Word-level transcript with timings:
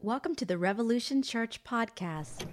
Welcome 0.00 0.36
to 0.36 0.44
the 0.44 0.56
Revolution 0.56 1.22
Church 1.24 1.64
podcast. 1.64 2.46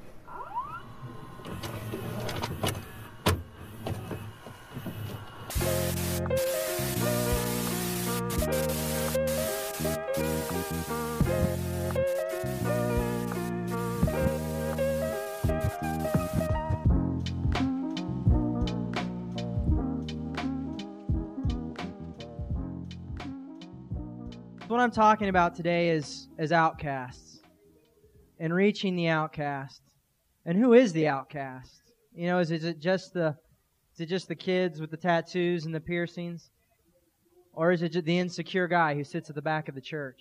What 24.68 24.80
I'm 24.80 24.90
talking 24.90 25.30
about 25.30 25.54
today 25.54 25.90
is 25.90 26.28
is 26.40 26.52
outcasts 26.52 27.35
and 28.40 28.54
reaching 28.54 28.96
the 28.96 29.08
outcast. 29.08 29.82
And 30.46 30.58
who 30.58 30.74
is 30.74 30.94
the 30.94 31.08
outcast? 31.08 31.82
You 32.14 32.28
know, 32.28 32.40
is, 32.40 32.52
is 32.52 32.64
it 32.64 32.80
just 32.80 33.14
the 33.14 33.36
is 33.94 34.02
it 34.02 34.10
just 34.10 34.28
the 34.28 34.36
kids 34.36 34.82
with 34.82 34.92
the 34.92 34.98
tattoos 34.98 35.66
and 35.66 35.74
the 35.74 35.80
piercings? 35.80 36.50
Or 37.54 37.72
is 37.72 37.82
it 37.82 38.04
the 38.04 38.20
insecure 38.20 38.68
guy 38.68 38.94
who 38.94 39.06
sits 39.06 39.30
at 39.30 39.36
the 39.36 39.42
back 39.42 39.70
of 39.70 39.76
the 39.76 39.82
church? 39.82 40.20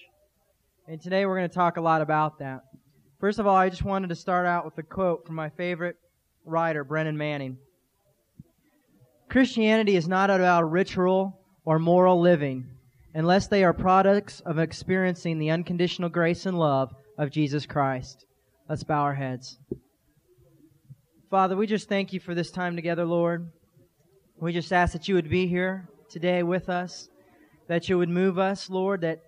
And 0.86 1.00
today 1.00 1.26
we're 1.26 1.36
going 1.36 1.48
to 1.48 1.54
talk 1.54 1.76
a 1.76 1.80
lot 1.80 2.00
about 2.00 2.38
that. 2.38 2.62
First 3.18 3.40
of 3.40 3.48
all, 3.48 3.56
I 3.56 3.70
just 3.70 3.82
wanted 3.82 4.10
to 4.10 4.14
start 4.14 4.46
out 4.46 4.64
with 4.64 4.78
a 4.78 4.84
quote 4.84 5.26
from 5.26 5.34
my 5.34 5.48
favorite 5.50 5.96
writer, 6.44 6.84
Brennan 6.84 7.16
Manning. 7.16 7.58
Christianity 9.28 9.96
is 9.96 10.06
not 10.06 10.30
about 10.30 10.70
ritual 10.70 11.40
or 11.64 11.80
moral 11.80 12.20
living 12.20 12.68
unless 13.14 13.48
they 13.48 13.64
are 13.64 13.72
products 13.72 14.40
of 14.40 14.58
experiencing 14.58 15.38
the 15.38 15.50
unconditional 15.50 16.08
grace 16.08 16.46
and 16.46 16.58
love 16.58 16.94
of 17.18 17.30
Jesus 17.30 17.66
Christ. 17.66 18.24
Let's 18.68 18.82
bow 18.82 19.02
our 19.02 19.14
heads. 19.14 19.58
Father, 21.30 21.56
we 21.56 21.66
just 21.66 21.88
thank 21.88 22.12
you 22.12 22.20
for 22.20 22.34
this 22.34 22.50
time 22.50 22.76
together, 22.76 23.04
Lord. 23.04 23.50
We 24.36 24.52
just 24.52 24.72
ask 24.72 24.92
that 24.92 25.08
you 25.08 25.14
would 25.14 25.28
be 25.28 25.46
here 25.46 25.88
today 26.08 26.42
with 26.42 26.68
us, 26.68 27.08
that 27.68 27.88
you 27.88 27.98
would 27.98 28.08
move 28.08 28.38
us, 28.38 28.70
Lord, 28.70 29.02
that 29.02 29.20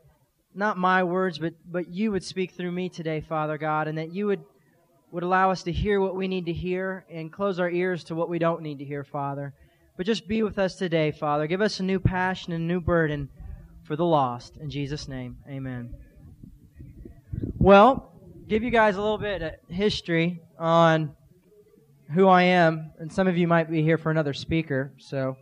not 0.55 0.79
my 0.79 1.05
words, 1.05 1.39
but, 1.39 1.55
but 1.71 1.89
you 1.89 2.13
would 2.13 2.25
speak 2.25 2.53
through 2.53 2.73
me 2.73 2.89
today, 2.89 3.21
Father 3.21 3.59
God, 3.59 3.89
and 3.89 3.99
that 3.99 4.13
you 4.13 4.27
would, 4.27 4.43
would 5.13 5.23
allow 5.23 5.51
us 5.51 5.63
to 5.65 5.73
hear 5.73 6.01
what 6.01 6.17
we 6.17 6.29
need 6.29 6.47
to 6.47 6.53
hear 6.53 7.05
and 7.11 7.33
close 7.33 7.61
our 7.61 7.71
ears 7.71 8.05
to 8.05 8.15
what 8.15 8.29
we 8.29 8.39
don't 8.39 8.63
need 8.63 8.79
to 8.79 8.85
hear, 8.85 9.05
Father. 9.05 9.53
But 9.97 10.07
just 10.07 10.29
be 10.29 10.43
with 10.43 10.59
us 10.59 10.77
today, 10.77 11.11
Father. 11.13 11.47
Give 11.47 11.61
us 11.61 11.81
a 11.81 11.83
new 11.83 12.01
passion 12.01 12.53
and 12.53 12.65
a 12.65 12.67
new 12.67 12.81
burden 12.81 13.29
for 13.85 13.97
the 13.97 14.05
lost. 14.05 14.57
In 14.59 14.71
Jesus' 14.71 15.09
name, 15.09 15.39
amen. 15.49 15.95
Well, 17.67 18.13
give 18.47 18.63
you 18.63 18.71
guys 18.71 18.95
a 18.95 19.01
little 19.01 19.19
bit 19.19 19.43
of 19.43 19.55
history 19.69 20.41
on 20.57 21.17
who 22.15 22.29
I 22.29 22.43
am, 22.43 22.93
and 23.01 23.13
some 23.13 23.27
of 23.27 23.37
you 23.37 23.49
might 23.49 23.69
be 23.69 23.83
here 23.83 23.99
for 23.99 24.13
another 24.13 24.35
speaker, 24.35 24.95
so 24.99 25.37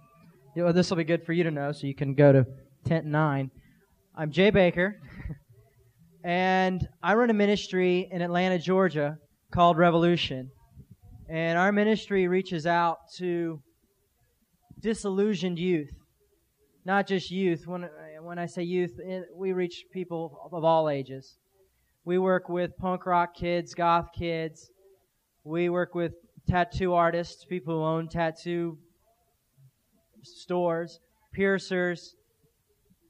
you 0.57 0.65
know, 0.65 0.73
this 0.73 0.89
will 0.89 0.97
be 0.97 1.05
good 1.05 1.27
for 1.27 1.35
you 1.35 1.45
to 1.45 1.51
know, 1.51 1.71
so 1.73 1.87
you 1.87 1.95
can 1.95 2.15
go 2.15 2.33
to 2.33 2.47
tent 2.87 3.05
nine. 3.05 3.51
I'm 4.17 4.31
Jay 4.31 4.51
Bakker, 4.51 4.95
and 6.25 6.89
I 7.03 7.13
run 7.13 7.29
a 7.29 7.35
ministry 7.35 8.09
in 8.11 8.23
Atlanta, 8.23 8.59
Georgia, 8.59 9.19
called 9.53 9.77
Revolution, 9.77 10.49
and 11.29 11.59
our 11.59 11.73
ministry 11.73 12.27
reaches 12.27 12.67
out 12.67 13.01
to 13.19 13.61
disillusioned 14.81 15.59
youth, 15.59 15.93
not 16.87 17.07
just 17.07 17.31
youth. 17.31 17.67
When 17.67 17.87
when 18.23 18.39
I 18.39 18.47
say 18.47 18.63
youth, 18.63 18.93
we 19.37 19.53
reach 19.53 19.85
people 19.93 20.49
of 20.51 20.65
all 20.65 20.89
ages. 20.89 21.37
We 22.05 22.19
work 22.19 22.49
with 22.49 22.77
punk 22.77 23.07
rock 23.07 23.35
kids, 23.35 23.75
goth 23.75 24.11
kids. 24.13 24.71
We 25.43 25.69
work 25.69 25.95
with 25.95 26.13
tattoo 26.49 26.93
artists, 26.93 27.45
people 27.45 27.75
who 27.75 27.83
own 27.83 28.09
tattoo 28.09 28.79
stores, 30.23 31.01
piercers. 31.33 32.15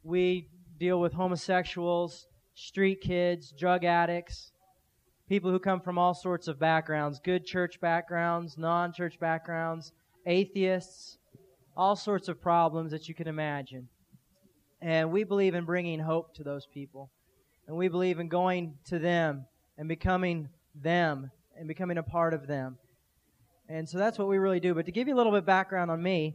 We 0.05 0.49
deal 0.79 1.01
with 1.01 1.13
homosexuals, 1.13 2.27
street 2.55 3.01
kids, 3.01 3.53
drug 3.59 3.85
addicts, 3.85 4.53
people 5.29 5.51
who 5.51 5.59
come 5.59 5.81
from 5.81 5.99
all 5.99 6.15
sorts 6.15 6.47
of 6.47 6.59
backgrounds 6.59 7.21
good 7.25 7.45
church 7.45 7.81
backgrounds, 7.81 8.57
non 8.57 8.93
church 8.93 9.19
backgrounds, 9.19 9.93
atheists, 10.27 11.19
all 11.77 11.97
sorts 11.97 12.29
of 12.29 12.41
problems 12.41 12.93
that 12.93 13.09
you 13.09 13.15
can 13.15 13.27
imagine. 13.27 13.89
And 14.81 15.11
we 15.11 15.25
believe 15.25 15.55
in 15.55 15.65
bringing 15.65 15.99
hope 15.99 16.35
to 16.35 16.45
those 16.45 16.67
people. 16.73 17.11
And 17.67 17.77
we 17.77 17.89
believe 17.89 18.19
in 18.19 18.29
going 18.29 18.75
to 18.87 18.99
them 18.99 19.47
and 19.79 19.89
becoming 19.89 20.49
them 20.75 21.31
and 21.57 21.69
becoming 21.69 21.99
a 21.99 22.03
part 22.03 22.35
of 22.35 22.47
them. 22.47 22.77
And 23.69 23.89
so 23.89 23.97
that's 23.97 24.19
what 24.19 24.29
we 24.29 24.39
really 24.39 24.61
do. 24.61 24.75
But 24.75 24.87
to 24.87 24.93
give 24.93 25.09
you 25.09 25.15
a 25.15 25.17
little 25.17 25.33
bit 25.33 25.39
of 25.39 25.47
background 25.47 25.91
on 25.91 26.03
me, 26.03 26.35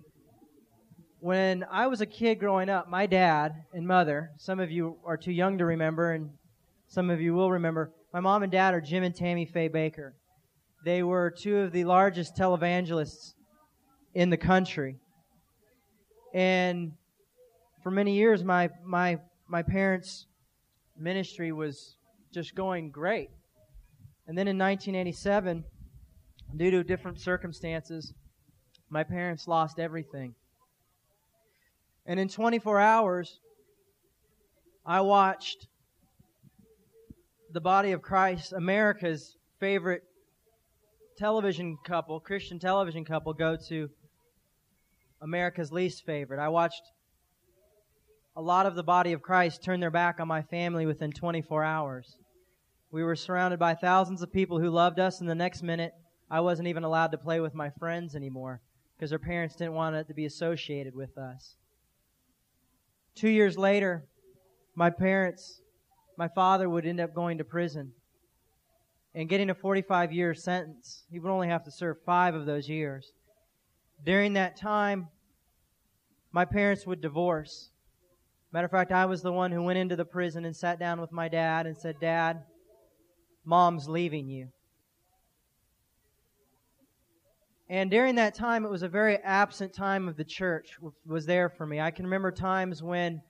when 1.19 1.65
I 1.69 1.87
was 1.87 2.01
a 2.01 2.05
kid 2.05 2.39
growing 2.39 2.69
up, 2.69 2.89
my 2.89 3.05
dad 3.05 3.53
and 3.73 3.85
mother, 3.85 4.31
some 4.37 4.59
of 4.59 4.71
you 4.71 4.97
are 5.05 5.17
too 5.17 5.33
young 5.33 5.57
to 5.57 5.65
remember, 5.65 6.13
and 6.13 6.29
some 6.87 7.09
of 7.09 7.19
you 7.21 7.33
will 7.33 7.51
remember, 7.51 7.91
my 8.13 8.19
mom 8.19 8.41
and 8.41 8.51
dad 8.51 8.73
are 8.73 8.81
Jim 8.81 9.03
and 9.03 9.15
Tammy 9.15 9.45
Faye 9.45 9.69
Bakker. 9.69 10.13
They 10.85 11.03
were 11.03 11.29
two 11.29 11.57
of 11.57 11.71
the 11.73 11.83
largest 11.83 12.35
televangelists 12.35 13.33
in 14.13 14.29
the 14.29 14.37
country. 14.37 14.95
And 16.33 16.93
for 17.83 17.91
many 17.91 18.15
years, 18.15 18.43
my, 18.43 18.69
my, 18.83 19.19
my 19.47 19.61
parents' 19.61 20.25
ministry 20.99 21.51
was 21.51 21.95
just 22.33 22.55
going 22.55 22.91
great. 22.91 23.29
And 24.27 24.37
then 24.37 24.47
in 24.47 24.57
1987, 24.57 25.63
due 26.55 26.71
to 26.71 26.83
different 26.83 27.19
circumstances, 27.19 28.13
my 28.89 29.03
parents 29.03 29.47
lost 29.47 29.79
everything. 29.79 30.35
And 32.05 32.19
in 32.19 32.27
24 32.27 32.79
hours, 32.79 33.39
I 34.85 35.01
watched 35.01 35.67
the 37.51 37.61
body 37.61 37.91
of 37.91 38.01
Christ, 38.01 38.53
America's 38.53 39.35
favorite 39.59 40.03
television 41.17 41.77
couple, 41.85 42.19
Christian 42.19 42.59
television 42.59 43.05
couple, 43.05 43.33
go 43.33 43.57
to 43.67 43.89
America's 45.21 45.71
least 45.71 46.05
favorite. 46.05 46.39
I 46.39 46.49
watched 46.49 46.81
a 48.39 48.41
lot 48.41 48.65
of 48.65 48.75
the 48.75 48.83
body 48.83 49.11
of 49.11 49.21
Christ 49.21 49.61
turned 49.61 49.83
their 49.83 49.91
back 49.91 50.21
on 50.21 50.27
my 50.29 50.41
family 50.43 50.85
within 50.85 51.11
24 51.11 51.61
hours. 51.61 52.15
We 52.89 53.03
were 53.03 53.17
surrounded 53.17 53.59
by 53.59 53.75
thousands 53.75 54.21
of 54.21 54.31
people 54.31 54.61
who 54.61 54.69
loved 54.69 54.97
us, 54.97 55.19
and 55.19 55.29
the 55.29 55.35
next 55.35 55.61
minute, 55.61 55.91
I 56.31 56.39
wasn't 56.39 56.69
even 56.69 56.85
allowed 56.85 57.11
to 57.11 57.17
play 57.17 57.41
with 57.41 57.53
my 57.53 57.69
friends 57.71 58.15
anymore 58.15 58.61
because 58.95 59.09
their 59.09 59.19
parents 59.19 59.57
didn't 59.57 59.73
want 59.73 59.97
it 59.97 60.07
to 60.07 60.13
be 60.13 60.23
associated 60.23 60.95
with 60.95 61.17
us. 61.17 61.57
Two 63.13 63.27
years 63.27 63.57
later, 63.57 64.05
my 64.73 64.89
parents, 64.89 65.59
my 66.17 66.29
father 66.29 66.69
would 66.69 66.85
end 66.85 67.01
up 67.01 67.13
going 67.13 67.39
to 67.39 67.43
prison 67.43 67.91
and 69.13 69.27
getting 69.27 69.49
a 69.49 69.53
45 69.53 70.13
year 70.13 70.33
sentence. 70.33 71.03
He 71.11 71.19
would 71.19 71.29
only 71.29 71.49
have 71.49 71.65
to 71.65 71.71
serve 71.71 71.97
five 72.05 72.35
of 72.35 72.45
those 72.45 72.69
years. 72.69 73.11
During 74.05 74.31
that 74.35 74.55
time, 74.55 75.09
my 76.31 76.45
parents 76.45 76.87
would 76.87 77.01
divorce. 77.01 77.71
Matter 78.51 78.65
of 78.65 78.71
fact, 78.71 78.91
I 78.91 79.05
was 79.05 79.21
the 79.21 79.31
one 79.31 79.51
who 79.51 79.61
went 79.61 79.77
into 79.77 79.95
the 79.95 80.05
prison 80.05 80.45
and 80.45 80.55
sat 80.55 80.79
down 80.79 80.99
with 80.99 81.11
my 81.11 81.27
dad 81.27 81.67
and 81.67 81.77
said, 81.77 81.99
Dad, 81.99 82.41
mom's 83.45 83.87
leaving 83.87 84.27
you. 84.27 84.49
And 87.69 87.91
during 87.91 88.15
that 88.15 88.33
time, 88.33 88.65
it 88.65 88.71
was 88.71 88.81
a 88.81 88.89
very 88.89 89.17
absent 89.17 89.73
time 89.73 90.07
of 90.07 90.17
the 90.17 90.23
church 90.23 90.79
was 91.05 91.27
there 91.27 91.49
for 91.49 91.67
me. 91.67 91.79
I 91.79 91.91
can 91.91 92.05
remember 92.05 92.31
times 92.31 92.81
when, 92.81 93.21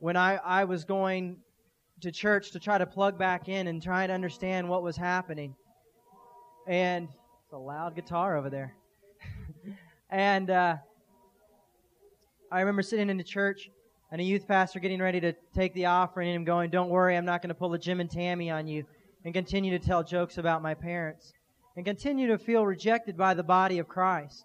when 0.00 0.16
I, 0.16 0.36
I 0.38 0.64
was 0.64 0.84
going 0.84 1.36
to 2.00 2.10
church 2.10 2.50
to 2.52 2.58
try 2.58 2.78
to 2.78 2.86
plug 2.86 3.16
back 3.16 3.48
in 3.48 3.68
and 3.68 3.80
try 3.80 4.08
to 4.08 4.12
understand 4.12 4.68
what 4.68 4.82
was 4.82 4.96
happening. 4.96 5.54
And 6.66 7.08
it's 7.44 7.52
a 7.52 7.58
loud 7.58 7.94
guitar 7.94 8.36
over 8.36 8.50
there. 8.50 8.74
and 10.10 10.50
uh, 10.50 10.76
I 12.50 12.60
remember 12.60 12.82
sitting 12.82 13.10
in 13.10 13.18
the 13.18 13.24
church 13.24 13.68
and 14.10 14.20
a 14.20 14.24
youth 14.24 14.48
pastor 14.48 14.80
getting 14.80 15.00
ready 15.00 15.20
to 15.20 15.34
take 15.54 15.74
the 15.74 15.86
offering 15.86 16.28
and 16.28 16.36
him 16.36 16.44
going, 16.44 16.70
Don't 16.70 16.88
worry, 16.88 17.16
I'm 17.16 17.26
not 17.26 17.42
going 17.42 17.48
to 17.48 17.54
pull 17.54 17.74
a 17.74 17.78
Jim 17.78 18.00
and 18.00 18.10
Tammy 18.10 18.50
on 18.50 18.66
you, 18.66 18.84
and 19.24 19.34
continue 19.34 19.76
to 19.78 19.84
tell 19.84 20.02
jokes 20.02 20.38
about 20.38 20.62
my 20.62 20.72
parents, 20.72 21.32
and 21.76 21.84
continue 21.84 22.28
to 22.28 22.38
feel 22.38 22.64
rejected 22.64 23.18
by 23.18 23.34
the 23.34 23.42
body 23.42 23.78
of 23.78 23.86
Christ. 23.86 24.44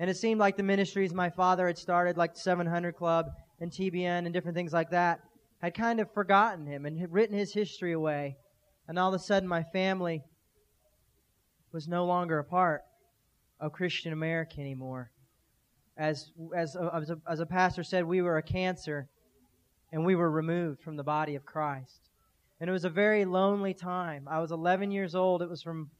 And 0.00 0.08
it 0.08 0.16
seemed 0.16 0.40
like 0.40 0.56
the 0.56 0.62
ministries 0.62 1.12
my 1.12 1.28
father 1.28 1.66
had 1.66 1.76
started, 1.76 2.16
like 2.16 2.34
the 2.34 2.40
700 2.40 2.96
Club 2.96 3.26
and 3.60 3.70
TBN 3.70 4.24
and 4.24 4.32
different 4.32 4.56
things 4.56 4.72
like 4.72 4.90
that, 4.90 5.20
had 5.60 5.74
kind 5.74 6.00
of 6.00 6.12
forgotten 6.12 6.66
him 6.66 6.86
and 6.86 6.98
had 6.98 7.12
written 7.12 7.36
his 7.36 7.52
history 7.52 7.92
away. 7.92 8.36
And 8.88 8.98
all 8.98 9.14
of 9.14 9.20
a 9.20 9.22
sudden, 9.22 9.48
my 9.48 9.62
family 9.62 10.22
was 11.70 11.86
no 11.86 12.06
longer 12.06 12.38
a 12.38 12.44
part 12.44 12.80
of 13.60 13.72
Christian 13.72 14.12
America 14.12 14.58
anymore 14.58 15.10
as, 16.02 16.32
as, 16.56 16.76
as, 16.76 17.10
a, 17.10 17.18
as 17.30 17.38
a 17.38 17.46
pastor 17.46 17.84
said, 17.84 18.04
we 18.04 18.22
were 18.22 18.36
a 18.36 18.42
cancer 18.42 19.08
and 19.92 20.04
we 20.04 20.16
were 20.16 20.30
removed 20.30 20.82
from 20.82 20.96
the 20.96 21.04
body 21.04 21.36
of 21.36 21.44
Christ. 21.44 22.10
And 22.60 22.68
it 22.68 22.72
was 22.72 22.84
a 22.84 22.90
very 22.90 23.24
lonely 23.24 23.72
time. 23.72 24.26
I 24.28 24.40
was 24.40 24.50
11 24.50 24.90
years 24.90 25.14
old. 25.14 25.42
It 25.42 25.48
was 25.48 25.62
from 25.62 25.90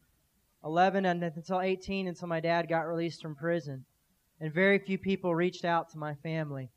11 0.65 1.07
and 1.07 1.23
until 1.23 1.61
18 1.61 2.09
until 2.09 2.27
my 2.27 2.41
dad 2.41 2.69
got 2.69 2.89
released 2.89 3.23
from 3.23 3.37
prison. 3.37 3.85
And 4.41 4.53
very 4.53 4.81
few 4.81 4.99
people 4.99 5.37
reached 5.37 5.65
out 5.65 5.91
to 5.91 5.99
my 5.99 6.15
family. 6.17 6.71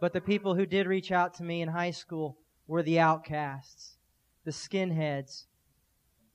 But 0.00 0.12
the 0.12 0.20
people 0.20 0.56
who 0.56 0.66
did 0.66 0.88
reach 0.88 1.12
out 1.12 1.34
to 1.34 1.44
me 1.44 1.62
in 1.62 1.68
high 1.68 1.92
school 1.92 2.36
were 2.66 2.82
the 2.82 2.98
outcasts, 2.98 3.96
the 4.44 4.50
skinheads, 4.50 5.44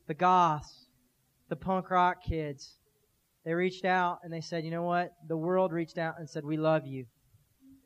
the 0.08 0.14
goths, 0.14 0.88
the 1.50 1.58
punk 1.58 1.90
rock 1.90 2.24
kids. 2.24 2.78
They 3.44 3.54
reached 3.54 3.86
out 3.86 4.20
and 4.24 4.32
they 4.32 4.42
said, 4.42 4.64
you 4.64 4.72
know 4.72 4.84
what? 4.84 5.14
The 5.28 5.38
world 5.38 5.72
reached 5.72 5.98
out 5.98 6.16
and 6.20 6.30
said, 6.30 6.46
we 6.46 6.58
love 6.58 6.86
you. 6.86 7.06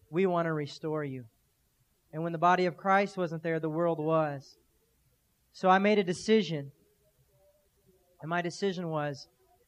We 0.10 0.25
want 0.25 0.48
to 0.48 0.54
restore 0.54 1.04
you. 1.04 1.25
And 2.12 2.24
when 2.24 2.31
the 2.31 2.38
body 2.38 2.66
of 2.66 2.78
Christ 2.78 3.18
wasn't 3.18 3.44
there, 3.44 3.60
the 3.60 3.69
world 3.69 4.00
was. 4.00 4.57
So 5.54 5.69
I 5.69 5.80
made 5.80 6.00
a 6.00 6.04
decision. 6.04 6.72
And 8.22 8.30
my 8.30 8.42
decision 8.42 8.90
was, 8.90 9.28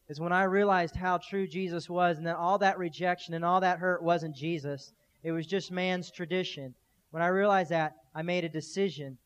is 0.09 0.19
when 0.19 0.33
I 0.33 0.43
realized 0.43 0.95
how 0.95 1.17
true 1.17 1.47
Jesus 1.47 1.89
was 1.89 2.17
and 2.17 2.27
that 2.27 2.37
all 2.37 2.57
that 2.59 2.77
rejection 2.77 3.33
and 3.33 3.45
all 3.45 3.61
that 3.61 3.79
hurt 3.79 4.03
wasn't 4.03 4.35
Jesus, 4.35 4.91
it 5.23 5.31
was 5.31 5.45
just 5.45 5.71
man's 5.71 6.11
tradition. 6.11 6.73
When 7.11 7.23
I 7.23 7.27
realized 7.27 7.71
that, 7.71 7.93
I 8.13 8.21
made 8.21 8.43
a 8.43 8.49
decision 8.49 9.17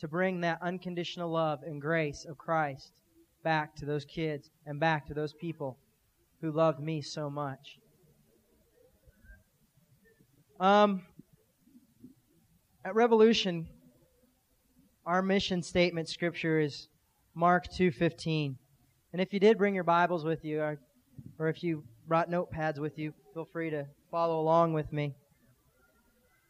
to 0.00 0.08
bring 0.08 0.40
that 0.40 0.58
unconditional 0.62 1.30
love 1.30 1.60
and 1.64 1.80
grace 1.80 2.24
of 2.28 2.38
Christ 2.38 2.99
back 3.42 3.74
to 3.76 3.84
those 3.84 4.04
kids 4.04 4.50
and 4.66 4.78
back 4.80 5.06
to 5.06 5.14
those 5.14 5.32
people 5.32 5.78
who 6.40 6.50
loved 6.50 6.80
me 6.80 7.00
so 7.02 7.30
much. 7.30 7.78
Um, 10.58 11.02
at 12.84 12.94
Revolution, 12.94 13.68
our 15.06 15.22
mission 15.22 15.62
statement 15.62 16.08
scripture 16.08 16.60
is 16.60 16.88
Mark 17.34 17.66
2:15. 17.68 18.56
And 19.12 19.20
if 19.20 19.32
you 19.32 19.40
did 19.40 19.58
bring 19.58 19.74
your 19.74 19.84
Bibles 19.84 20.24
with 20.24 20.44
you 20.44 20.60
or, 20.60 20.78
or 21.38 21.48
if 21.48 21.62
you 21.62 21.84
brought 22.06 22.30
notepads 22.30 22.78
with 22.78 22.98
you, 22.98 23.12
feel 23.34 23.44
free 23.44 23.70
to 23.70 23.86
follow 24.10 24.40
along 24.40 24.72
with 24.72 24.92
me. 24.92 25.14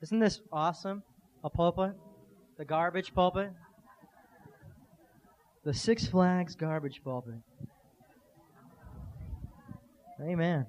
Isn't 0.02 0.18
this 0.18 0.40
awesome? 0.52 1.02
A 1.44 1.50
pulpit? 1.50 1.92
The 2.58 2.64
garbage 2.64 3.14
pulpit? 3.14 3.52
The 5.64 5.74
Six 5.74 6.06
Flags 6.06 6.54
garbage 6.54 7.02
pulpit. 7.04 7.34
Amen. 10.20 10.66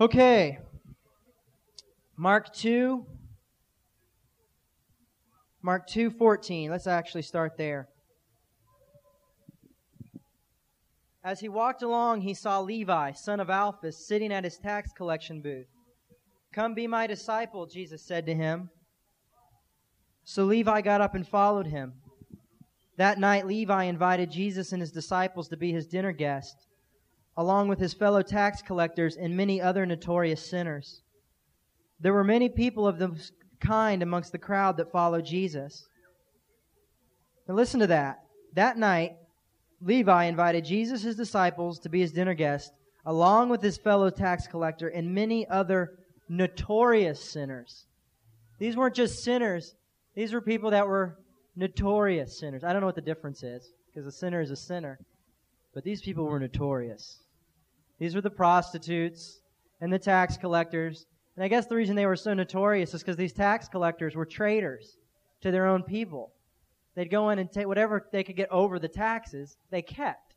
Okay. 0.00 0.58
Mark 2.16 2.52
2 2.54 3.06
Mark 5.62 5.88
2:14. 5.88 6.70
Let's 6.70 6.88
actually 6.88 7.22
start 7.22 7.56
there. 7.56 7.88
As 11.24 11.38
he 11.38 11.48
walked 11.48 11.82
along, 11.82 12.22
he 12.22 12.34
saw 12.34 12.60
Levi, 12.60 13.12
son 13.12 13.38
of 13.38 13.48
Alphaeus, 13.48 14.06
sitting 14.06 14.32
at 14.32 14.42
his 14.42 14.58
tax 14.58 14.92
collection 14.92 15.40
booth. 15.40 15.68
Come 16.52 16.74
be 16.74 16.88
my 16.88 17.06
disciple, 17.06 17.66
Jesus 17.66 18.04
said 18.04 18.26
to 18.26 18.34
him. 18.34 18.70
So 20.24 20.44
Levi 20.44 20.80
got 20.80 21.00
up 21.00 21.14
and 21.14 21.26
followed 21.26 21.68
him. 21.68 22.01
That 22.96 23.18
night, 23.18 23.46
Levi 23.46 23.84
invited 23.84 24.30
Jesus 24.30 24.72
and 24.72 24.80
his 24.80 24.92
disciples 24.92 25.48
to 25.48 25.56
be 25.56 25.72
his 25.72 25.86
dinner 25.86 26.12
guest, 26.12 26.66
along 27.36 27.68
with 27.68 27.78
his 27.78 27.94
fellow 27.94 28.22
tax 28.22 28.60
collectors 28.60 29.16
and 29.16 29.36
many 29.36 29.60
other 29.60 29.86
notorious 29.86 30.44
sinners. 30.44 31.02
There 32.00 32.12
were 32.12 32.24
many 32.24 32.48
people 32.48 32.86
of 32.86 32.98
the 32.98 33.18
kind 33.60 34.02
amongst 34.02 34.32
the 34.32 34.38
crowd 34.38 34.76
that 34.76 34.92
followed 34.92 35.24
Jesus. 35.24 35.86
Now 37.48 37.54
listen 37.54 37.80
to 37.80 37.86
that. 37.86 38.24
That 38.54 38.76
night, 38.76 39.16
Levi 39.80 40.24
invited 40.24 40.64
Jesus, 40.64 41.02
his 41.02 41.16
disciples, 41.16 41.78
to 41.80 41.88
be 41.88 42.00
his 42.00 42.12
dinner 42.12 42.34
guest, 42.34 42.72
along 43.06 43.48
with 43.48 43.62
his 43.62 43.78
fellow 43.78 44.10
tax 44.10 44.46
collector 44.46 44.88
and 44.88 45.14
many 45.14 45.48
other 45.48 45.98
notorious 46.28 47.22
sinners. 47.22 47.86
These 48.58 48.76
weren't 48.76 48.94
just 48.94 49.24
sinners, 49.24 49.74
these 50.14 50.32
were 50.32 50.40
people 50.40 50.70
that 50.70 50.86
were 50.86 51.18
notorious 51.56 52.38
sinners. 52.38 52.64
I 52.64 52.72
don't 52.72 52.80
know 52.80 52.86
what 52.86 52.94
the 52.94 53.00
difference 53.00 53.42
is, 53.42 53.72
because 53.86 54.06
a 54.06 54.12
sinner 54.12 54.40
is 54.40 54.50
a 54.50 54.56
sinner. 54.56 54.98
But 55.74 55.84
these 55.84 56.02
people 56.02 56.24
were 56.24 56.40
notorious. 56.40 57.20
These 57.98 58.14
were 58.14 58.20
the 58.20 58.30
prostitutes 58.30 59.40
and 59.80 59.92
the 59.92 59.98
tax 59.98 60.36
collectors. 60.36 61.06
And 61.36 61.44
I 61.44 61.48
guess 61.48 61.66
the 61.66 61.76
reason 61.76 61.96
they 61.96 62.06
were 62.06 62.16
so 62.16 62.34
notorious 62.34 62.94
is 62.94 63.02
because 63.02 63.16
these 63.16 63.32
tax 63.32 63.68
collectors 63.68 64.14
were 64.14 64.26
traitors 64.26 64.96
to 65.40 65.50
their 65.50 65.66
own 65.66 65.82
people. 65.82 66.32
They'd 66.94 67.10
go 67.10 67.30
in 67.30 67.38
and 67.38 67.50
take 67.50 67.66
whatever 67.66 68.06
they 68.12 68.22
could 68.22 68.36
get 68.36 68.50
over 68.50 68.78
the 68.78 68.88
taxes, 68.88 69.56
they 69.70 69.82
kept. 69.82 70.34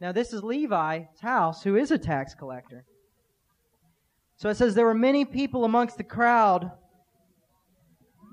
Now, 0.00 0.12
this 0.12 0.32
is 0.32 0.42
Levi's 0.42 1.20
house, 1.20 1.62
who 1.62 1.76
is 1.76 1.90
a 1.90 1.98
tax 1.98 2.34
collector. 2.34 2.84
So 4.36 4.48
it 4.48 4.56
says 4.56 4.74
there 4.74 4.86
were 4.86 4.94
many 4.94 5.24
people 5.24 5.64
amongst 5.64 5.96
the 5.96 6.04
crowd 6.04 6.70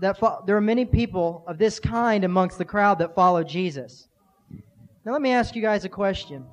that 0.03 0.19
fo- 0.19 0.43
there 0.45 0.55
were 0.55 0.61
many 0.61 0.85
people 0.85 1.43
of 1.47 1.57
this 1.57 1.79
kind 1.79 2.23
amongst 2.23 2.57
the 2.57 2.65
crowd 2.65 2.99
that 2.99 3.15
followed 3.15 3.47
Jesus. 3.47 4.07
Now 5.05 5.13
let 5.13 5.21
me 5.21 5.31
ask 5.31 5.55
you 5.55 5.61
guys 5.61 5.85
a 5.85 5.89
question. 5.89 6.45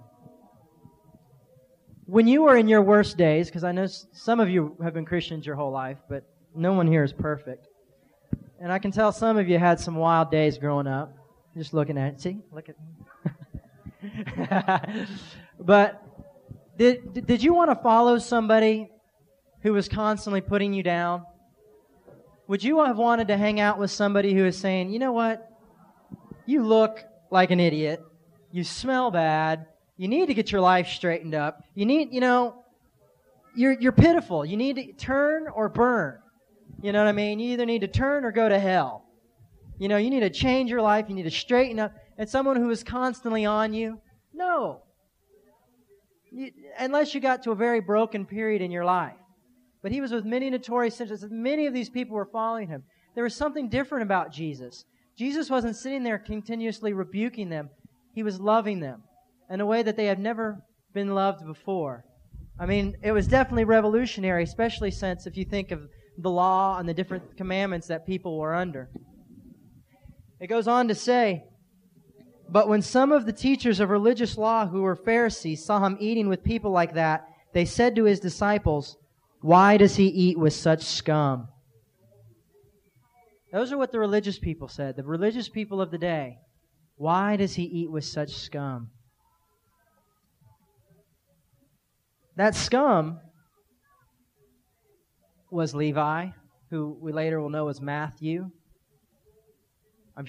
When 2.07 2.27
you 2.27 2.43
were 2.43 2.57
in 2.57 2.69
your 2.69 2.83
worst 2.83 3.17
days, 3.17 3.49
because 3.49 3.65
I 3.65 3.73
know 3.73 3.87
some 3.87 4.41
of 4.41 4.49
you 4.49 4.77
have 4.83 4.95
been 4.95 5.05
Christians 5.05 5.47
your 5.47 5.57
whole 5.57 5.73
life, 5.73 5.99
but 6.09 6.25
no 6.55 6.73
one 6.73 6.87
here 6.87 7.05
is 7.05 7.13
perfect. 7.13 7.67
And 8.61 8.73
I 8.73 8.79
can 8.79 8.93
tell 8.93 9.11
some 9.11 9.37
of 9.37 9.49
you 9.49 9.59
had 9.59 9.81
some 9.81 9.97
wild 9.97 10.31
days 10.31 10.59
growing 10.59 10.87
up. 10.87 11.13
Just 11.57 11.75
looking 11.75 11.99
at 11.99 12.15
it. 12.15 12.21
See? 12.21 12.39
Look 12.53 12.69
at 12.69 12.77
but 15.61 16.03
did, 16.79 17.27
did 17.27 17.43
you 17.43 17.53
want 17.53 17.71
to 17.71 17.77
follow 17.83 18.19
somebody 18.19 18.91
who 19.63 19.73
was 19.73 19.89
constantly 19.89 20.41
putting 20.41 20.73
you 20.73 20.83
down? 20.83 21.25
Would 22.51 22.65
you 22.65 22.85
have 22.85 22.99
wanted 22.99 23.29
to 23.29 23.37
hang 23.37 23.61
out 23.61 23.79
with 23.79 23.93
somebody 23.93 24.35
who 24.35 24.45
is 24.45 24.59
saying, 24.59 24.91
you 24.91 24.99
know 24.99 25.13
what? 25.13 25.49
You 26.47 26.65
look 26.65 26.99
like 27.31 27.53
an 27.53 27.61
idiot. 27.61 28.01
You 28.51 28.65
smell 28.65 29.13
bad. 29.13 29.67
You 29.97 30.09
need 30.09 30.27
to 30.27 30.35
get 30.35 30.51
your 30.51 30.61
life 30.61 30.89
straightened 30.89 31.33
up. 31.33 31.63
You 31.77 31.87
need, 31.87 32.13
you 32.13 32.19
know, 32.19 32.65
you're, 33.55 33.79
you're 33.79 33.93
pitiful. 33.93 34.45
You 34.45 34.57
need 34.57 34.75
to 34.75 34.93
turn 34.95 35.47
or 35.47 35.69
burn. 35.69 36.19
You 36.83 36.91
know 36.91 36.99
what 36.99 37.07
I 37.07 37.13
mean? 37.13 37.39
You 37.39 37.53
either 37.53 37.67
need 37.67 37.83
to 37.83 37.87
turn 37.87 38.25
or 38.25 38.33
go 38.33 38.49
to 38.49 38.59
hell. 38.59 39.05
You 39.79 39.87
know, 39.87 39.99
you 39.99 40.11
need 40.11 40.21
to 40.21 40.31
change 40.31 40.71
your 40.71 40.83
life. 40.83 41.05
You 41.09 41.15
need 41.15 41.23
to 41.23 41.31
straighten 41.31 41.79
up. 41.79 41.93
And 42.19 42.29
someone 42.29 42.57
who 42.57 42.71
is 42.71 42.83
constantly 42.83 43.45
on 43.45 43.73
you, 43.75 44.01
no. 44.35 44.83
You, 46.33 46.51
unless 46.81 47.15
you 47.15 47.21
got 47.21 47.45
to 47.45 47.53
a 47.53 47.55
very 47.55 47.79
broken 47.79 48.27
period 48.27 48.61
in 48.61 48.73
your 48.73 48.85
life. 48.85 49.20
But 49.83 49.93
he 49.93 50.01
was 50.01 50.13
with 50.13 50.25
many 50.25 50.51
notorious 50.51 50.97
sinners. 50.97 51.25
Many 51.31 51.67
of 51.67 51.75
these 51.75 51.89
people 51.89 52.17
were 52.17 52.27
following 52.27 52.69
him. 52.69 52.85
There 53.15 53.25
was 53.25 53.35
something 53.35 53.69
different 53.69 54.03
about 54.03 54.33
Jesus. 54.33 54.85
Jesus 55.17 55.51
wasn't 55.51 55.77
sitting 55.77 56.03
there 56.03 56.19
continuously 56.19 56.93
rebuking 56.93 57.49
them. 57.49 57.71
He 58.15 58.23
was 58.23 58.41
loving 58.41 58.81
them 58.81 59.03
in 59.51 59.61
a 59.61 59.67
way 59.67 59.83
that 59.83 59.97
they 59.97 60.07
had 60.07 60.19
never 60.19 60.63
been 60.93 61.15
loved 61.15 61.45
before. 61.47 62.05
I 62.59 62.67
mean, 62.67 62.97
it 63.03 63.13
was 63.13 63.27
definitely 63.27 63.65
revolutionary, 63.65 64.43
especially 64.43 64.91
since 64.91 65.27
if 65.27 65.37
you 65.37 65.45
think 65.45 65.71
of 65.71 65.89
the 66.19 66.31
law 66.31 66.79
and 66.79 66.89
the 66.89 66.95
different 66.95 67.37
commandments 67.37 67.87
that 67.87 68.07
people 68.07 68.39
were 68.39 68.55
under. 68.55 68.91
It 70.41 70.49
goes 70.49 70.69
on 70.69 70.89
to 70.89 70.95
say, 70.95 71.45
But 72.49 72.69
when 72.69 72.83
some 72.83 73.13
of 73.13 73.27
the 73.27 73.33
teachers 73.33 73.81
of 73.81 73.91
religious 73.91 74.37
law 74.37 74.67
who 74.67 74.83
were 74.83 74.97
Pharisees 74.97 75.65
saw 75.65 75.85
him 75.85 75.97
eating 76.01 76.29
with 76.29 76.45
people 76.45 76.71
like 76.71 76.95
that, 76.95 77.25
they 77.53 77.65
said 77.65 77.97
to 77.97 78.05
his 78.05 78.21
disciples, 78.21 78.97
Why 79.41 79.77
does 79.77 79.97
he 79.97 80.07
eat 80.07 80.39
with 80.39 80.53
such 80.53 80.83
scum? 80.83 81.49
Those 83.53 83.73
are 83.73 83.79
what 83.79 83.91
the 83.91 83.99
religious 83.99 84.39
people 84.39 84.69
said, 84.69 84.97
the 84.97 85.03
religious 85.03 85.49
people 85.49 85.81
of 85.81 85.91
the 85.91 85.99
day. 85.99 86.39
Why 86.97 87.37
does 87.37 87.55
he 87.55 87.65
eat 87.65 87.91
with 87.91 88.05
such 88.05 88.31
scum? 88.31 88.91
That 92.37 92.55
scum 92.55 93.19
was 95.51 95.75
Levi, 95.75 96.29
who 96.71 96.97
we 97.01 97.13
later 97.13 97.41
will 97.41 97.51
know 97.51 97.69
as 97.69 97.81
Matthew. 97.81 98.51
I'm, 100.17 100.27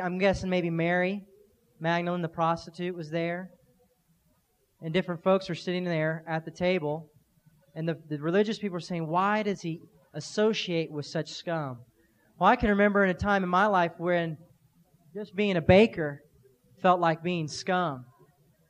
I'm, 0.00 0.18
guessing 0.18 0.50
maybe 0.50 0.70
Mary, 0.70 1.24
Magdalene, 1.80 2.22
the 2.22 2.28
prostitute, 2.28 2.94
was 2.94 3.10
there. 3.10 3.50
And 4.82 4.92
different 4.94 5.22
folks 5.22 5.48
were 5.48 5.54
sitting 5.54 5.84
there 5.84 6.24
at 6.28 6.44
the 6.44 6.50
table. 6.50 7.10
And 7.74 7.88
the, 7.88 7.96
the 8.08 8.18
religious 8.18 8.58
people 8.58 8.74
were 8.74 8.80
saying, 8.80 9.06
Why 9.06 9.42
does 9.42 9.60
he 9.60 9.80
associate 10.14 10.90
with 10.90 11.06
such 11.06 11.32
scum? 11.32 11.78
Well, 12.38 12.50
I 12.50 12.56
can 12.56 12.70
remember 12.70 13.04
in 13.04 13.10
a 13.10 13.14
time 13.14 13.42
in 13.42 13.48
my 13.48 13.66
life 13.66 13.92
when 13.98 14.38
just 15.14 15.34
being 15.36 15.56
a 15.56 15.62
Bakker 15.62 16.18
felt 16.82 17.00
like 17.00 17.22
being 17.22 17.48
scum. 17.48 18.04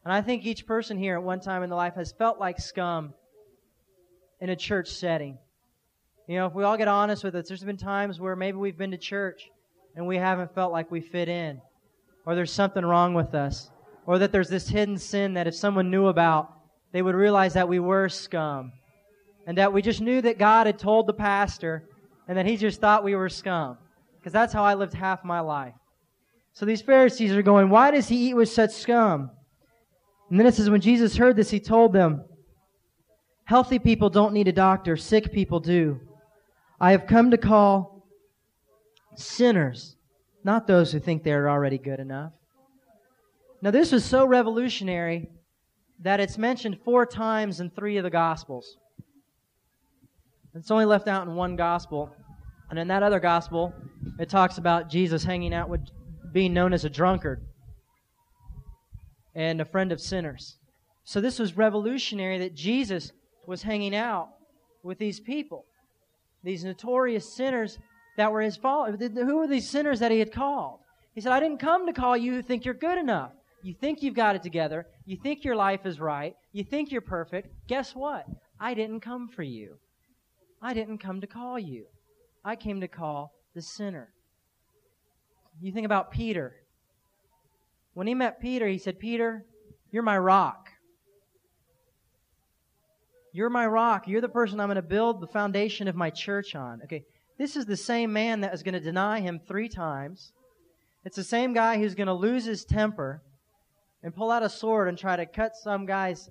And 0.04 0.12
I 0.12 0.22
think 0.22 0.44
each 0.44 0.66
person 0.66 0.98
here 0.98 1.14
at 1.14 1.22
one 1.22 1.40
time 1.40 1.62
in 1.62 1.70
their 1.70 1.76
life 1.76 1.94
has 1.94 2.12
felt 2.12 2.40
like 2.40 2.58
scum 2.58 3.12
in 4.40 4.48
a 4.50 4.56
church 4.56 4.88
setting. 4.88 5.38
You 6.26 6.36
know, 6.36 6.46
if 6.46 6.54
we 6.54 6.64
all 6.64 6.76
get 6.76 6.88
honest 6.88 7.24
with 7.24 7.36
it, 7.36 7.46
there's 7.48 7.64
been 7.64 7.76
times 7.76 8.20
where 8.20 8.36
maybe 8.36 8.56
we've 8.56 8.78
been 8.78 8.92
to 8.92 8.98
church 8.98 9.42
and 9.96 10.06
we 10.06 10.16
haven't 10.16 10.54
felt 10.54 10.72
like 10.72 10.90
we 10.90 11.00
fit 11.00 11.28
in, 11.28 11.60
or 12.24 12.34
there's 12.34 12.52
something 12.52 12.84
wrong 12.84 13.14
with 13.14 13.34
us, 13.34 13.70
or 14.06 14.18
that 14.18 14.32
there's 14.32 14.48
this 14.48 14.68
hidden 14.68 14.96
sin 14.96 15.34
that 15.34 15.46
if 15.46 15.54
someone 15.54 15.90
knew 15.90 16.06
about, 16.06 16.48
they 16.92 17.02
would 17.02 17.14
realize 17.14 17.54
that 17.54 17.68
we 17.68 17.80
were 17.80 18.08
scum, 18.08 18.72
and 19.46 19.58
that 19.58 19.72
we 19.72 19.82
just 19.82 20.00
knew 20.00 20.20
that 20.22 20.38
God 20.38 20.66
had 20.66 20.78
told 20.78 21.06
the 21.06 21.12
pastor, 21.12 21.84
and 22.28 22.36
that 22.36 22.46
he 22.46 22.56
just 22.56 22.80
thought 22.80 23.04
we 23.04 23.14
were 23.14 23.28
scum. 23.28 23.76
Because 24.18 24.32
that's 24.32 24.52
how 24.52 24.62
I 24.62 24.74
lived 24.74 24.94
half 24.94 25.24
my 25.24 25.40
life. 25.40 25.74
So 26.52 26.66
these 26.66 26.82
Pharisees 26.82 27.32
are 27.32 27.42
going, 27.42 27.70
Why 27.70 27.90
does 27.90 28.08
he 28.08 28.28
eat 28.28 28.34
with 28.34 28.48
such 28.48 28.70
scum? 28.70 29.30
And 30.28 30.38
then 30.38 30.46
it 30.46 30.54
says, 30.54 30.70
When 30.70 30.80
Jesus 30.80 31.16
heard 31.16 31.36
this, 31.36 31.50
he 31.50 31.60
told 31.60 31.92
them, 31.92 32.24
Healthy 33.44 33.80
people 33.80 34.10
don't 34.10 34.32
need 34.34 34.46
a 34.46 34.52
doctor, 34.52 34.96
sick 34.96 35.32
people 35.32 35.58
do. 35.58 36.00
I 36.80 36.92
have 36.92 37.06
come 37.06 37.30
to 37.32 37.38
call 37.38 38.06
sinners, 39.16 39.96
not 40.44 40.66
those 40.66 40.92
who 40.92 41.00
think 41.00 41.22
they're 41.22 41.50
already 41.50 41.78
good 41.78 42.00
enough. 42.00 42.32
Now, 43.62 43.70
this 43.70 43.92
was 43.92 44.04
so 44.04 44.24
revolutionary 44.24 45.28
that 46.00 46.20
it's 46.20 46.38
mentioned 46.38 46.78
four 46.84 47.04
times 47.04 47.60
in 47.60 47.70
three 47.70 47.98
of 47.98 48.04
the 48.04 48.10
Gospels. 48.10 48.76
It's 50.54 50.70
only 50.70 50.84
left 50.84 51.08
out 51.08 51.26
in 51.26 51.34
one 51.34 51.56
Gospel. 51.56 52.14
And 52.70 52.78
in 52.78 52.88
that 52.88 53.02
other 53.02 53.20
Gospel, 53.20 53.72
it 54.18 54.28
talks 54.28 54.58
about 54.58 54.88
Jesus 54.88 55.24
hanging 55.24 55.54
out 55.54 55.68
with 55.68 55.80
being 56.32 56.52
known 56.52 56.72
as 56.72 56.84
a 56.84 56.90
drunkard 56.90 57.40
and 59.34 59.60
a 59.60 59.64
friend 59.64 59.92
of 59.92 60.00
sinners. 60.00 60.56
So 61.04 61.20
this 61.20 61.38
was 61.38 61.56
revolutionary 61.56 62.38
that 62.38 62.54
Jesus 62.54 63.12
was 63.46 63.62
hanging 63.62 63.94
out 63.94 64.28
with 64.82 64.98
these 64.98 65.20
people, 65.20 65.64
these 66.42 66.64
notorious 66.64 67.34
sinners 67.34 67.78
that 68.16 68.30
were 68.30 68.42
his 68.42 68.56
followers. 68.56 69.00
Who 69.00 69.36
were 69.36 69.46
these 69.46 69.68
sinners 69.68 70.00
that 70.00 70.12
he 70.12 70.18
had 70.18 70.32
called? 70.32 70.80
He 71.14 71.20
said, 71.20 71.32
I 71.32 71.40
didn't 71.40 71.58
come 71.58 71.86
to 71.86 71.92
call 71.92 72.16
you 72.16 72.34
who 72.34 72.42
think 72.42 72.64
you're 72.64 72.74
good 72.74 72.98
enough. 72.98 73.32
You 73.62 73.74
think 73.74 74.02
you've 74.02 74.14
got 74.14 74.36
it 74.36 74.42
together. 74.42 74.86
You 75.04 75.16
think 75.16 75.44
your 75.44 75.56
life 75.56 75.84
is 75.84 76.00
right. 76.00 76.34
You 76.52 76.64
think 76.64 76.90
you're 76.90 77.00
perfect. 77.00 77.48
Guess 77.66 77.94
what? 77.94 78.26
I 78.58 78.74
didn't 78.74 79.00
come 79.00 79.28
for 79.28 79.42
you. 79.42 79.78
I 80.62 80.74
didn't 80.74 80.98
come 80.98 81.20
to 81.20 81.26
call 81.26 81.58
you. 81.58 81.86
I 82.44 82.56
came 82.56 82.80
to 82.80 82.88
call 82.88 83.32
the 83.54 83.62
sinner. 83.62 84.12
You 85.60 85.72
think 85.72 85.86
about 85.86 86.10
Peter. 86.10 86.54
When 87.94 88.06
he 88.06 88.14
met 88.14 88.40
Peter, 88.40 88.66
he 88.66 88.78
said, 88.78 88.98
Peter, 88.98 89.44
you're 89.90 90.02
my 90.02 90.18
rock. 90.18 90.68
You're 93.32 93.50
my 93.50 93.66
rock. 93.66 94.08
You're 94.08 94.20
the 94.20 94.28
person 94.28 94.60
I'm 94.60 94.68
going 94.68 94.76
to 94.76 94.82
build 94.82 95.20
the 95.20 95.26
foundation 95.26 95.88
of 95.88 95.94
my 95.94 96.10
church 96.10 96.54
on. 96.54 96.80
Okay, 96.84 97.04
this 97.38 97.56
is 97.56 97.66
the 97.66 97.76
same 97.76 98.12
man 98.12 98.40
that 98.40 98.54
is 98.54 98.62
going 98.62 98.74
to 98.74 98.80
deny 98.80 99.20
him 99.20 99.40
three 99.46 99.68
times. 99.68 100.32
It's 101.04 101.16
the 101.16 101.24
same 101.24 101.52
guy 101.52 101.78
who's 101.78 101.94
going 101.94 102.06
to 102.08 102.12
lose 102.14 102.44
his 102.44 102.64
temper 102.64 103.22
and 104.02 104.14
pull 104.14 104.30
out 104.30 104.42
a 104.42 104.48
sword 104.48 104.88
and 104.88 104.98
try 104.98 105.16
to 105.16 105.26
cut 105.26 105.56
some 105.56 105.86
guy's, 105.86 106.30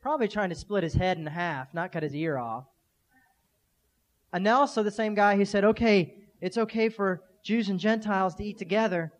probably 0.00 0.28
trying 0.28 0.50
to 0.50 0.54
split 0.54 0.82
his 0.82 0.94
head 0.94 1.18
in 1.18 1.26
half, 1.26 1.72
not 1.74 1.92
cut 1.92 2.02
his 2.02 2.14
ear 2.14 2.38
off. 2.38 2.64
And 4.32 4.46
also 4.48 4.82
the 4.82 4.90
same 4.90 5.14
guy 5.14 5.36
who 5.36 5.44
said, 5.44 5.64
okay, 5.64 6.14
it's 6.40 6.58
okay 6.58 6.88
for 6.88 7.22
Jews 7.44 7.68
and 7.68 7.78
Gentiles 7.78 8.34
to 8.36 8.44
eat 8.44 8.58
together, 8.58 9.12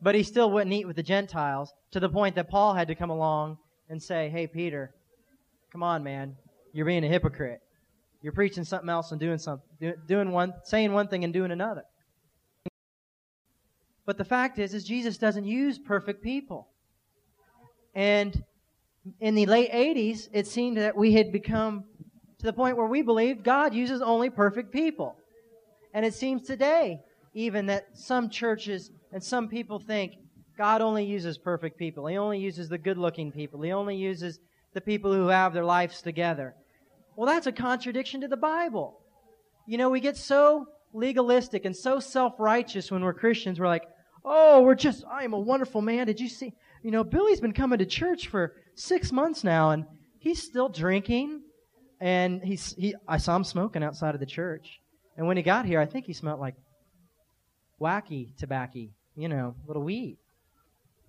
but 0.00 0.14
he 0.14 0.22
still 0.22 0.50
wouldn't 0.50 0.72
eat 0.72 0.86
with 0.86 0.96
the 0.96 1.02
Gentiles 1.02 1.72
to 1.90 2.00
the 2.00 2.08
point 2.08 2.34
that 2.36 2.48
Paul 2.48 2.74
had 2.74 2.88
to 2.88 2.94
come 2.94 3.10
along 3.10 3.58
and 3.88 4.02
say, 4.02 4.28
hey, 4.28 4.46
Peter, 4.46 4.94
come 5.72 5.82
on, 5.82 6.04
man. 6.04 6.36
You're 6.72 6.86
being 6.86 7.04
a 7.04 7.08
hypocrite. 7.08 7.60
You're 8.22 8.32
preaching 8.32 8.64
something 8.64 8.88
else 8.88 9.10
and 9.10 9.20
doing 9.20 9.38
something, 9.38 9.94
doing 10.06 10.30
one, 10.30 10.52
saying 10.64 10.92
one 10.92 11.08
thing 11.08 11.24
and 11.24 11.32
doing 11.32 11.50
another. 11.50 11.82
But 14.06 14.18
the 14.18 14.24
fact 14.24 14.58
is, 14.58 14.74
is 14.74 14.84
Jesus 14.84 15.18
doesn't 15.18 15.44
use 15.44 15.78
perfect 15.78 16.22
people. 16.22 16.68
And 17.94 18.44
in 19.20 19.34
the 19.34 19.46
late 19.46 19.72
80s, 19.72 20.28
it 20.32 20.46
seemed 20.46 20.76
that 20.76 20.96
we 20.96 21.12
had 21.12 21.32
become 21.32 21.84
to 22.40 22.46
the 22.46 22.52
point 22.52 22.76
where 22.76 22.86
we 22.86 23.02
believe 23.02 23.42
God 23.42 23.74
uses 23.74 24.02
only 24.02 24.30
perfect 24.30 24.72
people. 24.72 25.16
And 25.94 26.04
it 26.04 26.14
seems 26.14 26.42
today, 26.42 27.00
even 27.34 27.66
that 27.66 27.86
some 27.94 28.30
churches 28.30 28.90
and 29.12 29.22
some 29.22 29.48
people 29.48 29.78
think 29.78 30.14
God 30.56 30.80
only 30.80 31.04
uses 31.04 31.38
perfect 31.38 31.78
people. 31.78 32.06
He 32.06 32.16
only 32.16 32.38
uses 32.38 32.68
the 32.68 32.78
good 32.78 32.98
looking 32.98 33.32
people. 33.32 33.60
He 33.62 33.72
only 33.72 33.96
uses 33.96 34.38
the 34.72 34.80
people 34.80 35.12
who 35.12 35.28
have 35.28 35.52
their 35.52 35.64
lives 35.64 36.02
together. 36.02 36.54
Well, 37.16 37.26
that's 37.26 37.46
a 37.46 37.52
contradiction 37.52 38.20
to 38.22 38.28
the 38.28 38.36
Bible. 38.36 39.00
You 39.66 39.78
know, 39.78 39.90
we 39.90 40.00
get 40.00 40.16
so 40.16 40.66
legalistic 40.92 41.64
and 41.64 41.76
so 41.76 42.00
self 42.00 42.34
righteous 42.38 42.90
when 42.90 43.02
we're 43.02 43.14
Christians. 43.14 43.60
We're 43.60 43.66
like, 43.66 43.86
oh, 44.24 44.62
we're 44.62 44.74
just, 44.74 45.04
I 45.10 45.24
am 45.24 45.32
a 45.32 45.38
wonderful 45.38 45.82
man. 45.82 46.06
Did 46.06 46.20
you 46.20 46.28
see? 46.28 46.52
You 46.82 46.90
know, 46.90 47.04
Billy's 47.04 47.40
been 47.40 47.52
coming 47.52 47.78
to 47.78 47.86
church 47.86 48.28
for 48.28 48.54
six 48.74 49.12
months 49.12 49.44
now 49.44 49.70
and 49.70 49.84
he's 50.18 50.42
still 50.42 50.68
drinking. 50.68 51.42
And 52.00 52.42
he's, 52.42 52.74
he, 52.74 52.94
I 53.06 53.18
saw 53.18 53.36
him 53.36 53.44
smoking 53.44 53.82
outside 53.82 54.14
of 54.14 54.20
the 54.20 54.26
church. 54.26 54.80
And 55.16 55.26
when 55.26 55.36
he 55.36 55.42
got 55.42 55.66
here, 55.66 55.80
I 55.80 55.86
think 55.86 56.06
he 56.06 56.12
smelled 56.12 56.40
like 56.40 56.54
wacky 57.80 58.36
tobacco, 58.36 58.88
you 59.16 59.28
know, 59.28 59.54
little 59.66 59.82
weed. 59.82 60.16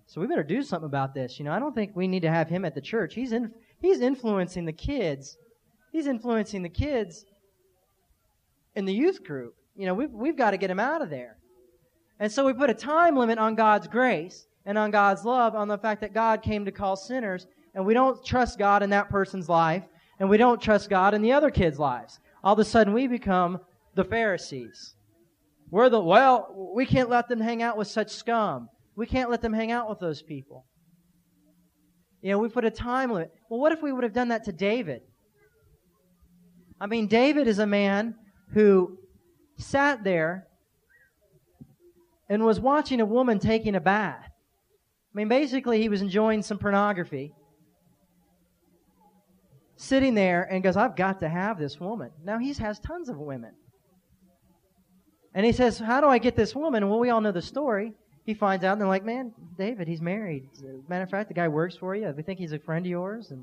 So 0.06 0.20
we 0.20 0.26
better 0.26 0.42
do 0.42 0.62
something 0.62 0.86
about 0.86 1.14
this. 1.14 1.38
You 1.38 1.46
know, 1.46 1.52
I 1.52 1.58
don't 1.58 1.74
think 1.74 1.92
we 1.94 2.06
need 2.06 2.22
to 2.22 2.30
have 2.30 2.48
him 2.48 2.64
at 2.64 2.74
the 2.74 2.80
church. 2.80 3.14
He's 3.14 3.32
in, 3.32 3.50
he's 3.80 4.00
influencing 4.00 4.66
the 4.66 4.72
kids. 4.72 5.38
He's 5.92 6.06
influencing 6.06 6.62
the 6.62 6.68
kids 6.68 7.24
in 8.74 8.84
the 8.84 8.92
youth 8.92 9.24
group. 9.24 9.54
You 9.76 9.86
know, 9.86 9.94
we've, 9.94 10.10
we've 10.10 10.36
got 10.36 10.50
to 10.50 10.58
get 10.58 10.70
him 10.70 10.80
out 10.80 11.00
of 11.00 11.08
there. 11.08 11.38
And 12.20 12.30
so 12.30 12.44
we 12.44 12.52
put 12.52 12.70
a 12.70 12.74
time 12.74 13.16
limit 13.16 13.38
on 13.38 13.54
God's 13.54 13.88
grace 13.88 14.46
and 14.64 14.78
on 14.78 14.90
God's 14.90 15.24
love 15.24 15.54
on 15.54 15.68
the 15.68 15.78
fact 15.78 16.00
that 16.02 16.14
God 16.14 16.42
came 16.42 16.64
to 16.64 16.72
call 16.72 16.94
sinners, 16.94 17.46
and 17.74 17.84
we 17.84 17.94
don't 17.94 18.24
trust 18.24 18.58
God 18.58 18.82
in 18.82 18.90
that 18.90 19.08
person's 19.08 19.48
life, 19.48 19.84
and 20.18 20.28
we 20.28 20.36
don't 20.36 20.60
trust 20.60 20.90
God 20.90 21.14
in 21.14 21.22
the 21.22 21.32
other 21.32 21.50
kids' 21.50 21.78
lives. 21.78 22.20
All 22.44 22.52
of 22.52 22.58
a 22.58 22.64
sudden, 22.64 22.92
we 22.92 23.06
become 23.06 23.58
the 23.94 24.04
Pharisees. 24.04 24.94
We're 25.70 25.88
the, 25.88 26.00
well, 26.00 26.72
we 26.74 26.84
can't 26.86 27.08
let 27.08 27.28
them 27.28 27.40
hang 27.40 27.62
out 27.62 27.76
with 27.76 27.88
such 27.88 28.10
scum. 28.10 28.68
We 28.94 29.06
can't 29.06 29.30
let 29.30 29.40
them 29.40 29.52
hang 29.52 29.70
out 29.70 29.88
with 29.88 30.00
those 30.00 30.22
people. 30.22 30.66
You 32.20 32.30
know, 32.30 32.38
we 32.38 32.48
put 32.48 32.64
a 32.64 32.70
time 32.70 33.10
limit. 33.10 33.32
Well, 33.48 33.58
what 33.58 33.72
if 33.72 33.82
we 33.82 33.92
would 33.92 34.04
have 34.04 34.12
done 34.12 34.28
that 34.28 34.44
to 34.44 34.52
David? 34.52 35.02
I 36.80 36.86
mean, 36.86 37.06
David 37.06 37.48
is 37.48 37.58
a 37.58 37.66
man 37.66 38.14
who 38.52 38.98
sat 39.56 40.04
there 40.04 40.46
and 42.28 42.44
was 42.44 42.60
watching 42.60 43.00
a 43.00 43.06
woman 43.06 43.38
taking 43.38 43.74
a 43.74 43.80
bath. 43.80 44.24
I 44.24 45.14
mean, 45.14 45.28
basically, 45.28 45.80
he 45.80 45.88
was 45.88 46.00
enjoying 46.00 46.42
some 46.42 46.58
pornography. 46.58 47.34
Sitting 49.82 50.14
there 50.14 50.44
and 50.44 50.62
goes, 50.62 50.76
I've 50.76 50.94
got 50.94 51.18
to 51.20 51.28
have 51.28 51.58
this 51.58 51.80
woman. 51.80 52.12
Now, 52.24 52.38
he 52.38 52.54
has 52.54 52.78
tons 52.78 53.08
of 53.08 53.18
women. 53.18 53.50
And 55.34 55.44
he 55.44 55.50
says, 55.50 55.76
How 55.76 56.00
do 56.00 56.06
I 56.06 56.18
get 56.18 56.36
this 56.36 56.54
woman? 56.54 56.88
Well, 56.88 57.00
we 57.00 57.10
all 57.10 57.20
know 57.20 57.32
the 57.32 57.42
story. 57.42 57.92
He 58.24 58.32
finds 58.32 58.64
out, 58.64 58.72
and 58.74 58.80
they're 58.80 58.86
like, 58.86 59.04
Man, 59.04 59.32
David, 59.58 59.88
he's 59.88 60.00
married. 60.00 60.48
Matter 60.88 61.02
of 61.02 61.10
fact, 61.10 61.26
the 61.26 61.34
guy 61.34 61.48
works 61.48 61.74
for 61.74 61.96
you. 61.96 62.14
We 62.16 62.22
think 62.22 62.38
he's 62.38 62.52
a 62.52 62.60
friend 62.60 62.86
of 62.86 62.90
yours. 62.90 63.32
And 63.32 63.42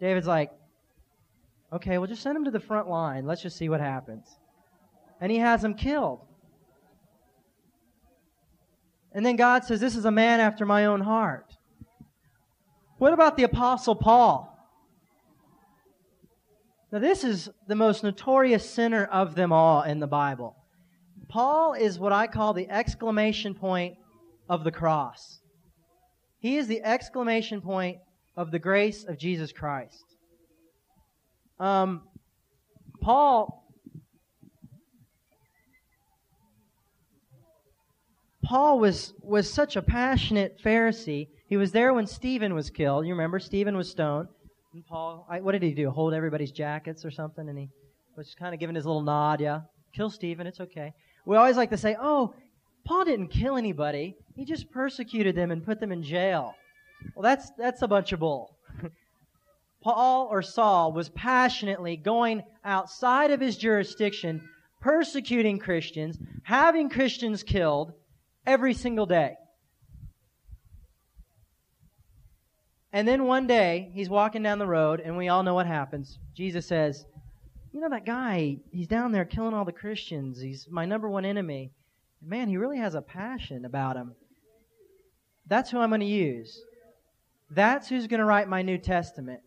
David's 0.00 0.26
like, 0.26 0.50
Okay, 1.70 1.98
well, 1.98 2.06
just 2.06 2.22
send 2.22 2.34
him 2.34 2.46
to 2.46 2.50
the 2.50 2.58
front 2.58 2.88
line. 2.88 3.26
Let's 3.26 3.42
just 3.42 3.58
see 3.58 3.68
what 3.68 3.80
happens. 3.82 4.26
And 5.20 5.30
he 5.30 5.36
has 5.36 5.62
him 5.62 5.74
killed. 5.74 6.20
And 9.12 9.26
then 9.26 9.36
God 9.36 9.64
says, 9.64 9.80
This 9.80 9.96
is 9.96 10.06
a 10.06 10.10
man 10.10 10.40
after 10.40 10.64
my 10.64 10.86
own 10.86 11.02
heart. 11.02 11.52
What 12.96 13.12
about 13.12 13.36
the 13.36 13.42
Apostle 13.42 13.96
Paul? 13.96 14.51
Now, 16.92 16.98
this 16.98 17.24
is 17.24 17.48
the 17.66 17.74
most 17.74 18.04
notorious 18.04 18.68
sinner 18.68 19.06
of 19.06 19.34
them 19.34 19.50
all 19.50 19.82
in 19.82 19.98
the 19.98 20.06
Bible. 20.06 20.54
Paul 21.30 21.72
is 21.72 21.98
what 21.98 22.12
I 22.12 22.26
call 22.26 22.52
the 22.52 22.68
exclamation 22.68 23.54
point 23.54 23.96
of 24.46 24.62
the 24.62 24.70
cross. 24.70 25.40
He 26.38 26.58
is 26.58 26.68
the 26.68 26.82
exclamation 26.82 27.62
point 27.62 27.96
of 28.36 28.50
the 28.50 28.58
grace 28.58 29.04
of 29.04 29.16
Jesus 29.16 29.52
Christ. 29.52 30.04
Um, 31.58 32.02
Paul, 33.00 33.64
Paul 38.44 38.78
was 38.80 39.14
was 39.22 39.50
such 39.50 39.76
a 39.76 39.82
passionate 39.82 40.58
Pharisee. 40.62 41.28
He 41.48 41.56
was 41.56 41.72
there 41.72 41.94
when 41.94 42.06
Stephen 42.06 42.54
was 42.54 42.68
killed. 42.68 43.06
You 43.06 43.12
remember 43.12 43.38
Stephen 43.38 43.76
was 43.76 43.88
stoned, 43.88 44.28
and 44.72 44.86
Paul, 44.86 45.26
I, 45.28 45.40
what 45.40 45.52
did 45.52 45.62
he 45.62 45.72
do? 45.72 45.90
Hold 45.90 46.14
everybody's 46.14 46.50
jackets 46.50 47.04
or 47.04 47.10
something, 47.10 47.48
and 47.48 47.58
he 47.58 47.68
was 48.16 48.34
kind 48.38 48.54
of 48.54 48.60
giving 48.60 48.74
his 48.74 48.86
little 48.86 49.02
nod. 49.02 49.40
Yeah, 49.40 49.60
kill 49.94 50.10
Stephen. 50.10 50.46
It's 50.46 50.60
okay. 50.60 50.92
We 51.26 51.36
always 51.36 51.56
like 51.56 51.70
to 51.70 51.76
say, 51.76 51.96
oh, 52.00 52.34
Paul 52.84 53.04
didn't 53.04 53.28
kill 53.28 53.56
anybody. 53.56 54.16
He 54.34 54.44
just 54.44 54.70
persecuted 54.70 55.36
them 55.36 55.50
and 55.50 55.64
put 55.64 55.78
them 55.78 55.92
in 55.92 56.02
jail. 56.02 56.54
Well, 57.14 57.22
that's, 57.22 57.50
that's 57.58 57.82
a 57.82 57.88
bunch 57.88 58.12
of 58.12 58.20
bull. 58.20 58.56
Paul 59.82 60.28
or 60.30 60.42
Saul 60.42 60.92
was 60.92 61.08
passionately 61.10 61.96
going 61.96 62.42
outside 62.64 63.30
of 63.30 63.40
his 63.40 63.56
jurisdiction, 63.56 64.48
persecuting 64.80 65.58
Christians, 65.58 66.18
having 66.44 66.88
Christians 66.88 67.42
killed 67.42 67.92
every 68.46 68.74
single 68.74 69.06
day. 69.06 69.34
And 72.92 73.08
then 73.08 73.24
one 73.24 73.46
day, 73.46 73.90
he's 73.94 74.10
walking 74.10 74.42
down 74.42 74.58
the 74.58 74.66
road, 74.66 75.00
and 75.00 75.16
we 75.16 75.28
all 75.28 75.42
know 75.42 75.54
what 75.54 75.66
happens. 75.66 76.18
Jesus 76.34 76.66
says, 76.66 77.06
You 77.72 77.80
know 77.80 77.88
that 77.88 78.04
guy, 78.04 78.58
he's 78.70 78.86
down 78.86 79.12
there 79.12 79.24
killing 79.24 79.54
all 79.54 79.64
the 79.64 79.72
Christians. 79.72 80.40
He's 80.40 80.68
my 80.70 80.84
number 80.84 81.08
one 81.08 81.24
enemy. 81.24 81.72
Man, 82.20 82.48
he 82.48 82.58
really 82.58 82.78
has 82.78 82.94
a 82.94 83.00
passion 83.00 83.64
about 83.64 83.96
him. 83.96 84.14
That's 85.46 85.70
who 85.70 85.78
I'm 85.78 85.88
going 85.88 86.00
to 86.00 86.06
use. 86.06 86.62
That's 87.50 87.88
who's 87.88 88.06
going 88.06 88.20
to 88.20 88.26
write 88.26 88.48
my 88.48 88.62
New 88.62 88.78
Testament. 88.78 89.40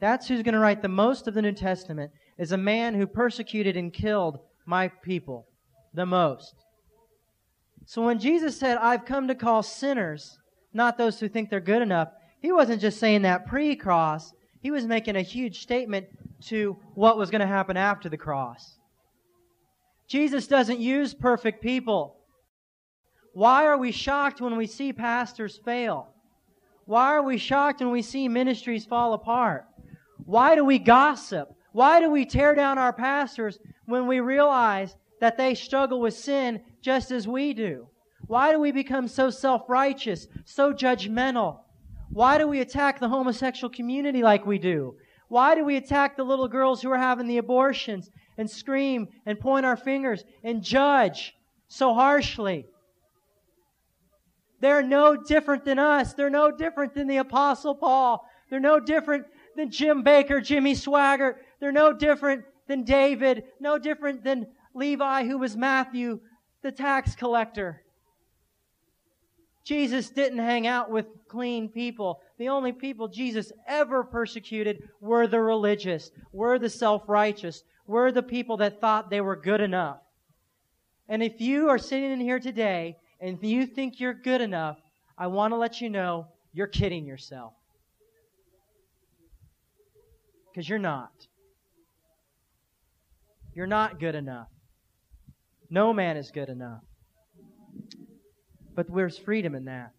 That's 0.00 0.28
who's 0.28 0.42
going 0.42 0.54
to 0.54 0.60
write 0.60 0.82
the 0.82 0.88
most 0.88 1.26
of 1.26 1.34
the 1.34 1.42
New 1.42 1.52
Testament 1.52 2.10
is 2.38 2.52
a 2.52 2.58
man 2.58 2.94
who 2.94 3.06
persecuted 3.06 3.76
and 3.76 3.92
killed 3.92 4.40
my 4.66 4.88
people 4.88 5.46
the 5.94 6.04
most. 6.04 6.54
So 7.86 8.02
when 8.02 8.18
Jesus 8.18 8.58
said, 8.58 8.78
I've 8.78 9.04
come 9.04 9.28
to 9.28 9.34
call 9.34 9.62
sinners, 9.62 10.38
not 10.76 10.98
those 10.98 11.18
who 11.18 11.28
think 11.28 11.50
they're 11.50 11.60
good 11.60 11.82
enough, 11.82 12.08
he 12.40 12.52
wasn't 12.52 12.80
just 12.80 13.00
saying 13.00 13.22
that 13.22 13.46
pre 13.46 13.74
cross, 13.74 14.32
he 14.60 14.70
was 14.70 14.86
making 14.86 15.16
a 15.16 15.22
huge 15.22 15.62
statement 15.62 16.06
to 16.42 16.76
what 16.94 17.16
was 17.16 17.30
going 17.30 17.40
to 17.40 17.46
happen 17.46 17.76
after 17.76 18.08
the 18.08 18.16
cross. 18.16 18.78
Jesus 20.06 20.46
doesn't 20.46 20.78
use 20.78 21.14
perfect 21.14 21.62
people. 21.62 22.16
Why 23.32 23.64
are 23.66 23.78
we 23.78 23.90
shocked 23.90 24.40
when 24.40 24.56
we 24.56 24.66
see 24.66 24.92
pastors 24.92 25.58
fail? 25.64 26.08
Why 26.84 27.08
are 27.08 27.22
we 27.22 27.38
shocked 27.38 27.80
when 27.80 27.90
we 27.90 28.02
see 28.02 28.28
ministries 28.28 28.84
fall 28.84 29.14
apart? 29.14 29.66
Why 30.24 30.54
do 30.54 30.64
we 30.64 30.78
gossip? 30.78 31.48
Why 31.72 32.00
do 32.00 32.10
we 32.10 32.24
tear 32.24 32.54
down 32.54 32.78
our 32.78 32.92
pastors 32.92 33.58
when 33.86 34.06
we 34.06 34.20
realize 34.20 34.94
that 35.20 35.36
they 35.36 35.54
struggle 35.54 36.00
with 36.00 36.14
sin 36.14 36.60
just 36.82 37.10
as 37.10 37.26
we 37.26 37.52
do? 37.52 37.88
Why 38.26 38.50
do 38.52 38.58
we 38.58 38.72
become 38.72 39.08
so 39.08 39.30
self 39.30 39.68
righteous, 39.68 40.26
so 40.44 40.72
judgmental? 40.72 41.60
Why 42.10 42.38
do 42.38 42.48
we 42.48 42.60
attack 42.60 42.98
the 42.98 43.08
homosexual 43.08 43.72
community 43.72 44.22
like 44.22 44.46
we 44.46 44.58
do? 44.58 44.96
Why 45.28 45.54
do 45.54 45.64
we 45.64 45.76
attack 45.76 46.16
the 46.16 46.24
little 46.24 46.48
girls 46.48 46.80
who 46.80 46.90
are 46.90 46.98
having 46.98 47.26
the 47.26 47.38
abortions 47.38 48.10
and 48.38 48.48
scream 48.48 49.08
and 49.26 49.40
point 49.40 49.66
our 49.66 49.76
fingers 49.76 50.24
and 50.44 50.62
judge 50.62 51.34
so 51.68 51.94
harshly? 51.94 52.66
They're 54.60 54.82
no 54.82 55.16
different 55.16 55.64
than 55.64 55.78
us. 55.78 56.14
They're 56.14 56.30
no 56.30 56.50
different 56.50 56.94
than 56.94 57.08
the 57.08 57.18
Apostle 57.18 57.74
Paul. 57.74 58.24
They're 58.48 58.60
no 58.60 58.80
different 58.80 59.26
than 59.56 59.70
Jim 59.70 60.02
Bakker, 60.02 60.42
Jimmy 60.42 60.74
Swaggart. 60.74 61.36
They're 61.60 61.72
no 61.72 61.92
different 61.92 62.44
than 62.66 62.84
David, 62.84 63.44
no 63.60 63.78
different 63.78 64.24
than 64.24 64.46
Levi, 64.74 65.24
who 65.24 65.38
was 65.38 65.56
Matthew, 65.56 66.20
the 66.62 66.72
tax 66.72 67.14
collector. 67.14 67.82
Jesus 69.66 70.10
didn't 70.10 70.38
hang 70.38 70.68
out 70.68 70.92
with 70.92 71.06
clean 71.26 71.68
people. 71.68 72.20
The 72.38 72.48
only 72.48 72.70
people 72.70 73.08
Jesus 73.08 73.50
ever 73.66 74.04
persecuted 74.04 74.88
were 75.00 75.26
the 75.26 75.40
religious, 75.40 76.12
were 76.32 76.56
the 76.60 76.70
self 76.70 77.08
righteous, 77.08 77.64
were 77.84 78.12
the 78.12 78.22
people 78.22 78.58
that 78.58 78.80
thought 78.80 79.10
they 79.10 79.20
were 79.20 79.34
good 79.34 79.60
enough. 79.60 79.98
And 81.08 81.20
if 81.20 81.40
you 81.40 81.68
are 81.68 81.78
sitting 81.78 82.12
in 82.12 82.20
here 82.20 82.38
today 82.38 82.96
and 83.20 83.38
you 83.42 83.66
think 83.66 83.98
you're 83.98 84.14
good 84.14 84.40
enough, 84.40 84.78
I 85.18 85.26
want 85.26 85.50
to 85.50 85.56
let 85.56 85.80
you 85.80 85.90
know 85.90 86.28
you're 86.52 86.68
kidding 86.68 87.04
yourself. 87.04 87.52
Because 90.52 90.68
you're 90.68 90.78
not. 90.78 91.10
You're 93.52 93.66
not 93.66 93.98
good 93.98 94.14
enough. 94.14 94.48
No 95.70 95.92
man 95.92 96.16
is 96.16 96.30
good 96.30 96.50
enough. 96.50 96.82
But 98.76 98.94
there's 98.94 99.18
freedom 99.18 99.54
in 99.54 99.64
that. 99.64 99.92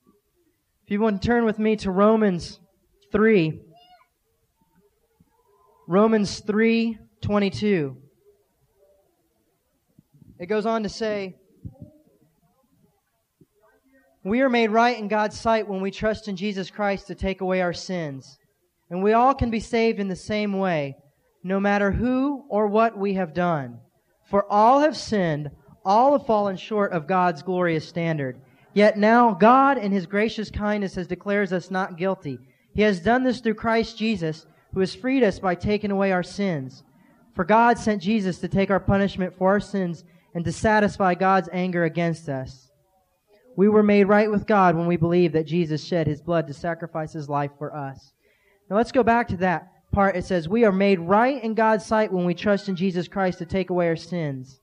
If 0.86 0.92
you 0.92 1.02
want 1.02 1.22
to 1.22 1.28
turn 1.28 1.44
with 1.44 1.58
me 1.58 1.76
to 1.78 1.92
Romans 1.92 2.60
3, 3.12 3.60
Romans 5.88 6.40
3 6.40 7.00
22. 7.20 7.98
It 10.40 10.46
goes 10.46 10.68
on 10.68 10.84
to 10.84 10.90
say, 10.90 11.36
We 14.24 14.42
are 14.42 14.50
made 14.50 14.70
right 14.70 14.98
in 14.98 15.08
God's 15.08 15.40
sight 15.40 15.68
when 15.68 15.82
we 15.82 15.90
trust 15.90 16.28
in 16.28 16.36
Jesus 16.36 16.70
Christ 16.70 17.08
to 17.08 17.16
take 17.16 17.42
away 17.42 17.62
our 17.62 17.74
sins. 17.74 18.38
And 18.92 19.02
we 19.02 19.14
all 19.14 19.34
can 19.34 19.50
be 19.50 19.60
saved 19.60 20.00
in 20.00 20.08
the 20.08 20.16
same 20.16 20.54
way 20.54 20.96
no 21.44 21.60
matter 21.60 21.92
who 21.92 22.46
or 22.50 22.68
what 22.68 22.98
we 22.98 23.16
have 23.16 23.34
done. 23.34 23.80
For 24.30 24.50
all 24.52 24.82
have 24.82 24.96
sinned, 24.96 25.50
all 25.84 26.12
have 26.12 26.28
fallen 26.28 26.58
short 26.58 26.92
of 26.92 27.08
God's 27.08 27.42
glorious 27.42 27.88
standard. 27.88 28.40
Yet 28.78 28.96
now 28.96 29.34
God 29.34 29.80
in 29.80 29.92
his 29.92 30.06
gracious 30.06 30.52
kindness 30.52 30.94
has 30.94 31.08
declares 31.08 31.52
us 31.52 31.72
not 31.72 31.98
guilty. 31.98 32.38
He 32.76 32.84
has 32.84 33.00
done 33.00 33.24
this 33.24 33.40
through 33.40 33.56
Christ 33.56 33.98
Jesus, 33.98 34.46
who 34.72 34.82
has 34.82 34.94
freed 34.94 35.24
us 35.24 35.40
by 35.40 35.56
taking 35.56 35.90
away 35.90 36.12
our 36.12 36.22
sins. 36.22 36.84
For 37.34 37.44
God 37.44 37.80
sent 37.80 38.04
Jesus 38.04 38.38
to 38.38 38.48
take 38.48 38.70
our 38.70 38.80
punishment 38.80 39.36
for 39.36 39.50
our 39.50 39.60
sins 39.60 40.04
and 40.36 40.46
to 40.46 40.52
satisfy 40.52 41.16
God's 41.16 41.50
anger 41.52 41.86
against 41.86 42.30
us. 42.30 42.70
We 43.56 43.68
were 43.68 43.82
made 43.82 44.04
right 44.04 44.30
with 44.30 44.46
God 44.46 44.76
when 44.76 44.86
we 44.86 44.96
believe 44.96 45.32
that 45.32 45.48
Jesus 45.48 45.84
shed 45.84 46.06
his 46.06 46.22
blood 46.22 46.46
to 46.46 46.54
sacrifice 46.54 47.14
his 47.14 47.28
life 47.28 47.54
for 47.58 47.76
us. 47.76 48.14
Now 48.70 48.76
let's 48.76 48.92
go 48.92 49.02
back 49.02 49.28
to 49.30 49.38
that 49.38 49.72
part, 49.92 50.16
it 50.16 50.26
says, 50.26 50.48
We 50.48 50.66
are 50.66 50.72
made 50.72 51.00
right 51.00 51.44
in 51.44 51.56
God's 51.56 51.84
sight 51.84 52.14
when 52.14 52.26
we 52.26 52.36
trust 52.36 52.70
in 52.70 52.76
Jesus 52.76 53.08
Christ 53.08 53.40
to 53.40 53.46
take 53.48 53.72
away 53.72 53.88
our 53.88 53.96
sins. 53.96 54.60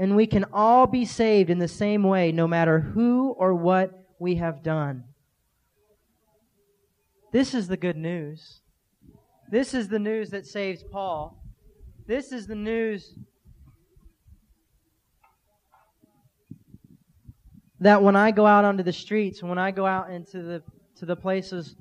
And 0.00 0.16
we 0.16 0.26
can 0.26 0.46
all 0.50 0.86
be 0.86 1.04
saved 1.04 1.50
in 1.50 1.58
the 1.58 1.68
same 1.68 2.02
way, 2.02 2.32
no 2.32 2.48
matter 2.48 2.80
who 2.80 3.32
or 3.38 3.54
what 3.54 4.06
we 4.18 4.36
have 4.36 4.62
done. 4.62 5.04
This 7.32 7.52
is 7.52 7.68
the 7.68 7.76
good 7.76 7.98
news. 7.98 8.62
This 9.50 9.74
is 9.74 9.88
the 9.88 9.98
news 9.98 10.30
that 10.30 10.46
saves 10.46 10.82
Paul. 10.82 11.38
This 12.06 12.32
is 12.32 12.46
the 12.46 12.54
news 12.54 13.14
that 17.78 18.02
when 18.02 18.16
I 18.16 18.30
go 18.30 18.46
out 18.46 18.64
onto 18.64 18.82
the 18.82 18.94
streets, 18.94 19.42
when 19.42 19.58
I 19.58 19.70
go 19.70 19.84
out 19.84 20.10
into 20.10 20.42
the 20.42 20.62
to 20.96 21.04
the 21.04 21.16
places 21.16 21.76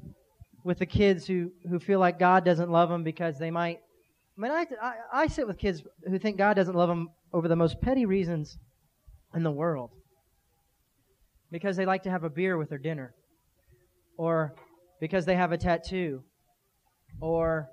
with 0.65 0.79
the 0.79 0.85
kids 0.85 1.25
who, 1.25 1.51
who 1.69 1.79
feel 1.79 1.99
like 1.99 2.19
God 2.19 2.43
doesn't 2.43 2.69
love 2.69 2.89
them 2.89 3.03
because 3.03 3.39
they 3.39 3.49
might. 3.49 3.79
I 4.37 4.41
mean, 4.41 4.51
I, 4.51 4.65
I, 4.81 4.93
I 5.13 5.27
sit 5.27 5.47
with 5.47 5.57
kids 5.57 5.83
who 6.05 6.19
think 6.19 6.37
God 6.37 6.55
doesn't 6.55 6.75
love 6.75 6.89
them 6.89 7.09
over 7.33 7.47
the 7.47 7.55
most 7.55 7.81
petty 7.81 8.05
reasons 8.05 8.57
in 9.35 9.43
the 9.43 9.51
world. 9.51 9.91
Because 11.51 11.75
they 11.75 11.85
like 11.85 12.03
to 12.03 12.11
have 12.11 12.23
a 12.23 12.29
beer 12.29 12.57
with 12.57 12.69
their 12.69 12.77
dinner, 12.77 13.13
or 14.17 14.53
because 14.99 15.25
they 15.25 15.35
have 15.35 15.51
a 15.51 15.57
tattoo, 15.57 16.23
or 17.21 17.69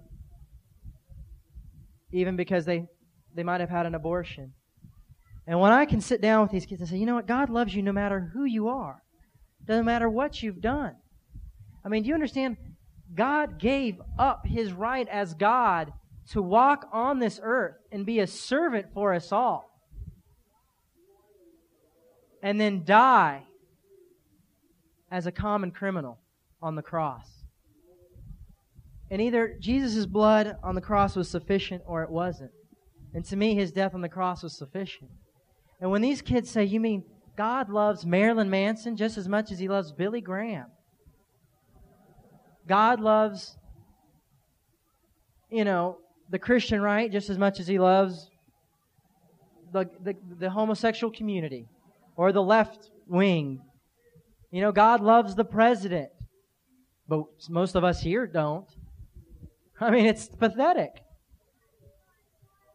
even 2.12 2.36
because 2.36 2.64
they, 2.64 2.86
they 3.34 3.42
might 3.42 3.60
have 3.60 3.70
had 3.70 3.86
an 3.86 3.94
abortion. 3.94 4.52
And 5.46 5.60
when 5.60 5.72
I 5.72 5.84
can 5.84 6.00
sit 6.00 6.20
down 6.20 6.42
with 6.42 6.50
these 6.50 6.66
kids 6.66 6.80
and 6.80 6.88
say, 6.88 6.96
you 6.96 7.06
know 7.06 7.14
what, 7.14 7.26
God 7.26 7.50
loves 7.50 7.74
you 7.74 7.82
no 7.82 7.92
matter 7.92 8.30
who 8.32 8.44
you 8.44 8.68
are, 8.68 9.02
doesn't 9.64 9.84
matter 9.84 10.08
what 10.08 10.42
you've 10.42 10.60
done. 10.60 10.94
I 11.84 11.88
mean, 11.88 12.02
do 12.02 12.08
you 12.08 12.14
understand? 12.14 12.56
God 13.14 13.58
gave 13.60 14.00
up 14.18 14.46
his 14.46 14.72
right 14.72 15.06
as 15.08 15.34
God 15.34 15.92
to 16.32 16.42
walk 16.42 16.88
on 16.92 17.18
this 17.18 17.38
earth 17.42 17.76
and 17.92 18.04
be 18.04 18.20
a 18.20 18.26
servant 18.26 18.86
for 18.92 19.14
us 19.14 19.32
all. 19.32 19.70
And 22.42 22.60
then 22.60 22.84
die 22.84 23.44
as 25.10 25.26
a 25.26 25.32
common 25.32 25.70
criminal 25.70 26.18
on 26.60 26.74
the 26.74 26.82
cross. 26.82 27.28
And 29.10 29.22
either 29.22 29.56
Jesus' 29.60 30.06
blood 30.06 30.56
on 30.62 30.74
the 30.74 30.80
cross 30.80 31.14
was 31.14 31.28
sufficient 31.28 31.82
or 31.86 32.02
it 32.02 32.10
wasn't. 32.10 32.50
And 33.14 33.24
to 33.26 33.36
me, 33.36 33.54
his 33.54 33.70
death 33.70 33.94
on 33.94 34.00
the 34.00 34.08
cross 34.08 34.42
was 34.42 34.56
sufficient. 34.56 35.10
And 35.80 35.90
when 35.90 36.02
these 36.02 36.22
kids 36.22 36.50
say, 36.50 36.64
You 36.64 36.80
mean 36.80 37.04
God 37.36 37.70
loves 37.70 38.04
Marilyn 38.04 38.50
Manson 38.50 38.96
just 38.96 39.16
as 39.16 39.28
much 39.28 39.52
as 39.52 39.58
he 39.58 39.68
loves 39.68 39.92
Billy 39.92 40.20
Graham? 40.20 40.66
God 42.66 43.00
loves, 43.00 43.56
you 45.50 45.64
know, 45.64 45.98
the 46.30 46.38
Christian 46.38 46.80
right 46.80 47.10
just 47.10 47.30
as 47.30 47.38
much 47.38 47.60
as 47.60 47.66
he 47.66 47.78
loves 47.78 48.30
the, 49.72 49.88
the, 50.02 50.14
the 50.38 50.50
homosexual 50.50 51.12
community 51.12 51.66
or 52.16 52.32
the 52.32 52.42
left 52.42 52.90
wing. 53.06 53.60
You 54.50 54.62
know, 54.62 54.72
God 54.72 55.00
loves 55.00 55.34
the 55.34 55.44
president, 55.44 56.08
but 57.08 57.24
most 57.48 57.74
of 57.74 57.84
us 57.84 58.00
here 58.00 58.26
don't. 58.26 58.66
I 59.80 59.90
mean, 59.90 60.06
it's 60.06 60.28
pathetic. 60.28 60.92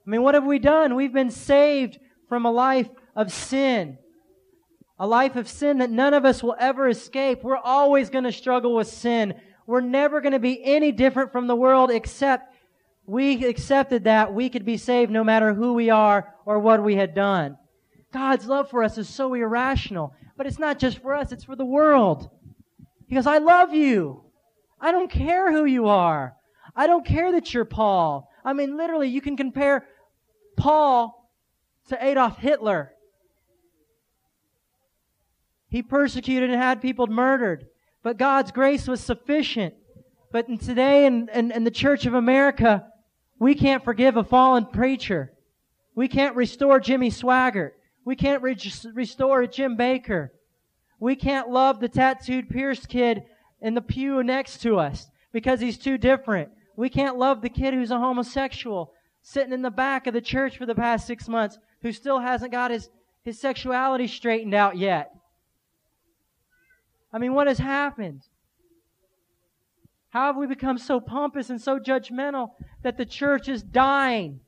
I 0.05 0.09
mean, 0.09 0.21
what 0.21 0.35
have 0.35 0.45
we 0.45 0.59
done? 0.59 0.95
We've 0.95 1.13
been 1.13 1.31
saved 1.31 1.99
from 2.29 2.45
a 2.45 2.51
life 2.51 2.89
of 3.15 3.31
sin. 3.31 3.97
A 4.99 5.07
life 5.07 5.35
of 5.35 5.47
sin 5.47 5.79
that 5.79 5.89
none 5.89 6.13
of 6.13 6.25
us 6.25 6.43
will 6.43 6.55
ever 6.59 6.87
escape. 6.87 7.43
We're 7.43 7.57
always 7.57 8.09
going 8.09 8.23
to 8.25 8.31
struggle 8.31 8.75
with 8.75 8.87
sin. 8.87 9.33
We're 9.65 9.81
never 9.81 10.21
going 10.21 10.33
to 10.33 10.39
be 10.39 10.63
any 10.63 10.91
different 10.91 11.31
from 11.31 11.47
the 11.47 11.55
world 11.55 11.89
except 11.89 12.50
we 13.11 13.43
accepted 13.45 14.05
that 14.05 14.33
we 14.33 14.47
could 14.47 14.63
be 14.63 14.77
saved 14.77 15.11
no 15.11 15.21
matter 15.21 15.53
who 15.53 15.73
we 15.73 15.89
are 15.89 16.33
or 16.45 16.59
what 16.59 16.81
we 16.81 16.95
had 16.95 17.13
done. 17.13 17.57
God's 18.13 18.45
love 18.45 18.69
for 18.69 18.85
us 18.85 18.97
is 18.97 19.09
so 19.09 19.33
irrational. 19.33 20.13
But 20.37 20.47
it's 20.47 20.57
not 20.57 20.79
just 20.79 20.99
for 20.99 21.13
us, 21.13 21.33
it's 21.33 21.43
for 21.43 21.57
the 21.57 21.65
world. 21.65 22.29
He 23.07 23.15
goes, 23.15 23.27
I 23.27 23.39
love 23.39 23.73
you. 23.73 24.23
I 24.79 24.93
don't 24.93 25.11
care 25.11 25.51
who 25.51 25.65
you 25.65 25.89
are. 25.89 26.37
I 26.73 26.87
don't 26.87 27.05
care 27.05 27.33
that 27.33 27.53
you're 27.53 27.65
Paul. 27.65 28.29
I 28.45 28.53
mean, 28.53 28.77
literally, 28.77 29.09
you 29.09 29.19
can 29.19 29.35
compare 29.35 29.85
Paul 30.55 31.29
to 31.89 32.01
Adolf 32.01 32.37
Hitler. 32.37 32.93
He 35.67 35.83
persecuted 35.83 36.49
and 36.49 36.61
had 36.61 36.81
people 36.81 37.07
murdered. 37.07 37.67
But 38.03 38.17
God's 38.17 38.53
grace 38.53 38.87
was 38.87 39.01
sufficient. 39.01 39.73
But 40.31 40.47
in 40.47 40.57
today 40.57 41.05
in, 41.05 41.27
in, 41.33 41.51
in 41.51 41.65
the 41.65 41.71
Church 41.71 42.05
of 42.05 42.13
America, 42.13 42.87
we 43.41 43.55
can't 43.55 43.83
forgive 43.83 44.17
a 44.17 44.23
fallen 44.23 44.67
preacher. 44.67 45.33
We 45.95 46.07
can't 46.07 46.35
restore 46.35 46.79
Jimmy 46.79 47.09
Swaggart. 47.09 47.71
We 48.05 48.15
can't 48.15 48.43
re- 48.43 48.55
restore 48.93 49.47
Jim 49.47 49.75
Bakker. 49.75 50.29
We 50.99 51.15
can't 51.15 51.49
love 51.49 51.79
the 51.79 51.89
tattooed 51.89 52.51
pierced 52.51 52.87
kid 52.87 53.23
in 53.59 53.73
the 53.73 53.81
pew 53.81 54.21
next 54.21 54.61
to 54.61 54.77
us 54.77 55.07
because 55.31 55.59
he's 55.59 55.79
too 55.79 55.97
different. 55.97 56.51
We 56.75 56.87
can't 56.87 57.17
love 57.17 57.41
the 57.41 57.49
kid 57.49 57.73
who's 57.73 57.89
a 57.89 57.97
homosexual 57.97 58.93
sitting 59.23 59.53
in 59.53 59.63
the 59.63 59.71
back 59.71 60.05
of 60.05 60.13
the 60.13 60.21
church 60.21 60.55
for 60.55 60.67
the 60.67 60.75
past 60.75 61.07
six 61.07 61.27
months 61.27 61.57
who 61.81 61.91
still 61.91 62.19
hasn't 62.19 62.51
got 62.51 62.69
his, 62.69 62.91
his 63.23 63.41
sexuality 63.41 64.05
straightened 64.05 64.53
out 64.53 64.77
yet. 64.77 65.15
I 67.11 67.17
mean, 67.17 67.33
what 67.33 67.47
has 67.47 67.57
happened? 67.57 68.21
How 70.11 70.27
have 70.27 70.35
we 70.35 70.45
become 70.45 70.77
so 70.77 70.99
pompous 70.99 71.49
and 71.49 71.59
so 71.59 71.79
judgmental 71.79 72.49
that 72.83 72.97
the 72.97 73.05
church 73.05 73.47
is 73.47 73.63
dying? 73.63 74.41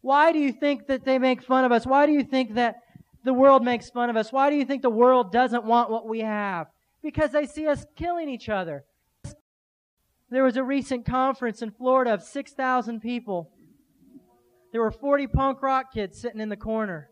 Why 0.00 0.32
do 0.32 0.38
you 0.38 0.52
think 0.52 0.86
that 0.86 1.04
they 1.04 1.18
make 1.18 1.42
fun 1.42 1.66
of 1.66 1.72
us? 1.72 1.86
Why 1.86 2.06
do 2.06 2.12
you 2.12 2.24
think 2.24 2.54
that 2.54 2.76
the 3.24 3.34
world 3.34 3.62
makes 3.62 3.90
fun 3.90 4.08
of 4.08 4.16
us? 4.16 4.32
Why 4.32 4.48
do 4.48 4.56
you 4.56 4.64
think 4.64 4.80
the 4.80 4.88
world 4.88 5.32
doesn't 5.32 5.64
want 5.64 5.90
what 5.90 6.08
we 6.08 6.20
have? 6.20 6.68
Because 7.02 7.30
they 7.30 7.44
see 7.44 7.66
us 7.66 7.84
killing 7.94 8.30
each 8.30 8.48
other. 8.48 8.84
There 10.30 10.42
was 10.42 10.56
a 10.56 10.64
recent 10.64 11.04
conference 11.04 11.60
in 11.60 11.70
Florida 11.70 12.14
of 12.14 12.22
6,000 12.22 13.00
people. 13.00 13.50
There 14.72 14.80
were 14.80 14.90
40 14.90 15.26
punk 15.26 15.62
rock 15.62 15.92
kids 15.92 16.18
sitting 16.18 16.40
in 16.40 16.48
the 16.48 16.56
corner. 16.56 17.10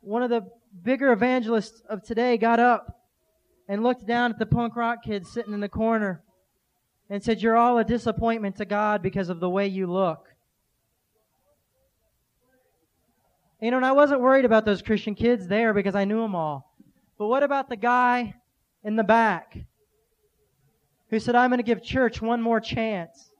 One 0.00 0.22
of 0.22 0.30
the 0.30 0.46
bigger 0.82 1.12
evangelists 1.12 1.82
of 1.86 2.02
today 2.02 2.38
got 2.38 2.58
up 2.58 2.96
and 3.68 3.82
looked 3.82 4.06
down 4.06 4.30
at 4.30 4.38
the 4.38 4.46
punk 4.46 4.74
rock 4.74 5.04
kids 5.04 5.30
sitting 5.30 5.52
in 5.52 5.60
the 5.60 5.68
corner 5.68 6.22
and 7.10 7.22
said, 7.22 7.42
You're 7.42 7.56
all 7.56 7.76
a 7.78 7.84
disappointment 7.84 8.56
to 8.56 8.64
God 8.64 9.02
because 9.02 9.28
of 9.28 9.40
the 9.40 9.50
way 9.50 9.66
you 9.66 9.88
look. 9.88 10.28
You 13.60 13.70
know, 13.70 13.76
and 13.76 13.84
I 13.84 13.92
wasn't 13.92 14.22
worried 14.22 14.46
about 14.46 14.64
those 14.64 14.80
Christian 14.80 15.14
kids 15.14 15.46
there 15.46 15.74
because 15.74 15.94
I 15.94 16.06
knew 16.06 16.22
them 16.22 16.34
all. 16.34 16.72
But 17.18 17.26
what 17.26 17.42
about 17.42 17.68
the 17.68 17.76
guy 17.76 18.34
in 18.82 18.96
the 18.96 19.04
back 19.04 19.58
who 21.10 21.18
said, 21.18 21.34
I'm 21.34 21.50
going 21.50 21.58
to 21.58 21.64
give 21.64 21.82
church 21.82 22.22
one 22.22 22.40
more 22.40 22.60
chance? 22.60 23.30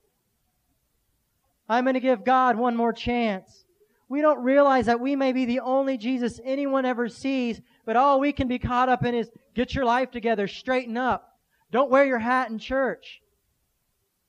I'm 1.67 1.85
going 1.85 1.95
to 1.95 2.01
give 2.01 2.25
God 2.25 2.59
one 2.59 2.77
more 2.77 2.93
chance. 2.93 3.65
We 4.11 4.21
don't 4.21 4.43
realize 4.43 4.87
that 4.87 5.01
we 5.01 5.15
may 5.15 5.33
be 5.33 5.47
the 5.47 5.61
only 5.61 5.97
Jesus 5.97 6.41
anyone 6.45 6.85
ever 6.85 7.09
sees, 7.09 7.61
but 7.87 7.97
all 7.97 8.19
we 8.21 8.33
can 8.33 8.49
be 8.49 8.59
caught 8.59 8.89
up 8.89 9.05
in 9.05 9.15
is 9.15 9.31
get 9.55 9.75
your 9.75 9.85
life 9.85 10.11
together, 10.11 10.49
straighten 10.49 10.97
up. 10.97 11.39
Don't 11.71 11.91
wear 11.91 12.05
your 12.05 12.19
hat 12.19 12.51
in 12.51 12.59
church. 12.59 13.23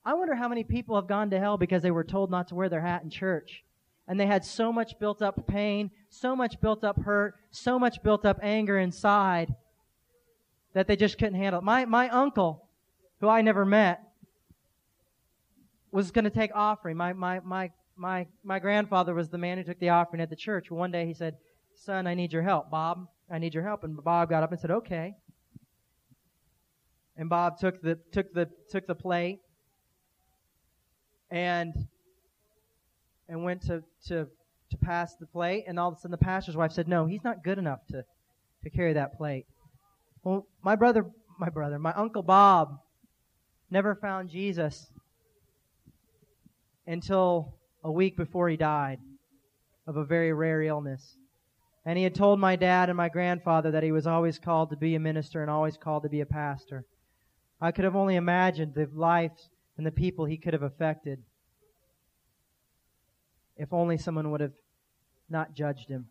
I 0.04 0.14
wonder 0.14 0.34
how 0.34 0.48
many 0.48 0.64
people 0.64 0.96
have 0.96 1.06
gone 1.06 1.30
to 1.30 1.38
hell 1.38 1.56
because 1.56 1.82
they 1.82 1.90
were 1.90 2.04
told 2.04 2.30
not 2.30 2.48
to 2.48 2.54
wear 2.54 2.68
their 2.68 2.80
hat 2.80 3.02
in 3.02 3.10
church 3.10 3.62
and 4.08 4.18
they 4.18 4.26
had 4.26 4.44
so 4.44 4.72
much 4.72 4.98
built 4.98 5.22
up 5.22 5.46
pain, 5.46 5.90
so 6.08 6.34
much 6.34 6.60
built 6.60 6.82
up 6.82 7.00
hurt, 7.02 7.34
so 7.50 7.78
much 7.78 8.02
built 8.02 8.26
up 8.26 8.38
anger 8.42 8.78
inside 8.78 9.54
that 10.74 10.86
they 10.86 10.96
just 10.96 11.18
couldn't 11.18 11.34
handle 11.34 11.60
it. 11.60 11.64
My, 11.64 11.84
my 11.84 12.08
uncle, 12.08 12.68
who 13.20 13.28
I 13.28 13.42
never 13.42 13.64
met, 13.64 14.02
was 15.92 16.10
going 16.10 16.24
to 16.24 16.30
take 16.30 16.50
offering. 16.54 16.96
My, 16.96 17.12
my, 17.12 17.40
my, 17.40 17.70
my, 17.96 18.26
my 18.42 18.58
grandfather 18.58 19.14
was 19.14 19.28
the 19.28 19.38
man 19.38 19.58
who 19.58 19.64
took 19.64 19.78
the 19.78 19.90
offering 19.90 20.20
at 20.20 20.30
the 20.30 20.36
church. 20.36 20.70
One 20.70 20.90
day 20.90 21.06
he 21.06 21.14
said, 21.14 21.36
Son, 21.74 22.06
I 22.06 22.14
need 22.14 22.32
your 22.32 22.42
help. 22.42 22.70
Bob, 22.70 23.06
I 23.30 23.38
need 23.38 23.54
your 23.54 23.62
help. 23.62 23.84
And 23.84 24.02
Bob 24.02 24.30
got 24.30 24.42
up 24.42 24.50
and 24.50 24.60
said, 24.60 24.70
Okay. 24.70 25.14
And 27.16 27.28
Bob 27.28 27.58
took 27.58 27.82
the, 27.82 27.98
took 28.10 28.32
the, 28.32 28.48
took 28.70 28.86
the 28.86 28.94
plate 28.94 29.40
and 31.32 31.74
and 33.28 33.42
went 33.42 33.62
to, 33.62 33.82
to, 34.06 34.28
to 34.70 34.76
pass 34.76 35.14
the 35.16 35.26
plate, 35.26 35.64
and 35.66 35.78
all 35.78 35.88
of 35.88 35.94
a 35.94 35.96
sudden 35.96 36.10
the 36.10 36.18
pastor's 36.18 36.56
wife 36.56 36.70
said, 36.70 36.86
No, 36.86 37.06
he's 37.06 37.24
not 37.24 37.42
good 37.42 37.58
enough 37.58 37.80
to, 37.88 38.04
to 38.62 38.70
carry 38.70 38.92
that 38.92 39.16
plate. 39.16 39.46
Well, 40.22 40.46
my 40.62 40.76
brother, 40.76 41.06
my 41.38 41.48
brother, 41.48 41.78
my 41.78 41.92
uncle 41.94 42.22
Bob 42.22 42.78
never 43.70 43.94
found 43.94 44.28
Jesus 44.28 44.92
until 46.86 47.54
a 47.82 47.90
week 47.90 48.16
before 48.16 48.48
he 48.50 48.56
died 48.56 48.98
of 49.86 49.96
a 49.96 50.04
very 50.04 50.32
rare 50.32 50.62
illness. 50.62 51.16
And 51.86 51.96
he 51.96 52.04
had 52.04 52.14
told 52.14 52.38
my 52.38 52.54
dad 52.54 52.90
and 52.90 52.96
my 52.96 53.08
grandfather 53.08 53.70
that 53.70 53.82
he 53.82 53.90
was 53.90 54.06
always 54.06 54.38
called 54.38 54.70
to 54.70 54.76
be 54.76 54.94
a 54.94 55.00
minister 55.00 55.40
and 55.40 55.50
always 55.50 55.76
called 55.76 56.02
to 56.04 56.08
be 56.08 56.20
a 56.20 56.26
pastor. 56.26 56.84
I 57.60 57.72
could 57.72 57.84
have 57.84 57.96
only 57.96 58.16
imagined 58.16 58.74
the 58.74 58.88
lives 58.94 59.48
and 59.76 59.86
the 59.86 59.92
people 59.92 60.24
he 60.24 60.36
could 60.36 60.52
have 60.52 60.62
affected 60.62 61.22
if 63.56 63.72
only 63.72 63.98
someone 63.98 64.30
would 64.30 64.40
have 64.40 64.52
not 65.28 65.54
judged 65.54 65.88
him. 65.88 66.06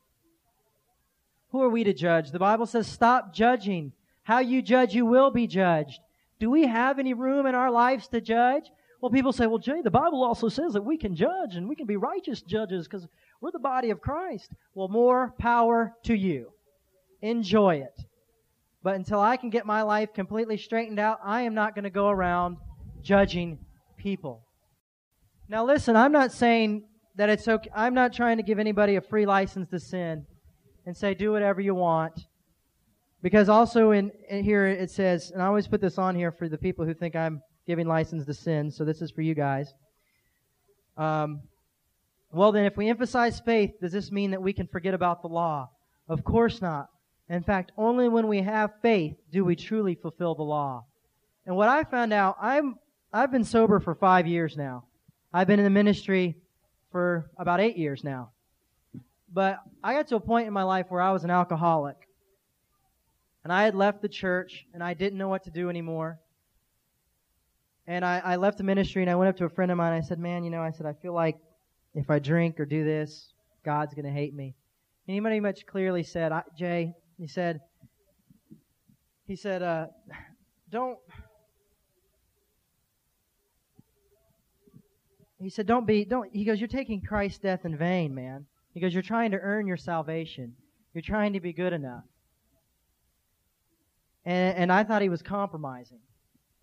Who 1.49 1.61
are 1.61 1.69
we 1.69 1.83
to 1.83 1.93
judge? 1.93 2.31
The 2.31 2.39
Bible 2.39 2.65
says, 2.65 2.87
stop 2.87 3.33
judging. 3.33 3.91
How 4.23 4.39
you 4.39 4.61
judge, 4.61 4.93
you 4.93 5.05
will 5.05 5.31
be 5.31 5.47
judged. 5.47 5.99
Do 6.39 6.49
we 6.49 6.65
have 6.65 6.97
any 6.97 7.13
room 7.13 7.45
in 7.45 7.55
our 7.55 7.69
lives 7.69 8.07
to 8.09 8.21
judge? 8.21 8.71
Well, 9.01 9.11
people 9.11 9.33
say, 9.33 9.47
well, 9.47 9.57
Jay, 9.57 9.81
the 9.83 9.91
Bible 9.91 10.23
also 10.23 10.47
says 10.47 10.73
that 10.73 10.85
we 10.85 10.97
can 10.97 11.15
judge 11.15 11.55
and 11.55 11.67
we 11.67 11.75
can 11.75 11.87
be 11.87 11.97
righteous 11.97 12.41
judges 12.41 12.87
because 12.87 13.07
we're 13.41 13.51
the 13.51 13.59
body 13.59 13.89
of 13.89 13.99
Christ. 13.99 14.51
Well, 14.73 14.87
more 14.87 15.33
power 15.39 15.93
to 16.03 16.15
you. 16.15 16.51
Enjoy 17.21 17.75
it. 17.75 18.05
But 18.83 18.95
until 18.95 19.19
I 19.19 19.37
can 19.37 19.49
get 19.49 19.65
my 19.65 19.81
life 19.81 20.13
completely 20.13 20.57
straightened 20.57 20.99
out, 20.99 21.19
I 21.23 21.41
am 21.41 21.53
not 21.53 21.75
going 21.75 21.83
to 21.83 21.89
go 21.89 22.09
around 22.09 22.57
judging 23.03 23.59
people. 23.97 24.43
Now, 25.47 25.65
listen, 25.65 25.95
I'm 25.95 26.11
not 26.11 26.31
saying 26.31 26.83
that 27.15 27.29
it's 27.29 27.47
okay. 27.47 27.69
I'm 27.75 27.93
not 27.93 28.13
trying 28.13 28.37
to 28.37 28.43
give 28.43 28.59
anybody 28.59 28.95
a 28.95 29.01
free 29.01 29.25
license 29.25 29.69
to 29.69 29.79
sin 29.79 30.25
and 30.85 30.95
say, 30.95 31.13
do 31.13 31.31
whatever 31.31 31.61
you 31.61 31.75
want. 31.75 32.27
Because 33.21 33.49
also 33.49 33.91
in, 33.91 34.11
in, 34.29 34.43
here 34.43 34.65
it 34.65 34.89
says, 34.89 35.31
and 35.31 35.41
I 35.41 35.45
always 35.45 35.67
put 35.67 35.81
this 35.81 35.97
on 35.97 36.15
here 36.15 36.31
for 36.31 36.49
the 36.49 36.57
people 36.57 36.85
who 36.85 36.93
think 36.93 37.15
I'm 37.15 37.41
giving 37.67 37.87
license 37.87 38.25
to 38.25 38.33
sin, 38.33 38.71
so 38.71 38.83
this 38.83 39.01
is 39.01 39.11
for 39.11 39.21
you 39.21 39.35
guys. 39.35 39.73
Um, 40.97 41.41
well, 42.33 42.51
then, 42.51 42.65
if 42.65 42.77
we 42.77 42.87
emphasize 42.87 43.39
faith, 43.41 43.71
does 43.81 43.91
this 43.91 44.11
mean 44.11 44.31
that 44.31 44.41
we 44.41 44.53
can 44.53 44.67
forget 44.67 44.93
about 44.93 45.21
the 45.21 45.27
law? 45.27 45.69
Of 46.07 46.23
course 46.23 46.61
not. 46.61 46.87
In 47.29 47.43
fact, 47.43 47.71
only 47.77 48.09
when 48.09 48.27
we 48.27 48.41
have 48.41 48.71
faith 48.81 49.15
do 49.31 49.43
we 49.45 49.55
truly 49.55 49.95
fulfill 49.95 50.35
the 50.35 50.43
law. 50.43 50.85
And 51.45 51.55
what 51.55 51.69
I 51.69 51.83
found 51.83 52.13
out, 52.13 52.37
I'm, 52.41 52.75
I've 53.13 53.31
been 53.31 53.43
sober 53.43 53.79
for 53.79 53.93
five 53.93 54.25
years 54.25 54.55
now. 54.55 54.85
I've 55.33 55.47
been 55.47 55.59
in 55.59 55.65
the 55.65 55.69
ministry 55.69 56.37
for 56.91 57.29
about 57.37 57.59
eight 57.59 57.77
years 57.77 58.03
now. 58.03 58.31
But 59.33 59.59
I 59.83 59.93
got 59.93 60.07
to 60.07 60.15
a 60.15 60.19
point 60.19 60.47
in 60.47 60.53
my 60.53 60.63
life 60.63 60.87
where 60.89 61.01
I 61.01 61.11
was 61.11 61.23
an 61.23 61.29
alcoholic. 61.29 61.97
And 63.43 63.51
I 63.51 63.63
had 63.63 63.75
left 63.75 64.01
the 64.01 64.09
church 64.09 64.65
and 64.73 64.83
I 64.83 64.93
didn't 64.93 65.17
know 65.17 65.27
what 65.27 65.43
to 65.43 65.51
do 65.51 65.69
anymore. 65.69 66.19
And 67.87 68.05
I, 68.05 68.21
I 68.23 68.35
left 68.35 68.57
the 68.57 68.63
ministry 68.63 69.01
and 69.01 69.11
I 69.11 69.15
went 69.15 69.29
up 69.29 69.37
to 69.37 69.45
a 69.45 69.49
friend 69.49 69.71
of 69.71 69.77
mine. 69.77 69.93
I 69.93 70.01
said, 70.01 70.19
Man, 70.19 70.43
you 70.43 70.49
know, 70.49 70.61
I 70.61 70.71
said, 70.71 70.85
I 70.85 70.93
feel 70.93 71.13
like 71.13 71.37
if 71.95 72.09
I 72.09 72.19
drink 72.19 72.59
or 72.59 72.65
do 72.65 72.85
this, 72.85 73.33
God's 73.65 73.93
going 73.93 74.05
to 74.05 74.11
hate 74.11 74.33
me. 74.33 74.55
And 75.07 75.33
he 75.33 75.39
much 75.39 75.65
clearly 75.65 76.03
said, 76.03 76.31
Jay, 76.57 76.93
he 77.17 77.27
said, 77.27 77.59
he 79.27 79.35
said, 79.35 79.61
uh, 79.61 79.87
don't, 80.69 80.97
he 85.41 85.49
said, 85.49 85.65
don't 85.65 85.87
be, 85.87 86.05
don't, 86.05 86.29
he 86.33 86.45
goes, 86.45 86.59
you're 86.59 86.67
taking 86.67 87.01
Christ's 87.01 87.39
death 87.39 87.65
in 87.65 87.77
vain, 87.77 88.13
man. 88.13 88.45
He 88.73 88.79
goes, 88.79 88.93
you're 88.93 89.03
trying 89.03 89.31
to 89.31 89.39
earn 89.39 89.67
your 89.67 89.77
salvation. 89.77 90.53
You're 90.93 91.01
trying 91.01 91.33
to 91.33 91.39
be 91.39 91.53
good 91.53 91.73
enough. 91.73 92.03
And, 94.25 94.57
and 94.57 94.71
I 94.71 94.83
thought 94.83 95.01
he 95.01 95.09
was 95.09 95.21
compromising. 95.21 95.99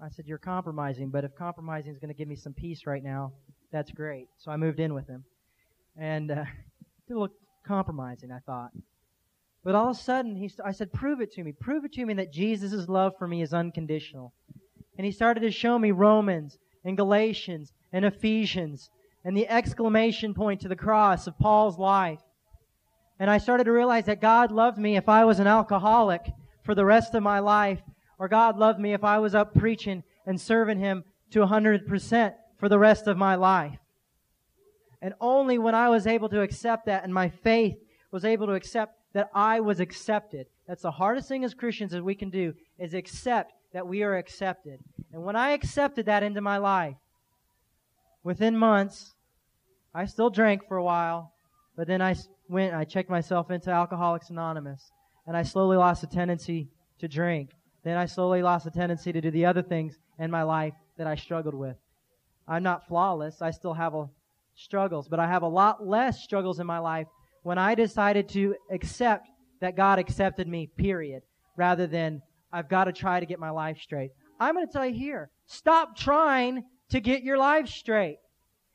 I 0.01 0.09
said, 0.11 0.27
you're 0.27 0.39
compromising, 0.39 1.11
but 1.11 1.25
if 1.25 1.35
compromising 1.35 1.93
is 1.93 1.99
going 1.99 2.09
to 2.09 2.17
give 2.17 2.29
me 2.29 2.37
some 2.37 2.53
peace 2.53 2.87
right 2.87 3.03
now, 3.03 3.33
that's 3.73 3.91
great. 3.91 4.29
So 4.39 4.51
I 4.51 4.57
moved 4.57 4.79
in 4.79 4.95
with 4.95 5.09
him. 5.09 5.25
And 5.97 6.31
uh, 6.31 6.45
it 7.09 7.15
looked 7.15 7.43
compromising, 7.67 8.31
I 8.31 8.39
thought. 8.47 8.71
But 9.65 9.75
all 9.75 9.91
of 9.91 9.97
a 9.97 10.01
sudden, 10.01 10.37
he, 10.37 10.51
I 10.65 10.71
said, 10.71 10.93
prove 10.93 11.21
it 11.21 11.33
to 11.33 11.43
me. 11.43 11.53
Prove 11.53 11.85
it 11.85 11.93
to 11.95 12.07
me 12.07 12.15
that 12.15 12.33
Jesus' 12.33 12.89
love 12.89 13.15
for 13.19 13.27
me 13.27 13.43
is 13.43 13.53
unconditional. 13.53 14.33
And 14.97 15.05
he 15.05 15.13
started 15.13 15.41
to 15.41 15.51
show 15.51 15.79
me 15.79 15.91
Romans 15.91 16.59
and 16.85 16.97
Galatians 16.97 17.73
and 17.93 18.05
Ephesians 18.05 18.91
and 19.25 19.37
the 19.37 19.49
exclamation 19.49 20.35
point 20.35 20.61
to 20.61 20.69
the 20.69 20.77
cross 20.77 21.27
of 21.27 21.39
Paul's 21.39 21.79
life. 21.79 22.21
And 23.19 23.31
I 23.31 23.39
started 23.39 23.65
to 23.65 23.73
realize 23.73 24.05
that 24.05 24.21
God 24.21 24.53
loved 24.53 24.79
me 24.79 24.97
if 24.97 25.09
I 25.09 25.25
was 25.25 25.41
an 25.41 25.47
alcoholic 25.47 26.33
for 26.63 26.75
the 26.75 26.85
rest 26.85 27.15
of 27.15 27.23
my 27.23 27.39
life, 27.41 27.81
or 28.19 28.29
God 28.29 28.59
loved 28.59 28.79
me 28.79 28.93
if 28.93 29.03
I 29.03 29.19
was 29.19 29.35
up 29.35 29.55
preaching 29.55 30.03
and 30.27 30.41
serving 30.41 30.79
Him 30.79 31.05
to 31.31 31.41
100% 31.41 32.35
for 32.59 32.69
the 32.69 32.79
rest 32.79 33.07
of 33.07 33.17
my 33.17 33.35
life. 33.35 33.79
And 35.01 35.15
only 35.21 35.59
when 35.59 35.75
I 35.75 35.89
was 35.89 36.07
able 36.07 36.29
to 36.31 36.43
accept 36.43 36.87
that 36.87 37.05
and 37.05 37.15
my 37.15 37.29
faith 37.29 37.77
was 38.11 38.25
able 38.25 38.47
to 38.47 38.55
accept 38.55 38.95
that 39.15 39.31
I 39.35 39.61
was 39.61 39.81
accepted. 39.81 40.47
That's 40.67 40.83
the 40.83 40.91
hardest 40.91 41.29
thing 41.29 41.45
as 41.45 41.55
Christians 41.55 41.93
that 41.93 42.05
we 42.05 42.15
can 42.15 42.31
do 42.31 42.55
is 42.79 42.95
accept 42.95 43.53
that 43.73 43.87
we 43.87 44.03
are 44.03 44.17
accepted. 44.17 44.81
And 45.13 45.23
when 45.23 45.37
I 45.37 45.53
accepted 45.53 46.07
that 46.07 46.23
into 46.23 46.41
my 46.41 46.59
life, 46.59 46.97
within 48.29 48.55
months, 48.55 49.15
I 49.95 50.05
still 50.05 50.29
drank 50.29 50.69
for 50.69 50.77
a 50.77 50.85
while, 50.85 51.33
but 51.79 51.87
then 51.87 52.03
I 52.03 52.15
went, 52.51 52.75
I 52.75 52.85
checked 52.85 53.09
myself 53.09 53.51
into 53.51 53.71
Alcoholics 53.71 54.29
Anonymous, 54.29 54.93
and 55.27 55.35
I 55.35 55.43
slowly 55.43 55.79
lost 55.79 56.03
a 56.03 56.07
tendency 56.07 56.69
to 56.99 57.09
drink. 57.09 57.53
Then 57.85 57.97
I 57.97 58.05
slowly 58.05 58.43
lost 58.43 58.67
a 58.67 58.71
tendency 58.71 59.13
to 59.13 59.23
do 59.23 59.31
the 59.31 59.47
other 59.47 59.63
things 59.63 59.97
in 60.19 60.31
my 60.31 60.43
life 60.43 60.75
that 60.99 61.07
I 61.07 61.15
struggled 61.15 61.55
with. 61.55 61.77
I'm 62.47 62.63
not 62.63 62.87
flawless. 62.87 63.41
I 63.41 63.51
still 63.51 63.73
have 63.73 63.95
a, 63.95 64.11
struggles, 64.57 65.09
but 65.09 65.21
I 65.21 65.27
have 65.27 65.43
a 65.43 65.49
lot 65.49 65.87
less 65.87 66.23
struggles 66.23 66.61
in 66.61 66.67
my 66.67 66.81
life 66.81 67.07
when 67.45 67.57
I 67.57 67.75
decided 67.75 68.29
to 68.31 68.57
accept 68.71 69.27
that 69.63 69.75
God 69.75 69.99
accepted 69.99 70.47
me, 70.47 70.67
period, 70.67 71.23
rather 71.57 71.87
than 71.87 72.21
I've 72.53 72.69
got 72.69 72.85
to 72.85 72.93
try 72.93 73.21
to 73.21 73.27
get 73.27 73.39
my 73.39 73.51
life 73.51 73.79
straight. 73.81 74.11
I'm 74.39 74.55
going 74.55 74.67
to 74.67 74.73
tell 74.73 74.85
you 74.85 74.95
here, 74.95 75.31
stop 75.47 75.97
trying 75.97 76.65
to 76.91 77.01
get 77.01 77.23
your 77.23 77.39
life 77.39 77.69
straight 77.69 78.19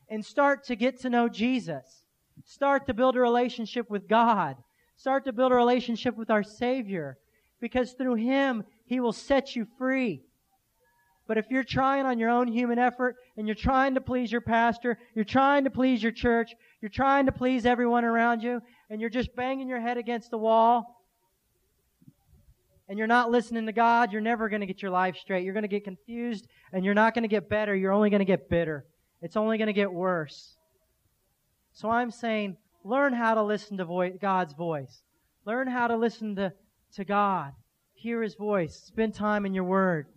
and 0.09 0.25
start 0.25 0.65
to 0.65 0.75
get 0.75 1.01
to 1.01 1.09
know 1.09 1.27
Jesus. 1.27 2.05
Start 2.45 2.85
to 2.87 2.93
build 2.93 3.15
a 3.15 3.19
relationship 3.19 3.89
with 3.89 4.07
God. 4.07 4.57
Start 4.95 5.25
to 5.25 5.33
build 5.33 5.51
a 5.51 5.55
relationship 5.55 6.15
with 6.15 6.29
our 6.29 6.43
Savior 6.43 7.17
because 7.59 7.93
through 7.93 8.15
Him, 8.15 8.63
He 8.85 8.99
will 8.99 9.13
set 9.13 9.55
you 9.55 9.65
free. 9.77 10.21
But 11.25 11.37
if 11.37 11.49
you're 11.49 11.63
trying 11.63 12.05
on 12.05 12.19
your 12.19 12.29
own 12.29 12.47
human 12.47 12.77
effort 12.77 13.15
and 13.37 13.47
you're 13.47 13.55
trying 13.55 13.93
to 13.93 14.01
please 14.01 14.31
your 14.31 14.41
pastor, 14.41 14.99
you're 15.15 15.23
trying 15.23 15.63
to 15.63 15.69
please 15.69 16.03
your 16.03 16.11
church, 16.11 16.53
you're 16.81 16.89
trying 16.89 17.25
to 17.27 17.31
please 17.31 17.65
everyone 17.65 18.03
around 18.03 18.43
you, 18.43 18.61
and 18.89 18.99
you're 18.99 19.09
just 19.09 19.33
banging 19.35 19.69
your 19.69 19.79
head 19.79 19.97
against 19.97 20.31
the 20.31 20.37
wall, 20.37 21.02
and 22.87 22.97
you're 22.97 23.07
not 23.07 23.31
listening 23.31 23.65
to 23.65 23.71
God, 23.71 24.11
you're 24.11 24.21
never 24.21 24.49
going 24.49 24.61
to 24.61 24.67
get 24.67 24.81
your 24.81 24.91
life 24.91 25.15
straight. 25.17 25.43
You're 25.45 25.53
going 25.53 25.63
to 25.63 25.69
get 25.69 25.83
confused, 25.83 26.47
and 26.71 26.83
you're 26.83 26.93
not 26.93 27.13
going 27.13 27.23
to 27.23 27.29
get 27.29 27.49
better. 27.49 27.75
You're 27.75 27.93
only 27.93 28.09
going 28.09 28.19
to 28.19 28.25
get 28.25 28.49
bitter. 28.49 28.85
It's 29.21 29.37
only 29.37 29.57
going 29.57 29.67
to 29.67 29.73
get 29.73 29.91
worse. 29.91 30.57
So 31.71 31.89
I'm 31.89 32.11
saying, 32.11 32.57
learn 32.83 33.13
how 33.13 33.35
to 33.35 33.43
listen 33.43 33.77
to 33.77 33.85
vo- 33.85 34.17
God's 34.21 34.53
voice. 34.53 35.01
Learn 35.45 35.67
how 35.67 35.87
to 35.87 35.95
listen 35.95 36.35
to, 36.35 36.53
to 36.95 37.05
God. 37.05 37.53
Hear 37.93 38.21
His 38.21 38.35
voice. 38.35 38.75
Spend 38.75 39.13
time 39.13 39.45
in 39.45 39.53
your 39.53 39.63
Word. 39.63 40.07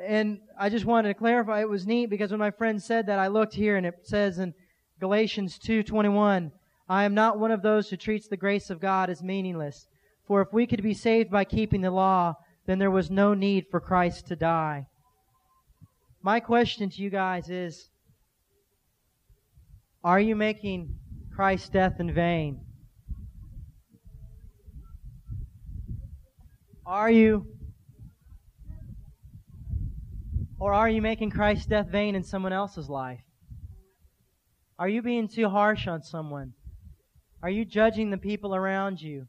And 0.00 0.38
I 0.58 0.68
just 0.68 0.84
wanted 0.84 1.08
to 1.08 1.14
clarify, 1.14 1.60
it 1.60 1.68
was 1.68 1.86
neat 1.86 2.06
because 2.06 2.30
when 2.30 2.38
my 2.38 2.52
friend 2.52 2.80
said 2.80 3.06
that, 3.06 3.18
I 3.18 3.26
looked 3.26 3.54
here 3.54 3.76
and 3.76 3.84
it 3.84 3.94
says 4.04 4.38
in 4.38 4.54
Galatians 5.00 5.58
2.21, 5.58 6.52
I 6.88 7.04
am 7.04 7.14
not 7.14 7.38
one 7.38 7.50
of 7.50 7.62
those 7.62 7.90
who 7.90 7.96
treats 7.96 8.28
the 8.28 8.36
grace 8.36 8.70
of 8.70 8.80
God 8.80 9.10
as 9.10 9.22
meaningless. 9.22 9.88
For 10.30 10.42
if 10.42 10.52
we 10.52 10.68
could 10.68 10.84
be 10.84 10.94
saved 10.94 11.28
by 11.28 11.42
keeping 11.42 11.80
the 11.80 11.90
law, 11.90 12.36
then 12.64 12.78
there 12.78 12.88
was 12.88 13.10
no 13.10 13.34
need 13.34 13.64
for 13.68 13.80
Christ 13.80 14.28
to 14.28 14.36
die. 14.36 14.86
My 16.22 16.38
question 16.38 16.88
to 16.88 17.02
you 17.02 17.10
guys 17.10 17.50
is, 17.50 17.90
are 20.04 20.20
you 20.20 20.36
making 20.36 20.94
Christ's 21.34 21.68
death 21.70 21.98
in 21.98 22.14
vain? 22.14 22.60
Are 26.86 27.10
you 27.10 27.46
or 30.60 30.72
are 30.72 30.88
you 30.88 31.02
making 31.02 31.30
Christ's 31.30 31.66
death 31.66 31.88
vain 31.90 32.14
in 32.14 32.22
someone 32.22 32.52
else's 32.52 32.88
life? 32.88 33.24
Are 34.78 34.88
you 34.88 35.02
being 35.02 35.26
too 35.26 35.48
harsh 35.48 35.88
on 35.88 36.04
someone? 36.04 36.52
Are 37.42 37.50
you 37.50 37.64
judging 37.64 38.12
the 38.12 38.16
people 38.16 38.54
around 38.54 39.00
you? 39.00 39.26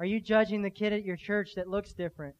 Are 0.00 0.06
you 0.06 0.20
judging 0.20 0.62
the 0.62 0.70
kid 0.70 0.92
at 0.92 1.04
your 1.04 1.16
church 1.16 1.54
that 1.54 1.68
looks 1.68 1.92
different? 1.92 2.34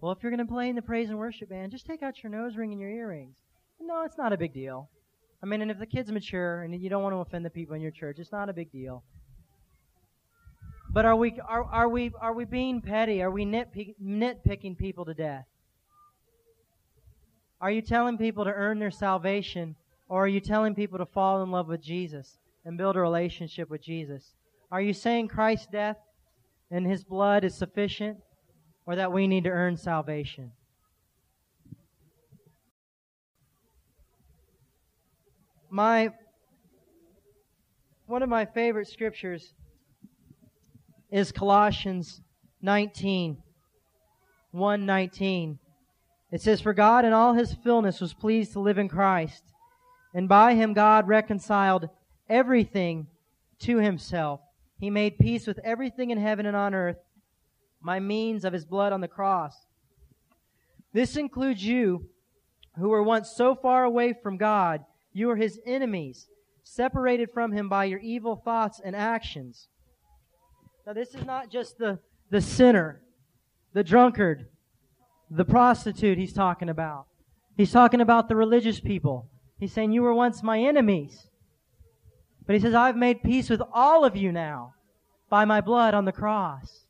Well, 0.00 0.12
if 0.12 0.22
you're 0.22 0.30
going 0.30 0.46
to 0.46 0.52
play 0.52 0.68
in 0.68 0.76
the 0.76 0.82
praise 0.82 1.08
and 1.08 1.18
worship 1.18 1.48
band, 1.48 1.72
just 1.72 1.86
take 1.86 2.02
out 2.02 2.22
your 2.22 2.30
nose 2.30 2.56
ring 2.56 2.72
and 2.72 2.80
your 2.80 2.90
earrings. 2.90 3.34
No, 3.80 4.02
it's 4.02 4.18
not 4.18 4.32
a 4.32 4.36
big 4.36 4.52
deal. 4.52 4.90
I 5.42 5.46
mean, 5.46 5.62
and 5.62 5.70
if 5.70 5.78
the 5.78 5.86
kid's 5.86 6.12
mature 6.12 6.62
and 6.62 6.80
you 6.80 6.90
don't 6.90 7.02
want 7.02 7.14
to 7.14 7.18
offend 7.18 7.44
the 7.44 7.50
people 7.50 7.74
in 7.74 7.80
your 7.80 7.90
church, 7.90 8.18
it's 8.18 8.32
not 8.32 8.48
a 8.48 8.52
big 8.52 8.70
deal. 8.70 9.02
But 10.90 11.04
are 11.04 11.16
we 11.16 11.38
are, 11.46 11.64
are 11.64 11.88
we 11.88 12.12
are 12.20 12.32
we 12.32 12.44
being 12.44 12.80
petty? 12.80 13.22
Are 13.22 13.30
we 13.30 13.44
nitpick, 13.44 13.94
nitpicking 14.02 14.76
people 14.76 15.04
to 15.04 15.14
death? 15.14 15.44
Are 17.60 17.70
you 17.70 17.82
telling 17.82 18.18
people 18.18 18.44
to 18.44 18.52
earn 18.52 18.78
their 18.78 18.90
salvation, 18.90 19.76
or 20.08 20.24
are 20.24 20.28
you 20.28 20.40
telling 20.40 20.74
people 20.74 20.98
to 20.98 21.06
fall 21.06 21.42
in 21.42 21.50
love 21.50 21.68
with 21.68 21.82
Jesus 21.82 22.38
and 22.64 22.78
build 22.78 22.96
a 22.96 23.00
relationship 23.00 23.68
with 23.68 23.82
Jesus? 23.82 24.34
Are 24.70 24.80
you 24.80 24.92
saying 24.92 25.28
Christ's 25.28 25.66
death 25.66 25.98
and 26.70 26.86
his 26.86 27.04
blood 27.04 27.44
is 27.44 27.54
sufficient, 27.54 28.18
or 28.86 28.96
that 28.96 29.12
we 29.12 29.26
need 29.26 29.44
to 29.44 29.50
earn 29.50 29.76
salvation? 29.76 30.52
My 35.70 36.10
one 38.06 38.22
of 38.22 38.28
my 38.28 38.46
favorite 38.46 38.88
scriptures 38.88 39.52
is 41.10 41.30
Colossians 41.30 42.22
19 42.62 43.42
119 44.52 45.58
it 46.30 46.42
says, 46.42 46.60
For 46.60 46.74
God 46.74 47.04
in 47.04 47.12
all 47.12 47.34
his 47.34 47.54
fullness 47.54 48.00
was 48.00 48.12
pleased 48.12 48.52
to 48.52 48.60
live 48.60 48.78
in 48.78 48.88
Christ, 48.88 49.44
and 50.14 50.28
by 50.28 50.54
him 50.54 50.74
God 50.74 51.08
reconciled 51.08 51.88
everything 52.28 53.06
to 53.60 53.78
himself. 53.78 54.40
He 54.78 54.90
made 54.90 55.18
peace 55.18 55.46
with 55.46 55.58
everything 55.64 56.10
in 56.10 56.18
heaven 56.18 56.46
and 56.46 56.56
on 56.56 56.74
earth 56.74 56.98
by 57.82 58.00
means 58.00 58.44
of 58.44 58.52
his 58.52 58.64
blood 58.64 58.92
on 58.92 59.00
the 59.00 59.08
cross. 59.08 59.66
This 60.92 61.16
includes 61.16 61.64
you 61.64 62.08
who 62.78 62.88
were 62.88 63.02
once 63.02 63.30
so 63.30 63.54
far 63.54 63.84
away 63.84 64.14
from 64.22 64.36
God. 64.36 64.84
You 65.12 65.26
were 65.26 65.36
his 65.36 65.60
enemies, 65.66 66.28
separated 66.62 67.30
from 67.32 67.52
him 67.52 67.68
by 67.68 67.84
your 67.84 67.98
evil 67.98 68.36
thoughts 68.36 68.80
and 68.82 68.94
actions. 68.94 69.68
Now, 70.86 70.92
this 70.92 71.14
is 71.14 71.24
not 71.24 71.50
just 71.50 71.78
the, 71.78 71.98
the 72.30 72.40
sinner, 72.40 73.02
the 73.74 73.84
drunkard, 73.84 74.46
the 75.30 75.44
prostitute 75.44 76.18
he's 76.18 76.32
talking 76.32 76.68
about. 76.68 77.06
He's 77.56 77.72
talking 77.72 78.00
about 78.00 78.28
the 78.28 78.36
religious 78.36 78.80
people. 78.80 79.28
He's 79.58 79.72
saying, 79.72 79.92
You 79.92 80.02
were 80.02 80.14
once 80.14 80.42
my 80.42 80.60
enemies. 80.60 81.27
But 82.48 82.54
he 82.54 82.60
says, 82.62 82.74
I've 82.74 82.96
made 82.96 83.22
peace 83.22 83.50
with 83.50 83.60
all 83.74 84.06
of 84.06 84.16
you 84.16 84.32
now 84.32 84.72
by 85.28 85.44
my 85.44 85.60
blood 85.60 85.92
on 85.92 86.06
the 86.06 86.12
cross. 86.12 86.86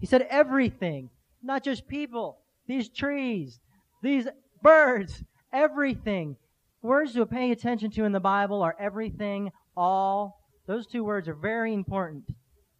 He 0.00 0.06
said, 0.06 0.26
Everything, 0.30 1.10
not 1.42 1.62
just 1.62 1.86
people, 1.86 2.38
these 2.66 2.88
trees, 2.88 3.60
these 4.02 4.26
birds, 4.62 5.22
everything. 5.52 6.36
Words 6.80 7.12
to 7.12 7.26
pay 7.26 7.50
attention 7.50 7.90
to 7.90 8.04
in 8.04 8.12
the 8.12 8.20
Bible 8.20 8.62
are 8.62 8.74
everything, 8.80 9.52
all. 9.76 10.40
Those 10.66 10.86
two 10.86 11.04
words 11.04 11.28
are 11.28 11.34
very 11.34 11.74
important 11.74 12.24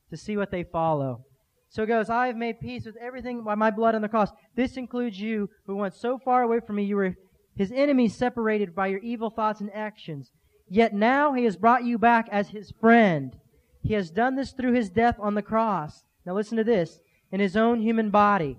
to 0.09 0.17
see 0.17 0.39
what 0.39 0.51
they 0.51 0.65
follow. 0.65 1.23
So 1.69 1.83
it 1.83 1.87
goes, 1.89 2.09
I 2.09 2.29
have 2.29 2.37
made 2.37 2.61
peace 2.61 2.87
with 2.87 2.97
everything 2.97 3.45
by 3.45 3.57
my 3.57 3.71
blood 3.71 3.95
on 3.95 4.01
the 4.01 4.09
cross. 4.09 4.31
This 4.55 4.79
includes 4.79 5.21
you 5.21 5.51
who 5.67 5.77
once 5.77 6.01
so 6.01 6.19
far 6.19 6.45
away 6.45 6.61
from 6.61 6.77
me, 6.77 6.85
you 6.85 6.97
were 6.97 7.15
his 7.57 7.71
enemies 7.73 8.17
separated 8.17 8.75
by 8.75 8.87
your 8.87 9.01
evil 9.01 9.29
thoughts 9.29 9.61
and 9.61 9.71
actions. 9.75 10.33
Yet 10.69 10.93
now 10.95 11.33
he 11.33 11.45
has 11.45 11.57
brought 11.57 11.85
you 11.85 11.99
back 11.99 12.29
as 12.31 12.49
his 12.49 12.73
friend. 12.81 13.37
He 13.83 13.95
has 13.95 14.11
done 14.11 14.35
this 14.35 14.53
through 14.53 14.73
his 14.73 14.91
death 14.91 15.17
on 15.21 15.35
the 15.35 15.43
cross. 15.43 16.05
Now 16.25 16.35
listen 16.35 16.57
to 16.57 16.65
this. 16.65 16.99
In 17.33 17.41
his 17.41 17.57
own 17.57 17.81
human 17.81 18.11
body. 18.11 18.57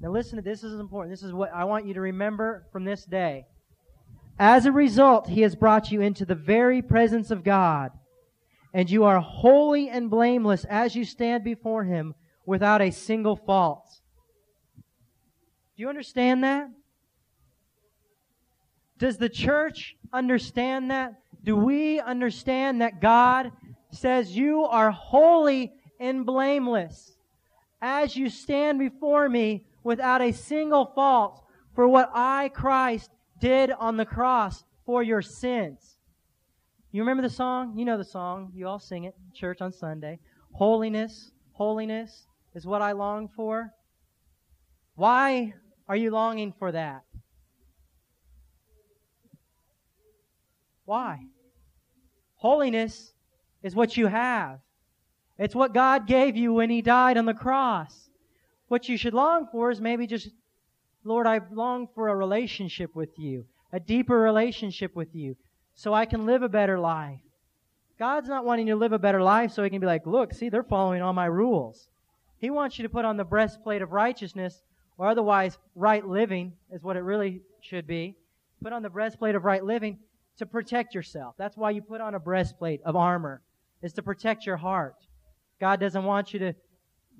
Now 0.00 0.10
listen 0.10 0.36
to 0.36 0.42
this. 0.42 0.60
This 0.60 0.72
is 0.72 0.80
important. 0.80 1.12
This 1.12 1.22
is 1.22 1.32
what 1.32 1.52
I 1.52 1.64
want 1.64 1.86
you 1.86 1.94
to 1.94 2.00
remember 2.00 2.66
from 2.72 2.84
this 2.84 3.04
day. 3.04 3.46
As 4.38 4.66
a 4.66 4.72
result, 4.72 5.28
he 5.28 5.40
has 5.42 5.56
brought 5.56 5.90
you 5.90 6.00
into 6.00 6.24
the 6.24 6.34
very 6.34 6.82
presence 6.82 7.30
of 7.30 7.42
God 7.42 7.92
and 8.76 8.90
you 8.90 9.04
are 9.04 9.20
holy 9.20 9.88
and 9.88 10.10
blameless 10.10 10.66
as 10.66 10.94
you 10.94 11.02
stand 11.02 11.42
before 11.42 11.84
him 11.84 12.14
without 12.44 12.82
a 12.82 12.90
single 12.90 13.34
fault. 13.34 13.86
Do 15.74 15.82
you 15.82 15.88
understand 15.88 16.44
that? 16.44 16.68
Does 18.98 19.18
the 19.18 19.28
church 19.28 19.96
understand 20.12 20.90
that? 20.90 21.14
Do 21.44 21.56
we 21.56 22.00
understand 22.00 22.80
that 22.80 23.00
God 23.00 23.52
says 23.90 24.36
you 24.36 24.64
are 24.64 24.90
holy 24.90 25.72
and 26.00 26.26
blameless 26.26 27.16
as 27.80 28.16
you 28.16 28.28
stand 28.28 28.78
before 28.78 29.28
me 29.28 29.66
without 29.84 30.20
a 30.20 30.32
single 30.32 30.86
fault 30.94 31.44
for 31.74 31.86
what 31.86 32.10
I, 32.12 32.48
Christ, 32.48 33.10
did 33.40 33.70
on 33.70 33.96
the 33.96 34.06
cross 34.06 34.64
for 34.84 35.02
your 35.02 35.22
sins. 35.22 35.98
You 36.90 37.02
remember 37.02 37.22
the 37.22 37.34
song? 37.34 37.76
You 37.76 37.84
know 37.84 37.98
the 37.98 38.04
song. 38.04 38.50
You 38.54 38.66
all 38.66 38.78
sing 38.78 39.04
it 39.04 39.14
church 39.34 39.60
on 39.60 39.72
Sunday. 39.72 40.18
Holiness, 40.52 41.30
holiness 41.52 42.26
is 42.54 42.66
what 42.66 42.80
I 42.80 42.92
long 42.92 43.28
for. 43.28 43.72
Why 44.94 45.52
are 45.88 45.96
you 45.96 46.10
longing 46.10 46.54
for 46.58 46.72
that? 46.72 47.02
Why? 50.86 51.26
Holiness 52.36 53.12
is 53.62 53.74
what 53.74 53.96
you 53.96 54.06
have. 54.06 54.60
It's 55.38 55.54
what 55.54 55.74
God 55.74 56.06
gave 56.06 56.36
you 56.36 56.54
when 56.54 56.70
He 56.70 56.80
died 56.80 57.18
on 57.18 57.26
the 57.26 57.34
cross. 57.34 58.08
What 58.68 58.88
you 58.88 58.96
should 58.96 59.12
long 59.12 59.48
for 59.52 59.70
is 59.70 59.80
maybe 59.80 60.06
just, 60.06 60.30
Lord, 61.04 61.26
I 61.26 61.40
long 61.52 61.88
for 61.94 62.08
a 62.08 62.16
relationship 62.16 62.94
with 62.94 63.18
you, 63.18 63.44
a 63.72 63.80
deeper 63.80 64.18
relationship 64.18 64.96
with 64.96 65.14
you, 65.14 65.36
so 65.74 65.92
I 65.92 66.06
can 66.06 66.24
live 66.24 66.42
a 66.42 66.48
better 66.48 66.78
life. 66.78 67.20
God's 67.98 68.28
not 68.28 68.44
wanting 68.44 68.68
you 68.68 68.74
to 68.74 68.78
live 68.78 68.92
a 68.92 68.98
better 68.98 69.22
life 69.22 69.52
so 69.52 69.62
He 69.62 69.70
can 69.70 69.80
be 69.80 69.86
like, 69.86 70.06
look, 70.06 70.32
see, 70.32 70.48
they're 70.48 70.62
following 70.62 71.02
all 71.02 71.12
my 71.12 71.26
rules. 71.26 71.88
He 72.38 72.50
wants 72.50 72.78
you 72.78 72.82
to 72.84 72.88
put 72.88 73.04
on 73.04 73.16
the 73.16 73.24
breastplate 73.24 73.82
of 73.82 73.92
righteousness, 73.92 74.62
or 74.98 75.08
otherwise, 75.08 75.58
right 75.74 76.06
living 76.06 76.52
is 76.72 76.82
what 76.82 76.96
it 76.96 77.00
really 77.02 77.42
should 77.60 77.86
be. 77.86 78.16
Put 78.62 78.72
on 78.72 78.82
the 78.82 78.90
breastplate 78.90 79.34
of 79.34 79.44
right 79.44 79.64
living 79.64 79.98
to 80.38 80.46
protect 80.46 80.94
yourself. 80.94 81.34
That's 81.38 81.56
why 81.56 81.70
you 81.70 81.82
put 81.82 82.00
on 82.00 82.14
a 82.14 82.20
breastplate 82.20 82.80
of 82.84 82.96
armor, 82.96 83.42
is 83.82 83.92
to 83.94 84.02
protect 84.02 84.46
your 84.46 84.56
heart. 84.56 84.94
God 85.60 85.80
doesn't 85.80 86.04
want 86.04 86.32
you 86.32 86.38
to 86.40 86.54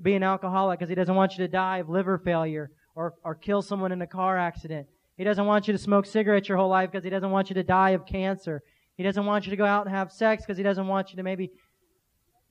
be 0.03 0.15
an 0.15 0.23
alcoholic 0.23 0.79
because 0.79 0.89
He 0.89 0.95
doesn't 0.95 1.15
want 1.15 1.33
you 1.33 1.39
to 1.39 1.49
die 1.49 1.79
of 1.79 1.89
liver 1.89 2.19
failure 2.19 2.71
or, 2.95 3.15
or 3.25 3.35
kill 3.35 3.63
someone 3.63 3.93
in 3.93 4.03
a 4.03 4.07
car 4.07 4.39
accident. 4.39 4.87
He 5.17 5.25
doesn't 5.25 5.47
want 5.47 5.67
you 5.67 5.73
to 5.73 5.79
smoke 5.79 6.07
cigarettes 6.07 6.49
your 6.49 6.59
whole 6.59 6.69
life 6.69 6.91
because 6.91 7.05
He 7.05 7.11
doesn't 7.11 7.31
want 7.31 7.49
you 7.49 7.55
to 7.55 7.63
die 7.63 7.91
of 7.91 8.07
cancer. 8.07 8.63
He 8.97 9.03
doesn't 9.03 9.25
want 9.25 9.47
you 9.47 9.51
to 9.51 9.57
go 9.57 9.65
out 9.65 9.87
and 9.87 9.95
have 9.95 10.13
sex 10.13 10.43
because 10.43 10.59
He 10.59 10.63
doesn't 10.63 10.87
want 10.87 11.11
you 11.11 11.17
to 11.17 11.23
maybe 11.23 11.51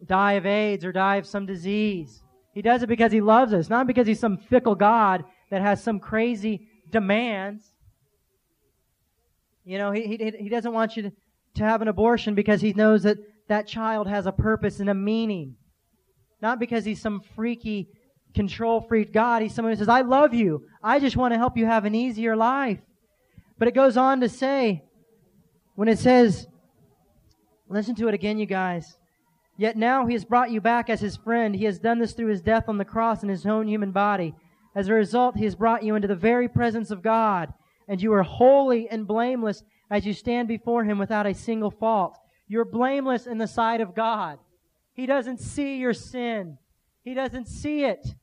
die 0.05 0.33
of 0.33 0.45
AIDS 0.45 0.83
or 0.83 0.91
die 0.91 1.17
of 1.17 1.27
some 1.27 1.45
disease. 1.45 2.21
He 2.53 2.61
does 2.61 2.83
it 2.83 2.87
because 2.87 3.11
He 3.11 3.21
loves 3.21 3.53
us, 3.53 3.69
not 3.69 3.87
because 3.87 4.07
He's 4.07 4.19
some 4.19 4.37
fickle 4.37 4.75
God 4.75 5.23
that 5.51 5.61
has 5.61 5.83
some 5.83 5.99
crazy 5.99 6.67
demands. 6.91 7.71
You 9.65 9.79
know, 9.79 9.91
he, 9.91 10.05
he, 10.05 10.31
he 10.43 10.49
doesn't 10.49 10.71
want 10.71 10.95
you 10.95 11.03
to, 11.03 11.11
to 11.55 11.63
have 11.63 11.81
an 11.81 11.87
abortion 11.87 12.35
because 12.35 12.61
he 12.61 12.73
knows 12.73 13.03
that 13.03 13.17
that 13.47 13.67
child 13.67 14.07
has 14.07 14.27
a 14.27 14.31
purpose 14.31 14.79
and 14.79 14.89
a 14.89 14.93
meaning. 14.93 15.55
Not 16.41 16.59
because 16.59 16.85
he's 16.85 17.01
some 17.01 17.21
freaky, 17.35 17.89
control 18.35 18.81
freak 18.81 19.11
God. 19.11 19.41
He's 19.41 19.55
someone 19.55 19.73
who 19.73 19.77
says, 19.77 19.89
I 19.89 20.01
love 20.01 20.33
you. 20.33 20.67
I 20.83 20.99
just 20.99 21.17
want 21.17 21.33
to 21.33 21.37
help 21.37 21.57
you 21.57 21.65
have 21.65 21.85
an 21.85 21.95
easier 21.95 22.35
life. 22.35 22.79
But 23.57 23.67
it 23.67 23.73
goes 23.73 23.97
on 23.97 24.21
to 24.21 24.29
say, 24.29 24.83
when 25.73 25.87
it 25.87 25.97
says, 25.97 26.47
listen 27.67 27.95
to 27.95 28.07
it 28.07 28.13
again, 28.13 28.37
you 28.37 28.45
guys. 28.45 28.97
Yet 29.57 29.77
now 29.77 30.05
he 30.05 30.13
has 30.13 30.25
brought 30.25 30.51
you 30.51 30.61
back 30.61 30.89
as 30.89 30.99
his 30.99 31.15
friend. 31.15 31.55
He 31.55 31.65
has 31.65 31.79
done 31.79 31.97
this 31.97 32.13
through 32.13 32.27
his 32.27 32.41
death 32.41 32.65
on 32.67 32.77
the 32.77 32.85
cross 32.85 33.23
in 33.23 33.29
his 33.29 33.45
own 33.45 33.67
human 33.67 33.91
body. 33.91 34.35
As 34.75 34.89
a 34.89 34.93
result, 34.93 35.37
he 35.37 35.45
has 35.45 35.55
brought 35.55 35.83
you 35.83 35.95
into 35.95 36.07
the 36.07 36.15
very 36.15 36.49
presence 36.49 36.91
of 36.91 37.01
God 37.01 37.53
and 37.87 38.01
you 38.01 38.13
are 38.13 38.23
holy 38.23 38.89
and 38.89 39.07
blameless 39.07 39.63
as 39.89 40.05
you 40.05 40.13
stand 40.13 40.47
before 40.47 40.83
him 40.83 40.97
without 40.97 41.25
a 41.25 41.33
single 41.33 41.71
fault. 41.71 42.17
You're 42.47 42.65
blameless 42.65 43.27
in 43.27 43.37
the 43.37 43.47
sight 43.47 43.81
of 43.81 43.95
God. 43.95 44.39
He 44.93 45.05
doesn't 45.05 45.39
see 45.39 45.77
your 45.77 45.93
sin. 45.93 46.57
He 47.03 47.13
doesn't 47.13 47.47
see 47.47 47.83
it. 47.83 48.15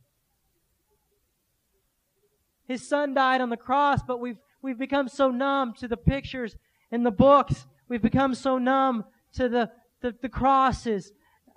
His 2.66 2.88
son 2.88 3.14
died 3.14 3.40
on 3.40 3.50
the 3.50 3.56
cross, 3.56 4.00
but 4.02 4.20
we've, 4.20 4.38
we've 4.62 4.78
become 4.78 5.08
so 5.08 5.30
numb 5.30 5.74
to 5.74 5.88
the 5.88 5.96
pictures 5.96 6.56
in 6.90 7.02
the 7.02 7.10
books. 7.10 7.66
We've 7.88 8.02
become 8.02 8.34
so 8.34 8.58
numb 8.58 9.04
to 9.34 9.48
the, 9.48 9.70
the, 10.00 10.14
the 10.22 10.28
crosses 10.28 11.12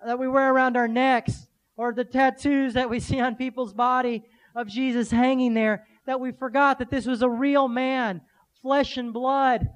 that 0.05 0.19
we 0.19 0.27
wear 0.27 0.53
around 0.53 0.75
our 0.75 0.87
necks 0.87 1.47
or 1.77 1.93
the 1.93 2.03
tattoos 2.03 2.73
that 2.73 2.89
we 2.89 2.99
see 2.99 3.19
on 3.19 3.35
people's 3.35 3.73
body 3.73 4.23
of 4.55 4.67
Jesus 4.67 5.11
hanging 5.11 5.53
there 5.53 5.85
that 6.05 6.19
we 6.19 6.31
forgot 6.31 6.79
that 6.79 6.89
this 6.89 7.05
was 7.05 7.21
a 7.21 7.29
real 7.29 7.67
man, 7.67 8.21
flesh 8.61 8.97
and 8.97 9.13
blood. 9.13 9.67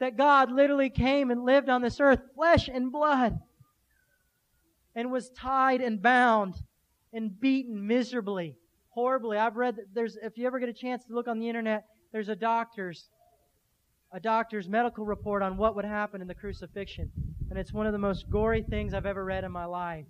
That 0.00 0.16
God 0.16 0.50
literally 0.50 0.90
came 0.90 1.30
and 1.30 1.44
lived 1.44 1.68
on 1.68 1.82
this 1.82 2.00
earth, 2.00 2.20
flesh 2.34 2.68
and 2.68 2.90
blood, 2.90 3.38
and 4.94 5.12
was 5.12 5.30
tied 5.30 5.80
and 5.80 6.02
bound 6.02 6.56
and 7.12 7.38
beaten 7.40 7.86
miserably, 7.86 8.56
horribly. 8.90 9.38
I've 9.38 9.56
read 9.56 9.76
that 9.76 9.94
there's, 9.94 10.16
if 10.20 10.36
you 10.36 10.46
ever 10.46 10.58
get 10.58 10.68
a 10.68 10.74
chance 10.74 11.04
to 11.04 11.14
look 11.14 11.28
on 11.28 11.38
the 11.38 11.48
internet, 11.48 11.84
there's 12.12 12.28
a 12.28 12.36
doctor's, 12.36 13.08
a 14.12 14.18
doctor's 14.18 14.68
medical 14.68 15.04
report 15.04 15.42
on 15.42 15.56
what 15.56 15.76
would 15.76 15.84
happen 15.84 16.20
in 16.20 16.26
the 16.26 16.34
crucifixion. 16.34 17.10
And 17.50 17.58
it's 17.58 17.72
one 17.72 17.86
of 17.86 17.92
the 17.92 17.98
most 17.98 18.28
gory 18.28 18.62
things 18.62 18.94
I've 18.94 19.06
ever 19.06 19.24
read 19.24 19.44
in 19.44 19.52
my 19.52 19.66
life. 19.66 20.06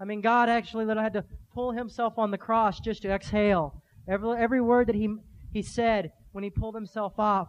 I 0.00 0.04
mean, 0.04 0.22
God 0.22 0.48
actually 0.48 0.86
had 0.86 1.12
to 1.12 1.24
pull 1.52 1.72
himself 1.72 2.18
on 2.18 2.30
the 2.30 2.38
cross 2.38 2.80
just 2.80 3.02
to 3.02 3.10
exhale. 3.10 3.82
Every, 4.08 4.36
every 4.38 4.60
word 4.60 4.86
that 4.88 4.94
he, 4.94 5.14
he 5.52 5.62
said 5.62 6.12
when 6.32 6.42
he 6.42 6.50
pulled 6.50 6.74
himself 6.74 7.18
off, 7.18 7.48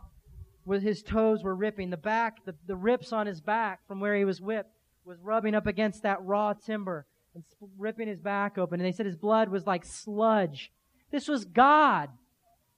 with 0.66 0.84
his 0.84 1.02
toes 1.02 1.44
were 1.44 1.56
ripping. 1.56 1.90
The 1.90 1.98
back, 1.98 2.46
the, 2.46 2.56
the 2.68 2.76
rips 2.76 3.12
on 3.12 3.26
his 3.26 3.42
back 3.42 3.88
from 3.88 4.00
where 4.00 4.16
he 4.16 4.26
was 4.26 4.42
whipped, 4.42 4.70
was 5.06 5.18
rubbing 5.20 5.56
up 5.56 5.66
against 5.66 6.04
that 6.04 6.24
raw 6.24 6.54
timber 6.54 7.08
and 7.34 7.44
ripping 7.78 8.08
his 8.08 8.20
back 8.20 8.58
open. 8.58 8.80
And 8.80 8.86
they 8.86 8.92
said 8.92 9.06
his 9.06 9.16
blood 9.16 9.50
was 9.50 9.66
like 9.66 9.86
sludge. 9.86 10.72
This 11.12 11.28
was 11.28 11.46
God 11.46 12.10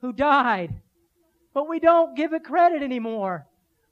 who 0.01 0.13
died. 0.13 0.81
But 1.53 1.67
we 1.67 1.79
don't 1.79 2.15
give 2.15 2.33
it 2.33 2.43
credit 2.43 2.81
anymore. 2.81 3.47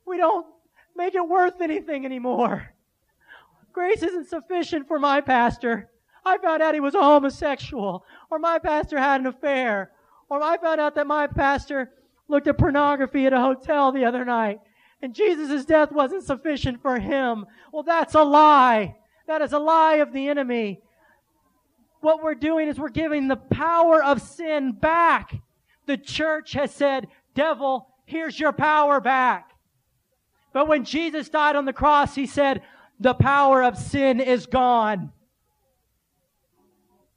We 0.05 0.17
don't 0.17 0.47
make 0.95 1.15
it 1.15 1.27
worth 1.27 1.61
anything 1.61 2.05
anymore. 2.05 2.73
Grace 3.73 4.03
isn't 4.03 4.27
sufficient 4.27 4.87
for 4.87 4.99
my 4.99 5.21
pastor. 5.21 5.89
I 6.25 6.37
found 6.37 6.61
out 6.61 6.73
he 6.73 6.79
was 6.79 6.95
a 6.95 7.01
homosexual, 7.01 8.05
or 8.29 8.39
my 8.39 8.59
pastor 8.59 8.99
had 8.99 9.21
an 9.21 9.27
affair, 9.27 9.91
or 10.29 10.41
I 10.41 10.57
found 10.57 10.79
out 10.79 10.95
that 10.95 11.07
my 11.07 11.27
pastor 11.27 11.91
looked 12.27 12.47
at 12.47 12.57
pornography 12.57 13.25
at 13.25 13.33
a 13.33 13.39
hotel 13.39 13.91
the 13.91 14.05
other 14.05 14.23
night, 14.23 14.59
and 15.01 15.15
Jesus' 15.15 15.65
death 15.65 15.91
wasn't 15.91 16.23
sufficient 16.23 16.81
for 16.81 16.99
him. 16.99 17.45
Well, 17.71 17.83
that's 17.83 18.13
a 18.13 18.23
lie. 18.23 18.95
That 19.27 19.41
is 19.41 19.53
a 19.53 19.59
lie 19.59 19.95
of 19.95 20.13
the 20.13 20.27
enemy. 20.27 20.81
What 22.01 22.23
we're 22.23 22.35
doing 22.35 22.67
is 22.67 22.79
we're 22.79 22.89
giving 22.89 23.27
the 23.27 23.35
power 23.35 24.03
of 24.03 24.21
sin 24.21 24.73
back. 24.73 25.35
The 25.85 25.97
church 25.97 26.53
has 26.53 26.71
said, 26.73 27.07
devil, 27.33 27.87
here's 28.05 28.39
your 28.39 28.53
power 28.53 28.99
back. 28.99 29.51
But 30.53 30.67
when 30.67 30.83
Jesus 30.83 31.29
died 31.29 31.55
on 31.55 31.65
the 31.65 31.73
cross, 31.73 32.15
he 32.15 32.25
said, 32.25 32.61
the 33.01 33.15
power 33.15 33.63
of 33.63 33.77
sin 33.77 34.19
is 34.19 34.45
gone. 34.45 35.11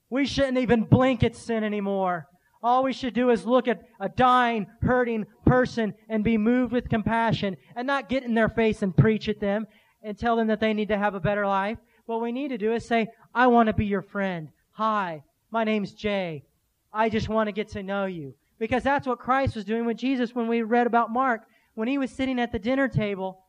We 0.08 0.24
shouldn't 0.24 0.58
even 0.58 0.84
blink 0.84 1.22
at 1.22 1.36
sin 1.36 1.62
anymore. 1.62 2.26
All 2.62 2.82
we 2.82 2.94
should 2.94 3.12
do 3.12 3.28
is 3.28 3.44
look 3.44 3.68
at 3.68 3.82
a 4.00 4.08
dying, 4.08 4.66
hurting 4.80 5.26
person 5.44 5.92
and 6.08 6.24
be 6.24 6.38
moved 6.38 6.72
with 6.72 6.88
compassion 6.88 7.58
and 7.76 7.86
not 7.86 8.08
get 8.08 8.22
in 8.24 8.32
their 8.32 8.48
face 8.48 8.80
and 8.80 8.96
preach 8.96 9.28
at 9.28 9.40
them 9.40 9.66
and 10.02 10.18
tell 10.18 10.36
them 10.36 10.46
that 10.46 10.60
they 10.60 10.72
need 10.72 10.88
to 10.88 10.96
have 10.96 11.14
a 11.14 11.20
better 11.20 11.46
life. 11.46 11.76
What 12.06 12.22
we 12.22 12.32
need 12.32 12.48
to 12.48 12.58
do 12.58 12.72
is 12.72 12.86
say, 12.86 13.08
I 13.34 13.48
want 13.48 13.66
to 13.66 13.74
be 13.74 13.84
your 13.84 14.02
friend. 14.02 14.48
Hi, 14.72 15.22
my 15.50 15.64
name's 15.64 15.92
Jay. 15.92 16.44
I 16.92 17.10
just 17.10 17.28
want 17.28 17.48
to 17.48 17.52
get 17.52 17.68
to 17.70 17.82
know 17.82 18.06
you. 18.06 18.34
Because 18.58 18.82
that's 18.82 19.06
what 19.06 19.18
Christ 19.18 19.56
was 19.56 19.66
doing 19.66 19.84
with 19.84 19.98
Jesus 19.98 20.34
when 20.34 20.48
we 20.48 20.62
read 20.62 20.86
about 20.86 21.12
Mark. 21.12 21.42
When 21.74 21.88
he 21.88 21.98
was 21.98 22.10
sitting 22.10 22.40
at 22.40 22.52
the 22.52 22.58
dinner 22.58 22.88
table 22.88 23.43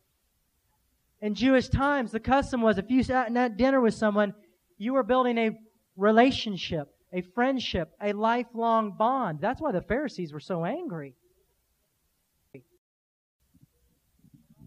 in 1.26 1.34
Jewish 1.34 1.70
times, 1.70 2.12
the 2.12 2.20
custom 2.20 2.62
was 2.62 2.78
if 2.78 2.92
you 2.92 3.02
sat 3.02 3.36
at 3.36 3.58
dinner 3.58 3.82
with 3.82 3.96
someone, 3.96 4.36
you 4.78 4.94
were 4.94 5.02
building 5.02 5.40
a 5.40 5.58
relationship, 5.98 6.88
a 7.12 7.22
friendship, 7.22 7.90
a 8.00 8.14
lifelong 8.14 8.96
bond. 8.96 9.40
That's 9.42 9.60
why 9.60 9.72
the 9.72 9.82
Pharisees 9.82 10.32
were 10.32 10.40
so 10.40 10.66
angry. 10.66 11.16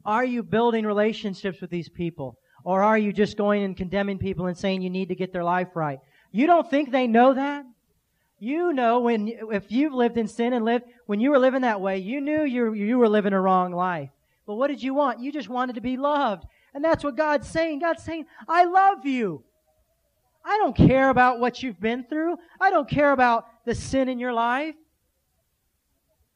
Are 0.05 0.25
you 0.25 0.43
building 0.43 0.85
relationships 0.85 1.61
with 1.61 1.71
these 1.71 1.89
people? 1.89 2.37
Or 2.65 2.83
are 2.83 2.99
you 2.99 3.13
just 3.13 3.37
going 3.37 3.63
and 3.63 3.77
condemning 3.77 4.19
people 4.19 4.47
and 4.47 4.59
saying 4.59 4.83
you 4.83 4.91
need 4.91 5.11
to 5.11 5.15
get 5.15 5.33
their 5.33 5.45
life 5.45 5.69
right? 5.77 6.01
You 6.33 6.49
don't 6.49 6.69
think 6.69 6.91
they 6.91 7.07
know 7.07 7.35
that? 7.35 7.67
You 8.41 8.73
know 8.73 8.99
when, 8.99 9.29
if 9.53 9.71
you've 9.71 9.95
lived 9.95 10.19
in 10.19 10.27
sin 10.27 10.53
and 10.53 10.65
lived, 10.65 10.87
when 11.07 11.21
you 11.21 11.31
were 11.31 11.39
living 11.39 11.63
that 11.63 11.81
way, 11.81 11.99
you 11.99 12.21
knew 12.21 12.43
you, 12.43 12.73
you 12.73 12.99
were 12.99 13.09
living 13.09 13.33
a 13.33 13.41
wrong 13.41 13.71
life. 13.71 14.11
But 14.49 14.55
what 14.55 14.69
did 14.69 14.83
you 14.83 14.95
want? 14.95 15.21
You 15.21 15.31
just 15.31 15.51
wanted 15.51 15.75
to 15.75 15.83
be 15.83 15.99
loved. 15.99 16.45
And 16.73 16.83
that's 16.83 17.05
what 17.05 17.19
God's 17.19 17.47
saying. 17.47 17.81
God's 17.81 18.03
saying, 18.03 18.25
I 18.49 18.65
love 18.65 19.05
you. 19.05 19.45
I 20.43 20.57
don't 20.57 20.75
care 20.75 21.11
about 21.11 21.39
what 21.39 21.63
you've 21.63 21.79
been 21.79 22.05
through. 22.05 22.37
I 22.59 22.71
don't 22.71 22.89
care 22.89 23.13
about 23.13 23.45
the 23.67 23.75
sin 23.75 24.09
in 24.09 24.19
your 24.19 24.33
life. 24.33 24.75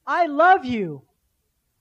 I 0.06 0.26
love 0.26 0.66
you. 0.66 1.04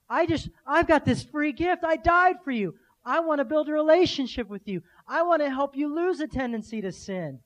I 0.08 0.24
just, 0.24 0.48
I've 0.66 0.88
got 0.88 1.04
this 1.04 1.22
free 1.22 1.52
gift. 1.52 1.84
I 1.84 1.96
died 1.96 2.36
for 2.42 2.50
you. 2.50 2.76
I 3.04 3.20
want 3.20 3.40
to 3.40 3.44
build 3.44 3.68
a 3.68 3.72
relationship 3.72 4.48
with 4.48 4.66
you. 4.66 4.82
I 5.06 5.24
want 5.24 5.42
to 5.42 5.50
help 5.50 5.76
you 5.76 5.94
lose 5.94 6.20
a 6.20 6.26
tendency 6.26 6.80
to 6.80 6.92
sin. 6.92 7.40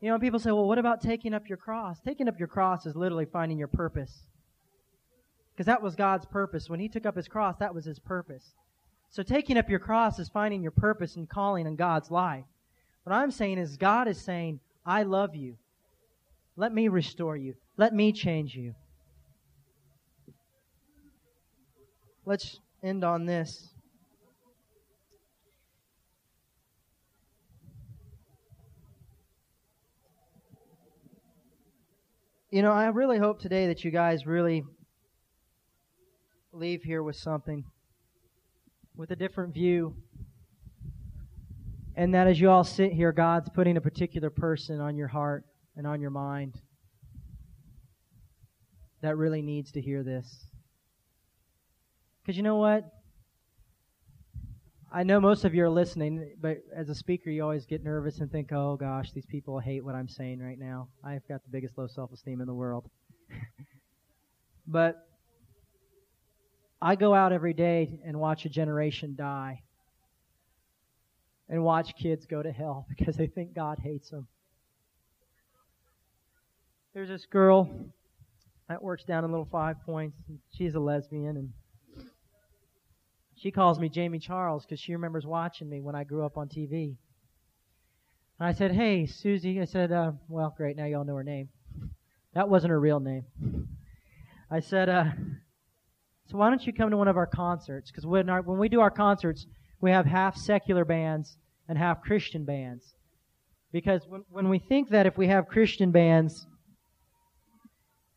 You 0.00 0.10
know, 0.10 0.18
people 0.18 0.40
say, 0.40 0.50
well, 0.50 0.66
what 0.66 0.78
about 0.78 1.02
taking 1.02 1.34
up 1.34 1.48
your 1.48 1.58
cross? 1.58 2.00
Taking 2.00 2.26
up 2.26 2.40
your 2.40 2.48
cross 2.48 2.84
is 2.84 2.96
literally 2.96 3.26
finding 3.26 3.58
your 3.58 3.68
purpose. 3.68 4.24
Because 5.62 5.74
that 5.74 5.82
was 5.82 5.94
God's 5.94 6.26
purpose. 6.26 6.68
When 6.68 6.80
He 6.80 6.88
took 6.88 7.06
up 7.06 7.14
His 7.14 7.28
cross, 7.28 7.54
that 7.58 7.72
was 7.72 7.84
His 7.84 8.00
purpose. 8.00 8.54
So 9.10 9.22
taking 9.22 9.56
up 9.56 9.70
your 9.70 9.78
cross 9.78 10.18
is 10.18 10.28
finding 10.28 10.60
your 10.60 10.72
purpose 10.72 11.14
and 11.14 11.28
calling 11.28 11.68
in 11.68 11.76
God's 11.76 12.10
life. 12.10 12.42
What 13.04 13.14
I'm 13.14 13.30
saying 13.30 13.58
is, 13.58 13.76
God 13.76 14.08
is 14.08 14.20
saying, 14.20 14.58
I 14.84 15.04
love 15.04 15.36
you. 15.36 15.54
Let 16.56 16.74
me 16.74 16.88
restore 16.88 17.36
you. 17.36 17.54
Let 17.76 17.94
me 17.94 18.10
change 18.10 18.56
you. 18.56 18.74
Let's 22.26 22.58
end 22.82 23.04
on 23.04 23.24
this. 23.24 23.68
You 32.50 32.62
know, 32.62 32.72
I 32.72 32.86
really 32.88 33.18
hope 33.18 33.38
today 33.38 33.68
that 33.68 33.84
you 33.84 33.92
guys 33.92 34.26
really 34.26 34.64
leave 36.52 36.82
here 36.82 37.02
with 37.02 37.16
something, 37.16 37.64
with 38.96 39.10
a 39.10 39.16
different 39.16 39.54
view. 39.54 39.94
And 41.96 42.14
that 42.14 42.26
as 42.26 42.40
you 42.40 42.50
all 42.50 42.64
sit 42.64 42.92
here, 42.92 43.12
God's 43.12 43.48
putting 43.50 43.76
a 43.76 43.80
particular 43.80 44.30
person 44.30 44.80
on 44.80 44.96
your 44.96 45.08
heart 45.08 45.44
and 45.76 45.86
on 45.86 46.00
your 46.00 46.10
mind 46.10 46.60
that 49.02 49.16
really 49.16 49.42
needs 49.42 49.72
to 49.72 49.80
hear 49.80 50.02
this. 50.02 50.46
Because 52.22 52.36
you 52.36 52.42
know 52.42 52.56
what? 52.56 52.84
I 54.94 55.02
know 55.02 55.20
most 55.20 55.44
of 55.44 55.54
you 55.54 55.64
are 55.64 55.70
listening, 55.70 56.34
but 56.40 56.58
as 56.74 56.88
a 56.88 56.94
speaker, 56.94 57.30
you 57.30 57.42
always 57.42 57.64
get 57.64 57.82
nervous 57.82 58.20
and 58.20 58.30
think, 58.30 58.52
oh 58.52 58.76
gosh, 58.76 59.10
these 59.12 59.26
people 59.26 59.58
hate 59.58 59.82
what 59.82 59.94
I'm 59.94 60.08
saying 60.08 60.38
right 60.38 60.58
now. 60.58 60.88
I've 61.02 61.26
got 61.28 61.42
the 61.42 61.50
biggest 61.50 61.78
low 61.78 61.86
self 61.86 62.12
esteem 62.12 62.40
in 62.40 62.46
the 62.46 62.54
world. 62.54 62.88
but 64.66 65.08
I 66.84 66.96
go 66.96 67.14
out 67.14 67.32
every 67.32 67.54
day 67.54 68.00
and 68.04 68.18
watch 68.18 68.44
a 68.44 68.48
generation 68.48 69.14
die 69.16 69.62
and 71.48 71.62
watch 71.62 71.94
kids 71.96 72.26
go 72.26 72.42
to 72.42 72.50
hell 72.50 72.86
because 72.98 73.16
they 73.16 73.28
think 73.28 73.54
God 73.54 73.78
hates 73.78 74.10
them. 74.10 74.26
There's 76.92 77.08
this 77.08 77.24
girl 77.24 77.70
that 78.68 78.82
works 78.82 79.04
down 79.04 79.24
in 79.24 79.30
Little 79.30 79.48
Five 79.50 79.76
Points. 79.86 80.16
She's 80.50 80.74
a 80.74 80.80
lesbian, 80.80 81.36
and 81.36 81.52
she 83.36 83.52
calls 83.52 83.78
me 83.78 83.88
Jamie 83.88 84.18
Charles 84.18 84.66
because 84.66 84.80
she 84.80 84.92
remembers 84.92 85.24
watching 85.24 85.70
me 85.70 85.80
when 85.80 85.94
I 85.94 86.02
grew 86.02 86.26
up 86.26 86.36
on 86.36 86.48
TV. 86.48 86.96
And 88.40 88.48
I 88.48 88.52
said, 88.52 88.72
Hey, 88.72 89.06
Susie. 89.06 89.60
I 89.60 89.66
said, 89.66 89.92
uh, 89.92 90.12
Well, 90.28 90.52
great. 90.54 90.76
Now 90.76 90.86
you 90.86 90.98
all 90.98 91.04
know 91.04 91.14
her 91.14 91.24
name. 91.24 91.48
That 92.34 92.48
wasn't 92.48 92.72
her 92.72 92.80
real 92.80 93.00
name. 93.00 93.24
I 94.50 94.60
said, 94.60 94.88
uh, 94.88 95.04
So 96.30 96.38
why 96.38 96.48
don't 96.48 96.66
you 96.66 96.72
come 96.72 96.90
to 96.90 96.96
one 96.96 97.08
of 97.08 97.16
our 97.16 97.26
concerts? 97.26 97.90
Because 97.90 98.06
when, 98.06 98.28
when 98.28 98.58
we 98.58 98.68
do 98.68 98.80
our 98.80 98.90
concerts, 98.90 99.46
we 99.80 99.90
have 99.90 100.06
half 100.06 100.36
secular 100.36 100.84
bands 100.84 101.36
and 101.68 101.76
half 101.76 102.00
Christian 102.02 102.44
bands. 102.44 102.94
Because 103.72 104.02
when, 104.08 104.24
when 104.30 104.48
we 104.48 104.58
think 104.58 104.90
that 104.90 105.06
if 105.06 105.16
we 105.16 105.28
have 105.28 105.48
Christian 105.48 105.90
bands, 105.90 106.46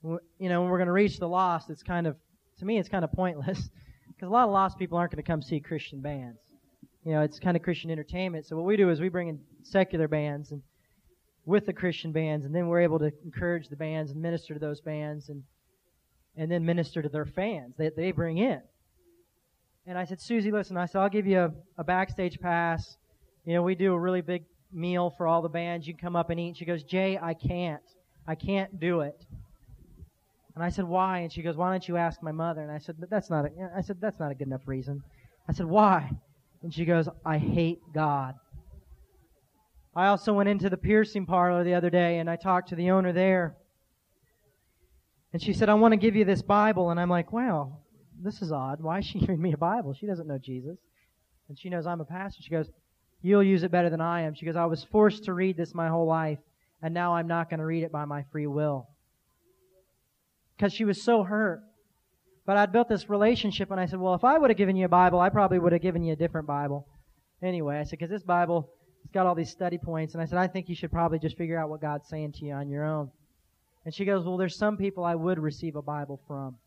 you 0.04 0.50
know, 0.50 0.62
when 0.62 0.70
we're 0.70 0.78
going 0.78 0.88
to 0.88 0.94
reach 0.94 1.18
the 1.20 1.28
lost, 1.28 1.70
it's 1.70 1.84
kind 1.84 2.06
of, 2.08 2.16
to 2.60 2.66
me, 2.66 2.78
it's 2.78 2.90
kind 2.90 3.04
of 3.04 3.12
pointless. 3.12 3.70
Because 4.08 4.30
a 4.30 4.32
lot 4.32 4.46
of 4.46 4.52
lost 4.52 4.80
people 4.80 4.98
aren't 4.98 5.12
going 5.12 5.22
to 5.22 5.30
come 5.30 5.42
see 5.42 5.60
Christian 5.60 6.00
bands. 6.00 6.40
You 7.04 7.12
know, 7.12 7.22
it's 7.22 7.38
kind 7.38 7.58
of 7.58 7.64
Christian 7.64 7.92
entertainment. 7.92 8.46
So 8.46 8.56
what 8.56 8.64
we 8.64 8.78
do 8.78 8.90
is 8.90 9.02
we 9.02 9.10
bring 9.10 9.28
in 9.28 9.42
secular 9.62 10.08
bands 10.08 10.54
and 10.54 10.62
with 11.46 11.66
the 11.66 11.74
Christian 11.74 12.14
bands, 12.14 12.46
and 12.46 12.56
then 12.56 12.68
we're 12.68 12.80
able 12.80 12.98
to 13.00 13.12
encourage 13.26 13.68
the 13.68 13.76
bands 13.76 14.12
and 14.12 14.22
minister 14.22 14.54
to 14.54 14.60
those 14.60 14.80
bands 14.80 15.28
and 15.28 15.44
and 16.38 16.52
then 16.52 16.66
minister 16.66 17.02
to 17.02 17.10
their 17.10 17.26
fans 17.26 17.76
that 17.78 17.96
they 17.96 18.12
bring 18.12 18.38
in. 18.38 18.62
And 19.88 19.98
I 19.98 20.06
said, 20.06 20.20
Susie, 20.20 20.52
listen, 20.52 20.78
I 20.78 20.86
said, 20.86 21.02
I'll 21.02 21.10
give 21.10 21.28
you 21.28 21.40
a, 21.40 21.52
a 21.78 21.84
backstage 21.84 22.40
pass. 22.40 22.98
You 23.46 23.54
know, 23.54 23.62
we 23.62 23.76
do 23.76 23.94
a 23.94 24.00
really 24.00 24.22
big 24.22 24.44
meal 24.74 25.14
for 25.16 25.28
all 25.28 25.42
the 25.42 25.50
bands. 25.50 25.88
You 25.88 25.94
can 25.94 26.02
come 26.02 26.16
up 26.16 26.30
and 26.30 26.40
eat. 26.40 26.58
She 26.58 26.66
goes, 26.66 26.84
Jay, 26.84 27.20
I 27.22 27.34
can't. 27.34 27.84
I 28.28 28.36
can't 28.36 28.80
do 28.80 29.02
it. 29.02 29.26
And 30.56 30.64
I 30.64 30.70
said, 30.70 30.86
why? 30.86 31.20
And 31.20 31.32
she 31.32 31.42
goes, 31.42 31.58
why 31.58 31.70
don't 31.70 31.88
you 31.88 31.98
ask 31.98 32.24
my 32.24 32.32
mother? 32.32 32.62
And 32.62 32.72
I 32.72 32.80
said, 32.80 32.96
that's 33.10 33.30
not 33.30 33.46
a, 33.46 33.50
I 33.76 33.82
said, 33.82 33.98
that's 34.00 34.20
not 34.20 34.32
a 34.32 34.36
good 34.36 34.48
enough 34.48 34.68
reason. 34.68 35.04
I 35.50 35.54
said, 35.54 35.66
why? 35.66 36.10
And 36.64 36.74
she 36.74 36.86
goes, 36.86 37.10
I 37.26 37.38
hate 37.38 37.80
God. 37.94 38.36
I 39.96 40.08
also 40.08 40.34
went 40.34 40.50
into 40.50 40.70
the 40.70 40.78
piercing 40.78 41.26
parlor 41.26 41.64
the 41.64 41.74
other 41.74 41.90
day 41.90 42.20
and 42.20 42.30
I 42.30 42.38
talked 42.38 42.70
to 42.70 42.76
the 42.76 42.90
owner 42.92 43.14
there. 43.14 43.56
And 45.36 45.44
she 45.44 45.52
said, 45.52 45.68
I 45.68 45.74
want 45.74 45.92
to 45.92 45.98
give 45.98 46.16
you 46.16 46.24
this 46.24 46.42
Bible. 46.42 46.92
And 46.92 46.98
I'm 46.98 47.10
like, 47.10 47.34
wow, 47.34 47.80
this 48.24 48.42
is 48.42 48.54
odd. 48.54 48.80
Why 48.80 49.00
is 49.00 49.06
she 49.06 49.20
giving 49.20 49.42
me 49.42 49.52
a 49.52 49.58
Bible? 49.58 49.94
She 49.94 50.06
doesn't 50.06 50.28
know 50.28 50.38
Jesus. 50.38 50.78
And 51.50 51.60
she 51.60 51.68
knows 51.68 51.86
I'm 51.86 52.00
a 52.00 52.06
pastor. 52.06 52.42
She 52.42 52.50
goes, 52.50 52.70
You'll 53.22 53.44
use 53.44 53.64
it 53.64 53.70
better 53.70 53.90
than 53.90 54.00
I 54.00 54.22
am. 54.22 54.34
She 54.34 54.46
goes, 54.46 54.56
I 54.56 54.64
was 54.64 54.86
forced 54.86 55.26
to 55.26 55.34
read 55.34 55.58
this 55.58 55.76
my 55.76 55.90
whole 55.90 56.08
life, 56.08 56.40
and 56.82 56.94
now 56.94 57.16
I'm 57.16 57.28
not 57.28 57.50
going 57.50 57.60
to 57.60 57.66
read 57.66 57.84
it 57.84 57.92
by 57.92 58.06
my 58.06 58.24
free 58.32 58.48
will 58.48 58.88
because 60.56 60.72
she 60.72 60.86
was 60.86 61.04
so 61.04 61.24
hurt. 61.24 61.62
But 62.46 62.56
I'd 62.56 62.72
built 62.72 62.88
this 62.88 63.10
relationship, 63.10 63.72
and 63.72 63.80
I 63.80 63.88
said, 63.88 64.00
Well, 64.00 64.14
if 64.14 64.24
I 64.24 64.38
would 64.38 64.52
have 64.52 64.58
given 64.58 64.78
you 64.78 64.86
a 64.86 64.90
Bible, 64.90 65.20
I 65.20 65.28
probably 65.28 65.60
would 65.60 65.74
have 65.74 65.82
given 65.82 66.02
you 66.02 66.14
a 66.14 66.16
different 66.16 66.48
Bible. 66.48 66.88
Anyway, 67.44 67.78
I 67.78 67.84
said, 67.84 68.00
Because 68.00 68.10
this 68.10 68.24
Bible, 68.24 68.70
it's 69.04 69.12
got 69.12 69.26
all 69.26 69.36
these 69.36 69.52
study 69.52 69.80
points. 69.80 70.14
And 70.14 70.24
I 70.24 70.28
said, 70.28 70.38
I 70.38 70.48
think 70.48 70.70
you 70.70 70.76
should 70.76 70.94
probably 70.94 71.20
just 71.20 71.36
figure 71.36 71.60
out 71.60 71.70
what 71.70 71.82
God's 71.82 72.08
saying 72.08 72.32
to 72.40 72.46
you 72.46 72.54
on 72.54 72.70
your 72.70 72.86
own. 72.86 73.12
And 73.86 73.94
she 73.94 74.04
goes, 74.04 74.26
Well, 74.26 74.38
there's 74.38 74.58
some 74.58 74.78
people 74.78 75.06
I 75.06 75.16
would 75.16 75.40
receive 75.40 75.76
a 75.76 75.82
Bible 75.82 76.20
from. 76.28 76.58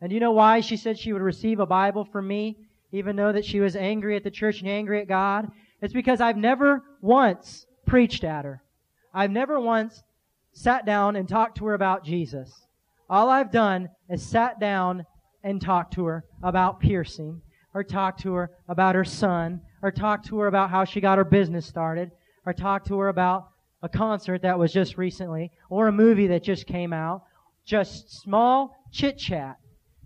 And 0.00 0.10
you 0.10 0.20
know 0.20 0.32
why 0.32 0.60
she 0.60 0.76
said 0.76 0.98
she 0.98 1.12
would 1.12 1.22
receive 1.22 1.60
a 1.60 1.66
Bible 1.66 2.04
from 2.04 2.26
me, 2.26 2.56
even 2.92 3.16
though 3.16 3.32
that 3.32 3.44
she 3.44 3.60
was 3.60 3.76
angry 3.76 4.16
at 4.16 4.24
the 4.24 4.30
church 4.30 4.60
and 4.60 4.68
angry 4.68 5.00
at 5.00 5.08
God? 5.08 5.50
It's 5.82 5.92
because 5.92 6.20
I've 6.20 6.36
never 6.36 6.82
once 7.00 7.66
preached 7.86 8.24
at 8.24 8.44
her. 8.44 8.62
I've 9.12 9.30
never 9.30 9.60
once 9.60 10.02
sat 10.52 10.86
down 10.86 11.16
and 11.16 11.28
talked 11.28 11.58
to 11.58 11.66
her 11.66 11.74
about 11.74 12.04
Jesus. 12.04 12.66
All 13.10 13.28
I've 13.28 13.50
done 13.50 13.88
is 14.08 14.22
sat 14.22 14.60
down 14.60 15.04
and 15.42 15.60
talked 15.60 15.94
to 15.94 16.04
her 16.06 16.24
about 16.42 16.80
piercing, 16.80 17.40
or 17.74 17.84
talked 17.84 18.20
to 18.20 18.34
her 18.34 18.50
about 18.68 18.94
her 18.94 19.04
son, 19.04 19.60
or 19.82 19.90
talked 19.90 20.26
to 20.26 20.38
her 20.38 20.46
about 20.46 20.70
how 20.70 20.84
she 20.84 21.00
got 21.00 21.18
her 21.18 21.24
business 21.24 21.66
started, 21.66 22.10
or 22.44 22.52
talked 22.52 22.86
to 22.88 22.98
her 22.98 23.08
about 23.08 23.48
a 23.82 23.88
concert 23.88 24.42
that 24.42 24.58
was 24.58 24.72
just 24.72 24.98
recently, 24.98 25.50
or 25.70 25.86
a 25.88 25.92
movie 25.92 26.26
that 26.28 26.42
just 26.42 26.66
came 26.66 26.92
out. 26.92 27.22
Just 27.64 28.10
small 28.22 28.74
chit 28.92 29.18
chat. 29.18 29.56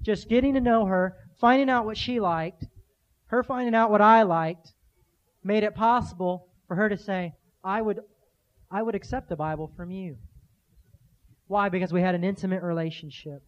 Just 0.02 0.28
getting 0.28 0.54
to 0.54 0.60
know 0.60 0.84
her, 0.86 1.16
finding 1.40 1.70
out 1.70 1.84
what 1.84 1.96
she 1.96 2.20
liked, 2.20 2.66
her 3.26 3.42
finding 3.42 3.74
out 3.74 3.90
what 3.90 4.00
I 4.00 4.22
liked, 4.24 4.72
made 5.44 5.62
it 5.62 5.74
possible 5.74 6.48
for 6.66 6.76
her 6.76 6.88
to 6.88 6.96
say, 6.98 7.34
I 7.64 7.80
would, 7.80 8.00
I 8.70 8.82
would 8.82 8.94
accept 8.94 9.28
the 9.28 9.36
Bible 9.36 9.72
from 9.76 9.90
you. 9.90 10.16
Why? 11.46 11.68
Because 11.68 11.92
we 11.92 12.00
had 12.00 12.14
an 12.14 12.24
intimate 12.24 12.62
relationship. 12.62 13.42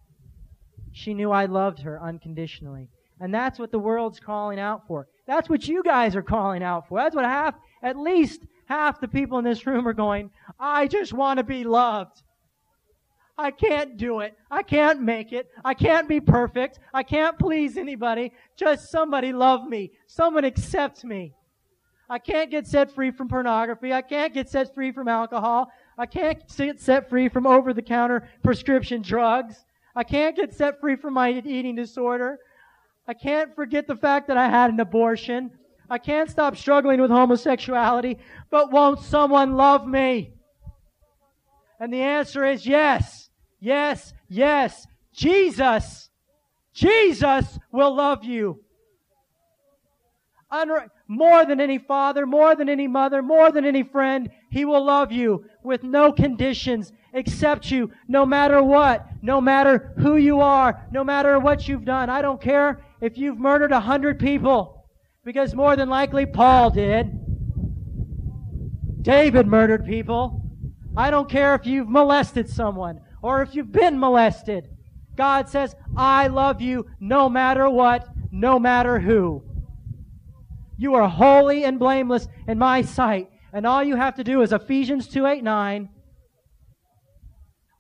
She 0.93 1.15
knew 1.15 1.31
I 1.31 1.47
loved 1.47 1.81
her 1.81 2.01
unconditionally. 2.01 2.89
And 3.21 3.35
that's 3.35 3.59
what 3.59 3.73
the 3.73 3.79
world's 3.79 4.21
calling 4.21 4.59
out 4.59 4.87
for. 4.87 5.09
That's 5.27 5.49
what 5.49 5.67
you 5.67 5.83
guys 5.83 6.15
are 6.15 6.23
calling 6.23 6.63
out 6.63 6.89
for. 6.89 6.99
That's 6.99 7.17
what 7.17 7.25
half, 7.25 7.55
at 7.83 7.97
least 7.97 8.43
half 8.67 9.01
the 9.01 9.09
people 9.09 9.39
in 9.39 9.45
this 9.45 9.67
room 9.67 9.87
are 9.87 9.93
going, 9.95 10.31
I 10.59 10.87
just 10.87 11.13
want 11.13 11.39
to 11.39 11.45
be 11.45 11.65
loved. 11.65 12.23
I 13.37 13.51
can't 13.51 13.97
do 13.97 14.21
it. 14.21 14.37
I 14.51 14.63
can't 14.63 15.03
make 15.03 15.33
it. 15.33 15.51
I 15.65 15.75
can't 15.75 16.09
be 16.09 16.21
perfect. 16.21 16.79
I 16.93 17.03
can't 17.03 17.39
please 17.39 17.77
anybody. 17.77 18.33
Just 18.57 18.91
somebody 18.91 19.33
love 19.33 19.67
me. 19.67 19.91
Someone 20.07 20.45
accept 20.45 21.05
me. 21.05 21.35
I 22.09 22.19
can't 22.19 22.51
get 22.51 22.67
set 22.67 22.93
free 22.95 23.11
from 23.11 23.29
pornography. 23.29 23.93
I 23.93 24.03
can't 24.03 24.33
get 24.33 24.49
set 24.49 24.75
free 24.75 24.93
from 24.93 25.09
alcohol. 25.09 25.73
I 25.99 26.07
can't 26.07 26.39
get 26.57 26.81
set 26.81 27.09
free 27.09 27.29
from 27.29 27.47
over 27.47 27.73
the 27.73 27.83
counter 27.83 28.29
prescription 28.43 29.03
drugs. 29.03 29.65
I 29.97 30.05
can't 30.05 30.37
get 30.37 30.55
set 30.55 30.81
free 30.81 30.97
from 30.97 31.15
my 31.15 31.31
eating 31.31 31.75
disorder. 31.75 32.39
I 33.09 33.15
can't 33.15 33.55
forget 33.55 33.87
the 33.87 33.97
fact 33.97 34.29
that 34.29 34.37
I 34.37 34.49
had 34.49 34.71
an 34.71 34.81
abortion. 34.81 35.51
I 35.89 35.99
can't 35.99 36.31
stop 36.31 36.57
struggling 36.57 37.01
with 37.01 37.11
homosexuality, 37.11 38.19
but 38.51 38.73
won't 38.73 39.01
someone 39.01 39.57
love 39.57 39.87
me? 39.87 40.33
And 41.79 41.93
the 41.93 42.01
answer 42.01 42.45
is 42.45 42.67
yes, 42.67 43.29
yes, 43.61 44.13
yes. 44.29 44.87
Jesus, 45.13 46.11
Jesus 46.73 47.59
will 47.71 47.95
love 47.95 48.25
you. 48.25 48.61
Unre- 50.53 50.89
more 51.09 51.45
than 51.45 51.61
any 51.61 51.79
father, 51.79 52.27
more 52.27 52.55
than 52.55 52.69
any 52.69 52.89
mother, 52.89 53.23
more 53.23 53.51
than 53.51 53.65
any 53.65 53.83
friend, 53.83 54.31
He 54.51 54.65
will 54.65 54.85
love 54.85 55.13
you 55.13 55.45
with 55.63 55.83
no 55.83 56.13
conditions, 56.13 56.93
accept 57.13 57.71
you 57.71 57.91
no 58.09 58.25
matter 58.25 58.63
what, 58.63 59.07
no 59.23 59.41
matter 59.41 59.93
who 59.99 60.17
you 60.17 60.41
are, 60.41 60.87
no 60.91 61.05
matter 61.05 61.39
what 61.39 61.69
you've 61.69 61.85
done. 61.85 62.09
I 62.09 62.23
don't 62.23 62.41
care 62.41 62.85
if 63.01 63.19
you've 63.19 63.39
murdered 63.39 63.73
a 63.73 63.81
hundred 63.81 64.19
people, 64.19 64.84
because 65.25 65.55
more 65.55 65.77
than 65.77 65.89
likely 65.89 66.27
Paul 66.27 66.71
did. 66.71 67.21
David 69.03 69.47
murdered 69.47 69.85
people. 69.85 70.43
I 70.97 71.11
don't 71.11 71.29
care 71.29 71.55
if 71.55 71.67
you've 71.67 71.89
molested 71.89 72.49
someone 72.49 73.01
or 73.23 73.43
if 73.43 73.55
you've 73.55 73.73
been 73.73 73.99
molested. 73.99 74.69
God 75.17 75.49
says, 75.49 75.75
I 75.97 76.27
love 76.29 76.61
you 76.61 76.87
no 77.01 77.29
matter 77.29 77.69
what, 77.69 78.09
no 78.31 78.59
matter 78.59 78.99
who. 78.99 79.43
You 80.77 80.95
are 80.95 81.09
holy 81.09 81.65
and 81.65 81.79
blameless 81.79 82.27
in 82.49 82.59
my 82.59 82.83
sight. 82.83 83.29
And 83.53 83.67
all 83.67 83.85
you 83.85 83.97
have 83.97 84.17
to 84.17 84.25
do 84.25 84.43
is 84.43 84.53
Ephesians 84.53 85.07
2 85.09 85.27
8 85.27 85.45
9. 85.45 85.89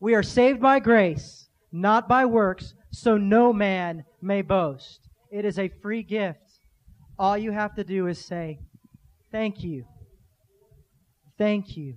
We 0.01 0.15
are 0.15 0.23
saved 0.23 0.61
by 0.61 0.81
grace, 0.81 1.49
not 1.73 2.09
by 2.09 2.27
works, 2.27 2.75
so 2.91 3.17
no 3.17 3.53
man 3.53 4.05
may 4.23 4.43
boast. 4.43 5.01
It 5.33 5.45
is 5.45 5.59
a 5.59 5.71
free 5.83 6.03
gift. 6.03 6.44
All 7.19 7.39
you 7.39 7.53
have 7.53 7.75
to 7.77 7.85
do 7.85 8.07
is 8.07 8.25
say, 8.25 8.59
Thank 9.31 9.63
you. 9.63 9.85
Thank 11.39 11.77
you. 11.77 11.95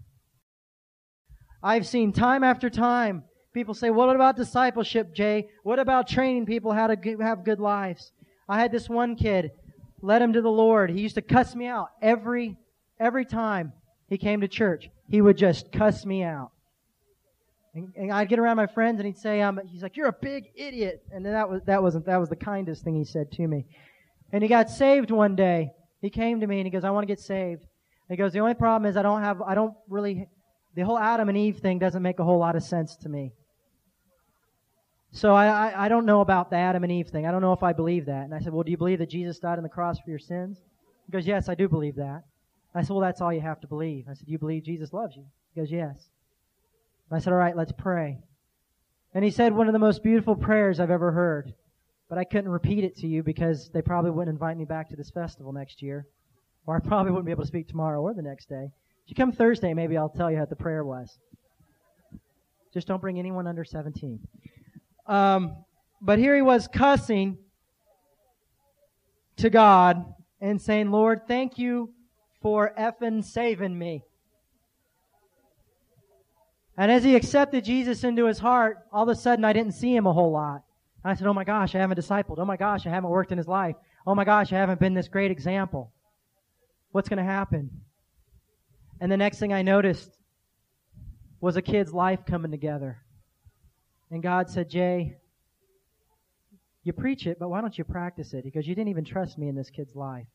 I've 1.62 1.86
seen 1.86 2.12
time 2.12 2.44
after 2.44 2.70
time 2.70 3.24
people 3.54 3.74
say, 3.74 3.90
What 3.90 4.16
about 4.16 4.36
discipleship, 4.36 5.14
Jay? 5.14 5.48
What 5.64 5.80
about 5.80 6.08
training 6.08 6.46
people 6.46 6.72
how 6.72 6.88
to 6.88 7.18
have 7.22 7.44
good 7.44 7.60
lives? 7.60 8.12
I 8.48 8.60
had 8.60 8.72
this 8.72 8.88
one 8.88 9.16
kid, 9.16 9.52
led 10.02 10.22
him 10.22 10.34
to 10.34 10.42
the 10.42 10.50
Lord. 10.50 10.90
He 10.92 11.02
used 11.02 11.16
to 11.16 11.22
cuss 11.22 11.56
me 11.56 11.68
out 11.68 11.90
every 12.02 12.58
every 13.00 13.26
time 13.26 13.74
he 14.10 14.18
came 14.18 14.42
to 14.42 14.48
church. 14.48 14.90
He 15.10 15.22
would 15.22 15.38
just 15.38 15.72
cuss 15.72 16.06
me 16.06 16.24
out. 16.24 16.52
And, 17.74 17.94
and 17.96 18.12
I'd 18.12 18.30
get 18.30 18.40
around 18.40 18.58
my 18.58 18.68
friends, 18.68 19.00
and 19.00 19.06
he'd 19.06 19.18
say, 19.18 19.42
um, 19.42 19.60
"He's 19.68 19.84
like, 19.84 19.98
you're 19.98 20.08
a 20.08 20.16
big 20.22 20.46
idiot," 20.56 21.04
and 21.12 21.26
that 21.26 21.50
was 21.50 21.62
that 21.66 21.82
wasn't 21.82 22.06
that 22.06 22.20
was 22.20 22.30
the 22.30 22.36
kindest 22.36 22.84
thing 22.84 22.96
he 22.96 23.04
said 23.04 23.32
to 23.34 23.48
me. 23.48 23.66
And 24.32 24.44
he 24.44 24.50
got 24.50 24.70
saved 24.70 25.12
one 25.12 25.36
day. 25.36 25.72
He 26.02 26.10
came 26.10 26.42
to 26.42 26.48
me 26.48 26.60
and 26.60 26.68
he 26.68 26.72
goes, 26.72 26.84
"I 26.84 26.92
want 26.92 27.04
to 27.04 27.08
get 27.08 27.20
saved." 27.20 27.64
He 28.10 28.16
goes, 28.16 28.34
"The 28.34 28.40
only 28.40 28.54
problem 28.54 28.90
is 28.90 28.98
I 28.98 29.02
don't 29.02 29.22
have 29.22 29.42
I 29.42 29.56
don't 29.56 29.74
really 29.90 30.28
the 30.76 30.84
whole 30.84 31.00
Adam 31.00 31.30
and 31.30 31.38
Eve 31.38 31.58
thing 31.58 31.80
doesn't 31.80 32.02
make 32.02 32.20
a 32.20 32.24
whole 32.24 32.40
lot 32.40 32.56
of 32.56 32.64
sense 32.64 32.96
to 32.98 33.10
me." 33.10 33.34
So 35.12 35.34
I, 35.34 35.48
I, 35.48 35.86
I, 35.86 35.88
don't 35.88 36.06
know 36.06 36.22
about 36.22 36.50
the 36.50 36.58
Adam 36.58 36.84
and 36.84 36.92
Eve 36.92 37.08
thing. 37.08 37.26
I 37.26 37.32
don't 37.32 37.42
know 37.42 37.54
if 37.54 37.64
I 37.64 37.74
believe 37.74 38.06
that. 38.06 38.26
And 38.26 38.36
I 38.36 38.40
said, 38.40 38.54
Well, 38.54 38.64
do 38.64 38.72
you 38.72 38.78
believe 38.78 39.00
that 39.00 39.10
Jesus 39.10 39.40
died 39.40 39.58
on 39.58 39.64
the 39.64 39.70
cross 39.70 40.00
for 40.00 40.10
your 40.10 40.20
sins? 40.20 40.60
He 41.06 41.12
goes, 41.12 41.26
Yes, 41.26 41.50
I 41.50 41.56
do 41.56 41.68
believe 41.68 41.96
that. 41.96 42.24
I 42.76 42.82
said, 42.82 42.92
Well, 42.92 43.02
that's 43.02 43.22
all 43.22 43.34
you 43.34 43.42
have 43.42 43.60
to 43.62 43.68
believe. 43.68 44.06
I 44.10 44.14
said, 44.14 44.28
You 44.28 44.38
believe 44.38 44.64
Jesus 44.64 44.94
loves 44.94 45.16
you? 45.16 45.26
He 45.54 45.62
goes, 45.62 45.72
Yes. 45.72 46.10
And 47.10 47.18
I 47.18 47.20
said, 47.20 47.34
All 47.34 47.40
right, 47.40 47.56
let's 47.56 47.72
pray. 47.72 48.20
And 49.14 49.24
he 49.24 49.32
said 49.32 49.54
one 49.54 49.68
of 49.68 49.74
the 49.74 49.80
most 49.80 50.04
beautiful 50.04 50.36
prayers 50.36 50.80
I've 50.80 50.92
ever 50.92 51.12
heard. 51.12 51.54
But 52.10 52.18
I 52.18 52.24
couldn't 52.24 52.50
repeat 52.50 52.84
it 52.84 52.96
to 52.98 53.08
you 53.08 53.24
because 53.24 53.70
they 53.74 53.82
probably 53.82 54.12
wouldn't 54.12 54.34
invite 54.34 54.58
me 54.58 54.66
back 54.66 54.90
to 54.90 54.96
this 54.96 55.10
festival 55.10 55.52
next 55.52 55.82
year. 55.82 56.08
Or 56.66 56.76
I 56.76 56.80
probably 56.80 57.12
wouldn't 57.12 57.26
be 57.26 57.32
able 57.32 57.44
to 57.44 57.48
speak 57.48 57.68
tomorrow 57.68 58.02
or 58.02 58.14
the 58.14 58.22
next 58.22 58.50
day. 58.50 58.70
If 59.04 59.12
you 59.12 59.16
come 59.16 59.32
Thursday, 59.32 59.74
maybe 59.74 59.98
I'll 59.98 60.10
tell 60.10 60.32
you 60.32 60.38
how 60.38 60.46
the 60.46 60.56
prayer 60.56 60.84
was. 60.84 61.18
Just 62.74 62.88
don't 62.88 63.02
bring 63.02 63.20
anyone 63.20 63.48
under 63.48 63.64
17. 63.64 64.20
Um, 65.08 65.56
but 66.02 66.20
here 66.20 66.36
he 66.36 66.42
was 66.42 66.68
cussing 66.68 67.38
to 69.38 69.50
God 69.50 70.14
and 70.42 70.62
saying, 70.62 70.92
Lord, 70.92 71.22
thank 71.28 71.58
you 71.58 71.94
for 72.42 72.74
effing 72.78 73.24
saving 73.24 73.78
me. 73.78 74.04
And 76.78 76.92
as 76.92 77.04
he 77.04 77.16
accepted 77.16 77.66
Jesus 77.66 78.04
into 78.04 78.26
his 78.26 78.40
heart, 78.40 78.78
all 78.92 79.04
of 79.04 79.10
a 79.10 79.16
sudden 79.20 79.44
I 79.44 79.54
didn't 79.54 79.74
see 79.74 79.96
him 79.96 80.06
a 80.06 80.14
whole 80.14 80.32
lot. 80.32 80.64
I 81.10 81.16
said, 81.16 81.28
Oh 81.28 81.34
my 81.34 81.44
gosh, 81.44 81.74
I 81.76 81.80
haven't 81.80 82.00
discipled. 82.00 82.38
Oh 82.38 82.46
my 82.46 82.58
gosh, 82.58 82.86
I 82.86 82.90
haven't 82.90 83.10
worked 83.10 83.32
in 83.32 83.38
his 83.38 83.48
life. 83.48 83.76
Oh 84.06 84.16
my 84.16 84.26
gosh, 84.26 84.52
I 84.52 84.58
haven't 84.58 84.80
been 84.80 84.94
this 84.94 85.08
great 85.08 85.32
example. 85.32 85.92
What's 86.92 87.10
going 87.10 87.18
to 87.18 87.24
happen? 87.24 87.70
And 89.00 89.12
the 89.12 89.18
next 89.18 89.40
thing 89.40 89.54
I 89.54 89.62
noticed 89.62 90.10
was 91.40 91.56
a 91.56 91.62
kid's 91.62 91.94
life 91.94 92.20
coming 92.26 92.52
together. 92.52 92.98
And 94.10 94.24
God 94.24 94.50
said, 94.50 94.70
Jay, 94.70 95.18
you 96.84 96.94
preach 96.94 97.28
it, 97.28 97.38
but 97.40 97.50
why 97.50 97.62
don't 97.62 97.78
you 97.78 97.84
practice 97.84 98.34
it? 98.34 98.44
Because 98.44 98.68
You 98.68 98.76
didn't 98.76 98.90
even 98.90 99.06
trust 99.06 99.38
me 99.38 99.50
in 99.50 99.56
this 99.56 99.70
kid's 99.70 99.96
life. 99.96 100.28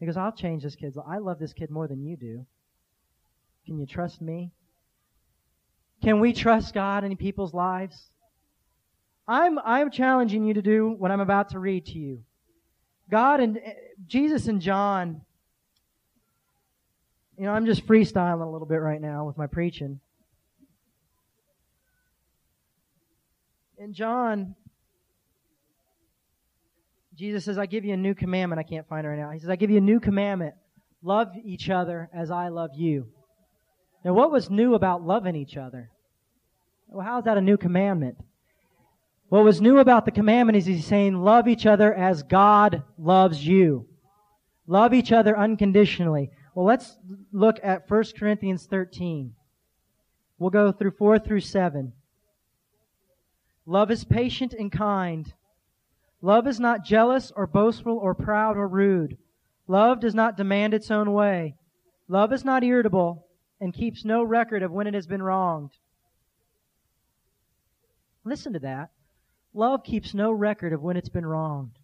Because 0.00 0.16
I'll 0.16 0.32
change 0.32 0.62
this 0.62 0.76
kid's 0.76 0.96
life. 0.96 1.06
I 1.08 1.18
love 1.18 1.38
this 1.38 1.52
kid 1.52 1.70
more 1.70 1.88
than 1.88 2.02
you 2.02 2.16
do. 2.16 2.46
Can 3.66 3.78
you 3.78 3.86
trust 3.86 4.20
me? 4.20 4.52
Can 6.02 6.20
we 6.20 6.32
trust 6.32 6.74
God 6.74 7.04
in 7.04 7.16
people's 7.16 7.54
lives? 7.54 8.10
I'm, 9.26 9.58
I'm 9.58 9.90
challenging 9.90 10.44
you 10.44 10.54
to 10.54 10.62
do 10.62 10.90
what 10.90 11.10
I'm 11.10 11.20
about 11.20 11.50
to 11.50 11.58
read 11.58 11.86
to 11.86 11.98
you. 11.98 12.22
God 13.10 13.40
and 13.40 13.58
eh, 13.58 13.72
Jesus 14.06 14.48
and 14.48 14.60
John, 14.60 15.22
you 17.38 17.44
know, 17.44 17.52
I'm 17.52 17.66
just 17.66 17.86
freestyling 17.86 18.46
a 18.46 18.50
little 18.50 18.66
bit 18.66 18.76
right 18.76 19.00
now 19.00 19.24
with 19.24 19.38
my 19.38 19.46
preaching. 19.46 20.00
And 23.78 23.94
John, 23.94 24.54
Jesus 27.14 27.44
says, 27.44 27.58
I 27.58 27.66
give 27.66 27.84
you 27.84 27.94
a 27.94 27.98
new 27.98 28.14
commandment. 28.14 28.60
I 28.60 28.62
can't 28.62 28.88
find 28.88 29.06
it 29.06 29.10
right 29.10 29.18
now. 29.18 29.30
He 29.30 29.38
says, 29.38 29.50
I 29.50 29.56
give 29.56 29.70
you 29.70 29.78
a 29.78 29.82
new 29.82 30.00
commandment. 30.00 30.54
Love 31.02 31.28
each 31.44 31.70
other 31.70 32.08
as 32.14 32.30
I 32.30 32.48
love 32.48 32.70
you. 32.74 33.08
Now, 34.04 34.12
what 34.12 34.30
was 34.30 34.50
new 34.50 34.74
about 34.74 35.02
loving 35.02 35.34
each 35.34 35.56
other? 35.56 35.90
Well, 36.88 37.04
how 37.04 37.18
is 37.18 37.24
that 37.24 37.36
a 37.36 37.40
new 37.40 37.56
commandment? 37.56 38.16
What 39.28 39.44
was 39.44 39.60
new 39.60 39.78
about 39.78 40.04
the 40.04 40.10
commandment 40.10 40.56
is 40.56 40.66
he's 40.66 40.86
saying, 40.86 41.14
love 41.14 41.48
each 41.48 41.66
other 41.66 41.92
as 41.92 42.22
God 42.22 42.82
loves 42.98 43.44
you. 43.44 43.86
Love 44.66 44.94
each 44.94 45.12
other 45.12 45.36
unconditionally. 45.36 46.30
Well, 46.54 46.66
let's 46.66 46.96
look 47.32 47.58
at 47.62 47.90
1 47.90 48.04
Corinthians 48.16 48.66
13. 48.66 49.34
We'll 50.38 50.50
go 50.50 50.72
through 50.72 50.92
4 50.92 51.18
through 51.18 51.40
7. 51.40 51.92
Love 53.66 53.90
is 53.90 54.04
patient 54.04 54.52
and 54.52 54.70
kind. 54.70 55.32
Love 56.20 56.46
is 56.46 56.60
not 56.60 56.84
jealous 56.84 57.32
or 57.34 57.46
boastful 57.46 57.98
or 57.98 58.14
proud 58.14 58.56
or 58.56 58.68
rude. 58.68 59.16
Love 59.66 60.00
does 60.00 60.14
not 60.14 60.36
demand 60.36 60.74
its 60.74 60.90
own 60.90 61.12
way. 61.12 61.54
Love 62.08 62.32
is 62.32 62.44
not 62.44 62.62
irritable 62.62 63.26
and 63.60 63.72
keeps 63.72 64.04
no 64.04 64.22
record 64.22 64.62
of 64.62 64.70
when 64.70 64.86
it 64.86 64.94
has 64.94 65.06
been 65.06 65.22
wronged. 65.22 65.70
Listen 68.24 68.52
to 68.52 68.58
that. 68.60 68.90
Love 69.54 69.84
keeps 69.84 70.14
no 70.14 70.32
record 70.32 70.72
of 70.72 70.82
when 70.82 70.96
it's 70.96 71.08
been 71.08 71.24
wronged. 71.24 71.78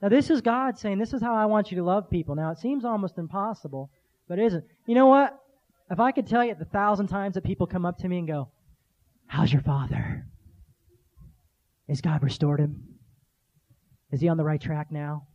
Now, 0.00 0.08
this 0.08 0.30
is 0.30 0.40
God 0.40 0.78
saying, 0.78 0.98
This 0.98 1.12
is 1.12 1.22
how 1.22 1.34
I 1.34 1.46
want 1.46 1.70
you 1.70 1.76
to 1.76 1.84
love 1.84 2.10
people. 2.10 2.34
Now, 2.34 2.50
it 2.50 2.58
seems 2.58 2.84
almost 2.84 3.18
impossible, 3.18 3.90
but 4.28 4.38
it 4.38 4.46
isn't. 4.46 4.64
You 4.86 4.94
know 4.94 5.06
what? 5.06 5.38
If 5.90 6.00
I 6.00 6.12
could 6.12 6.26
tell 6.26 6.44
you 6.44 6.54
the 6.54 6.64
thousand 6.64 7.08
times 7.08 7.34
that 7.34 7.44
people 7.44 7.66
come 7.66 7.86
up 7.86 7.98
to 7.98 8.08
me 8.08 8.18
and 8.18 8.26
go, 8.26 8.50
How's 9.26 9.52
your 9.52 9.62
father? 9.62 10.26
Has 11.88 12.00
God 12.00 12.22
restored 12.22 12.60
him? 12.60 12.82
Is 14.10 14.20
he 14.20 14.28
on 14.28 14.36
the 14.36 14.44
right 14.44 14.60
track 14.60 14.90
now? 14.90 15.26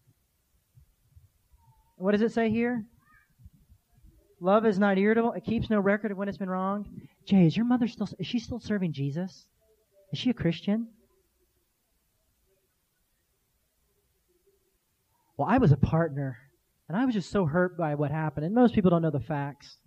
What 1.97 2.11
does 2.13 2.21
it 2.21 2.33
say 2.33 2.49
here? 2.49 2.85
Love 4.39 4.65
is 4.65 4.79
not 4.79 4.97
irritable. 4.97 5.33
It 5.33 5.45
keeps 5.45 5.69
no 5.69 5.79
record 5.79 6.11
of 6.11 6.17
when 6.17 6.27
it's 6.27 6.37
been 6.37 6.49
wronged. 6.49 6.87
Jay, 7.27 7.45
is 7.45 7.55
your 7.55 7.65
mother 7.65 7.87
still, 7.87 8.09
is 8.17 8.25
she 8.25 8.39
still 8.39 8.59
serving 8.59 8.91
Jesus? 8.91 9.45
Is 10.11 10.19
she 10.19 10.31
a 10.31 10.33
Christian? 10.33 10.87
Well, 15.37 15.47
I 15.49 15.57
was 15.57 15.71
a 15.71 15.77
partner, 15.77 16.37
and 16.87 16.97
I 16.97 17.05
was 17.05 17.15
just 17.15 17.31
so 17.31 17.45
hurt 17.45 17.77
by 17.77 17.95
what 17.95 18.11
happened. 18.11 18.45
And 18.45 18.53
most 18.55 18.73
people 18.73 18.91
don't 18.91 19.01
know 19.01 19.11
the 19.11 19.19
facts. 19.19 19.77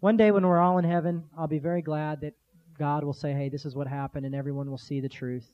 One 0.00 0.16
day 0.16 0.30
when 0.30 0.46
we're 0.46 0.60
all 0.60 0.78
in 0.78 0.84
heaven, 0.84 1.24
I'll 1.36 1.48
be 1.48 1.58
very 1.58 1.82
glad 1.82 2.20
that 2.22 2.34
God 2.78 3.04
will 3.04 3.12
say, 3.12 3.32
hey, 3.32 3.48
this 3.48 3.64
is 3.64 3.74
what 3.74 3.86
happened, 3.86 4.26
and 4.26 4.34
everyone 4.34 4.70
will 4.70 4.78
see 4.78 5.00
the 5.00 5.08
truth. 5.08 5.46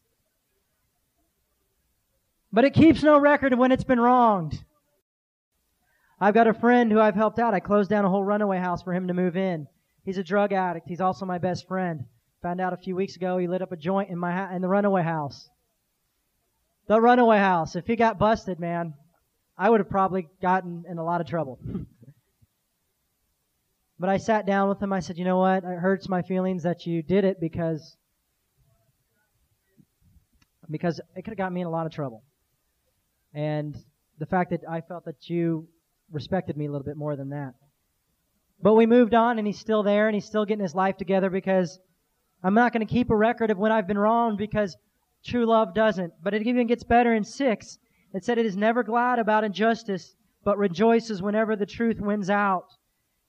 But 2.53 2.64
it 2.64 2.74
keeps 2.74 3.03
no 3.03 3.18
record 3.18 3.53
of 3.53 3.59
when 3.59 3.72
it's 3.72 3.84
been 3.84 4.01
wronged. 4.01 4.64
I've 6.20 6.34
got 6.34 6.46
a 6.46 6.55
friend 6.55 6.90
who 6.90 7.01
I've 7.01 7.14
helped 7.14 7.38
out. 7.38 7.55
I 7.55 7.61
closed 7.61 7.90
down 7.90 8.05
a 8.05 8.09
whole 8.09 8.24
runaway 8.24 8.59
house 8.59 8.82
for 8.82 8.92
him 8.92 9.09
to 9.09 9.14
move 9.14 9.36
in. 9.36 9.68
He's 10.05 10.18
a 10.18 10.24
drug 10.24 10.53
addict. 10.53 10.88
He's 10.88 11.01
also 11.01 11.26
my 11.26 11.38
best 11.38 11.68
friend. 11.68 12.07
Found 12.42 12.61
out 12.61 12.72
a 12.72 12.78
few 12.78 12.96
weeks 12.96 13.16
ago 13.16 13.36
he 13.38 13.46
lit 13.46 13.62
up 13.62 13.72
a 13.72 13.76
joint 13.76 14.11
in 14.11 14.18
my 14.18 14.32
ha- 14.32 14.55
in 14.55 14.62
the 14.62 14.68
runaway 14.68 15.03
house. 15.03 15.49
The 16.89 17.01
runaway 17.01 17.39
house. 17.39 17.76
If 17.76 17.86
he 17.86 17.97
got 17.97 18.18
busted, 18.18 18.59
man, 18.59 18.95
I 19.57 19.70
would 19.70 19.80
have 19.80 19.89
probably 19.89 20.28
gotten 20.43 20.84
in 20.89 20.99
a 20.99 21.05
lot 21.05 21.20
of 21.20 21.26
trouble. 21.26 21.59
but 23.99 24.09
I 24.09 24.16
sat 24.16 24.47
down 24.47 24.68
with 24.68 24.82
him. 24.82 24.93
I 24.93 25.01
said, 25.01 25.18
"You 25.18 25.24
know 25.24 25.39
what? 25.39 25.64
It 25.64 25.78
hurts 25.78 26.09
my 26.09 26.22
feelings 26.22 26.64
that 26.64 26.86
you 26.86 27.03
did 27.03 27.24
it 27.24 27.41
because 27.41 27.97
because 30.70 31.01
it 31.14 31.22
could 31.22 31.32
have 31.32 31.39
got 31.39 31.53
me 31.53 31.61
in 31.61 31.66
a 31.66 31.70
lot 31.70 31.86
of 31.86 31.93
trouble." 31.93 32.24
and 33.34 33.76
the 34.18 34.26
fact 34.26 34.51
that 34.51 34.61
I 34.68 34.80
felt 34.80 35.05
that 35.05 35.28
you 35.28 35.68
respected 36.11 36.57
me 36.57 36.66
a 36.66 36.70
little 36.70 36.84
bit 36.84 36.97
more 36.97 37.16
than 37.16 37.30
that. 37.30 37.55
But 38.61 38.74
we 38.74 38.86
moved 38.86 39.14
on, 39.14 39.39
and 39.39 39.47
he's 39.47 39.59
still 39.59 39.82
there, 39.82 40.09
and 40.09 40.14
he's 40.14 40.24
still 40.24 40.45
getting 40.45 40.62
his 40.62 40.74
life 40.74 40.97
together 40.97 41.30
because 41.30 41.78
I'm 42.43 42.55
not 42.55 42.72
going 42.72 42.84
to 42.84 42.93
keep 42.93 43.11
a 43.11 43.16
record 43.16 43.51
of 43.51 43.59
when 43.59 43.70
I've 43.70 43.86
been 43.86 43.99
wrong 43.99 44.36
because 44.36 44.76
true 45.24 45.46
love 45.46 45.74
doesn't. 45.74 46.12
But 46.22 46.34
it 46.34 46.46
even 46.46 46.66
gets 46.66 46.84
better 46.84 47.14
in 47.14 47.24
six. 47.24 47.78
It 48.14 48.24
said 48.24 48.38
it 48.38 48.46
is 48.46 48.56
never 48.56 48.82
glad 48.82 49.18
about 49.18 49.44
injustice, 49.44 50.14
but 50.44 50.58
rejoices 50.58 51.22
whenever 51.22 51.56
the 51.56 51.66
truth 51.66 52.00
wins 52.00 52.30
out. 52.30 52.66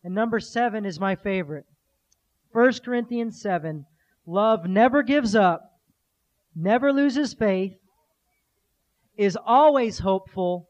And 0.03 0.15
number 0.15 0.39
seven 0.39 0.85
is 0.85 0.99
my 0.99 1.15
favorite. 1.15 1.65
1 2.51 2.73
Corinthians 2.83 3.41
7. 3.41 3.85
Love 4.25 4.65
never 4.65 5.03
gives 5.03 5.35
up, 5.35 5.79
never 6.55 6.93
loses 6.93 7.33
faith, 7.33 7.73
is 9.17 9.37
always 9.45 9.99
hopeful, 9.99 10.69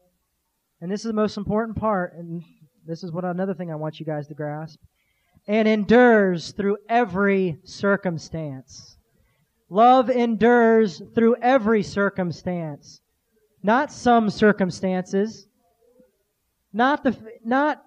and 0.80 0.90
this 0.90 1.00
is 1.00 1.06
the 1.06 1.12
most 1.12 1.36
important 1.36 1.76
part, 1.76 2.14
and 2.14 2.42
this 2.86 3.04
is 3.04 3.12
what 3.12 3.24
another 3.24 3.54
thing 3.54 3.70
I 3.70 3.76
want 3.76 4.00
you 4.00 4.06
guys 4.06 4.26
to 4.28 4.34
grasp, 4.34 4.80
and 5.46 5.68
endures 5.68 6.52
through 6.52 6.78
every 6.88 7.58
circumstance. 7.64 8.96
Love 9.70 10.10
endures 10.10 11.00
through 11.14 11.36
every 11.36 11.84
circumstance. 11.84 13.00
Not 13.62 13.92
some 13.92 14.28
circumstances. 14.28 15.46
Not 16.72 17.04
the, 17.04 17.16
not 17.44 17.80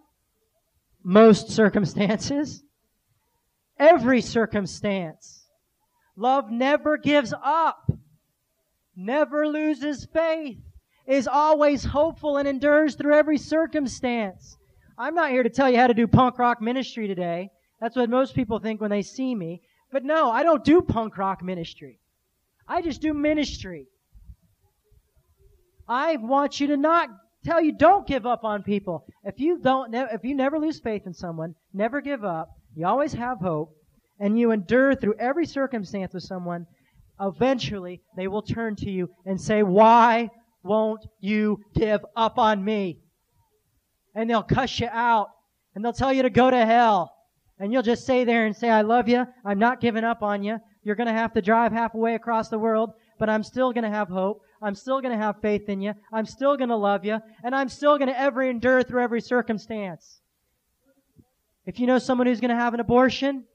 most 1.03 1.49
circumstances. 1.49 2.63
Every 3.77 4.21
circumstance. 4.21 5.45
Love 6.15 6.49
never 6.49 6.95
gives 6.97 7.33
up. 7.43 7.91
Never 8.95 9.47
loses 9.47 10.05
faith. 10.05 10.59
Is 11.05 11.27
always 11.27 11.83
hopeful 11.83 12.37
and 12.37 12.47
endures 12.47 12.95
through 12.95 13.15
every 13.15 13.37
circumstance. 13.37 14.57
I'm 14.97 15.15
not 15.15 15.31
here 15.31 15.43
to 15.43 15.49
tell 15.49 15.69
you 15.69 15.77
how 15.77 15.87
to 15.87 15.93
do 15.93 16.07
punk 16.07 16.39
rock 16.39 16.61
ministry 16.61 17.07
today. 17.07 17.49
That's 17.81 17.97
what 17.97 18.09
most 18.09 18.35
people 18.35 18.59
think 18.59 18.79
when 18.79 18.91
they 18.91 19.01
see 19.01 19.35
me. 19.35 19.63
But 19.93 20.03
no, 20.03 20.31
I 20.31 20.41
don't 20.41 20.63
do 20.63 20.81
punk 20.81 21.19
rock 21.19 21.43
ministry. 21.43 21.99
I 22.67 22.81
just 22.81 22.99
do 22.99 23.13
ministry. 23.13 23.85
I 25.87 26.15
want 26.15 26.59
you 26.59 26.65
to 26.67 26.77
not 26.77 27.09
tell 27.45 27.61
you 27.61 27.73
don't 27.73 28.07
give 28.07 28.25
up 28.25 28.43
on 28.43 28.63
people. 28.63 29.05
If 29.23 29.39
you 29.39 29.59
don't, 29.59 29.93
if 29.93 30.23
you 30.23 30.33
never 30.33 30.57
lose 30.57 30.79
faith 30.79 31.03
in 31.05 31.13
someone, 31.13 31.53
never 31.75 32.01
give 32.01 32.25
up, 32.25 32.49
you 32.75 32.87
always 32.87 33.13
have 33.13 33.37
hope, 33.37 33.77
and 34.19 34.39
you 34.39 34.49
endure 34.49 34.95
through 34.95 35.13
every 35.19 35.45
circumstance 35.45 36.15
with 36.15 36.23
someone, 36.23 36.65
eventually 37.21 38.01
they 38.17 38.27
will 38.27 38.41
turn 38.41 38.75
to 38.77 38.89
you 38.89 39.09
and 39.27 39.39
say, 39.39 39.61
why 39.61 40.31
won't 40.63 41.05
you 41.19 41.59
give 41.75 42.03
up 42.15 42.39
on 42.39 42.65
me? 42.65 42.97
And 44.15 44.27
they'll 44.27 44.41
cuss 44.41 44.79
you 44.79 44.87
out 44.91 45.27
and 45.75 45.85
they'll 45.85 45.93
tell 45.93 46.13
you 46.13 46.23
to 46.23 46.31
go 46.31 46.49
to 46.49 46.65
hell. 46.65 47.12
And 47.59 47.71
you'll 47.71 47.83
just 47.83 48.03
stay 48.03 48.23
there 48.23 48.45
and 48.45 48.55
say, 48.55 48.69
I 48.69 48.81
love 48.81 49.07
you. 49.07 49.25
I'm 49.45 49.59
not 49.59 49.81
giving 49.81 50.03
up 50.03 50.23
on 50.23 50.43
you. 50.43 50.59
You're 50.83 50.95
going 50.95 51.07
to 51.07 51.13
have 51.13 51.33
to 51.33 51.41
drive 51.41 51.71
halfway 51.71 52.15
across 52.15 52.49
the 52.49 52.59
world, 52.59 52.93
but 53.19 53.29
I'm 53.29 53.43
still 53.43 53.71
going 53.71 53.83
to 53.83 53.89
have 53.89 54.09
hope. 54.09 54.41
I'm 54.61 54.75
still 54.75 55.01
going 55.01 55.17
to 55.17 55.23
have 55.23 55.41
faith 55.41 55.69
in 55.69 55.81
you. 55.81 55.93
I'm 56.11 56.25
still 56.25 56.57
going 56.57 56.69
to 56.69 56.75
love 56.75 57.05
you. 57.05 57.19
And 57.43 57.55
I'm 57.55 57.69
still 57.69 57.97
going 57.97 58.09
to 58.09 58.19
ever 58.19 58.41
endure 58.41 58.83
through 58.83 59.03
every 59.03 59.21
circumstance. 59.21 60.19
If 61.65 61.79
you 61.79 61.87
know 61.87 61.99
someone 61.99 62.27
who's 62.27 62.41
going 62.41 62.49
to 62.49 62.55
have 62.55 62.73
an 62.73 62.79
abortion, 62.79 63.45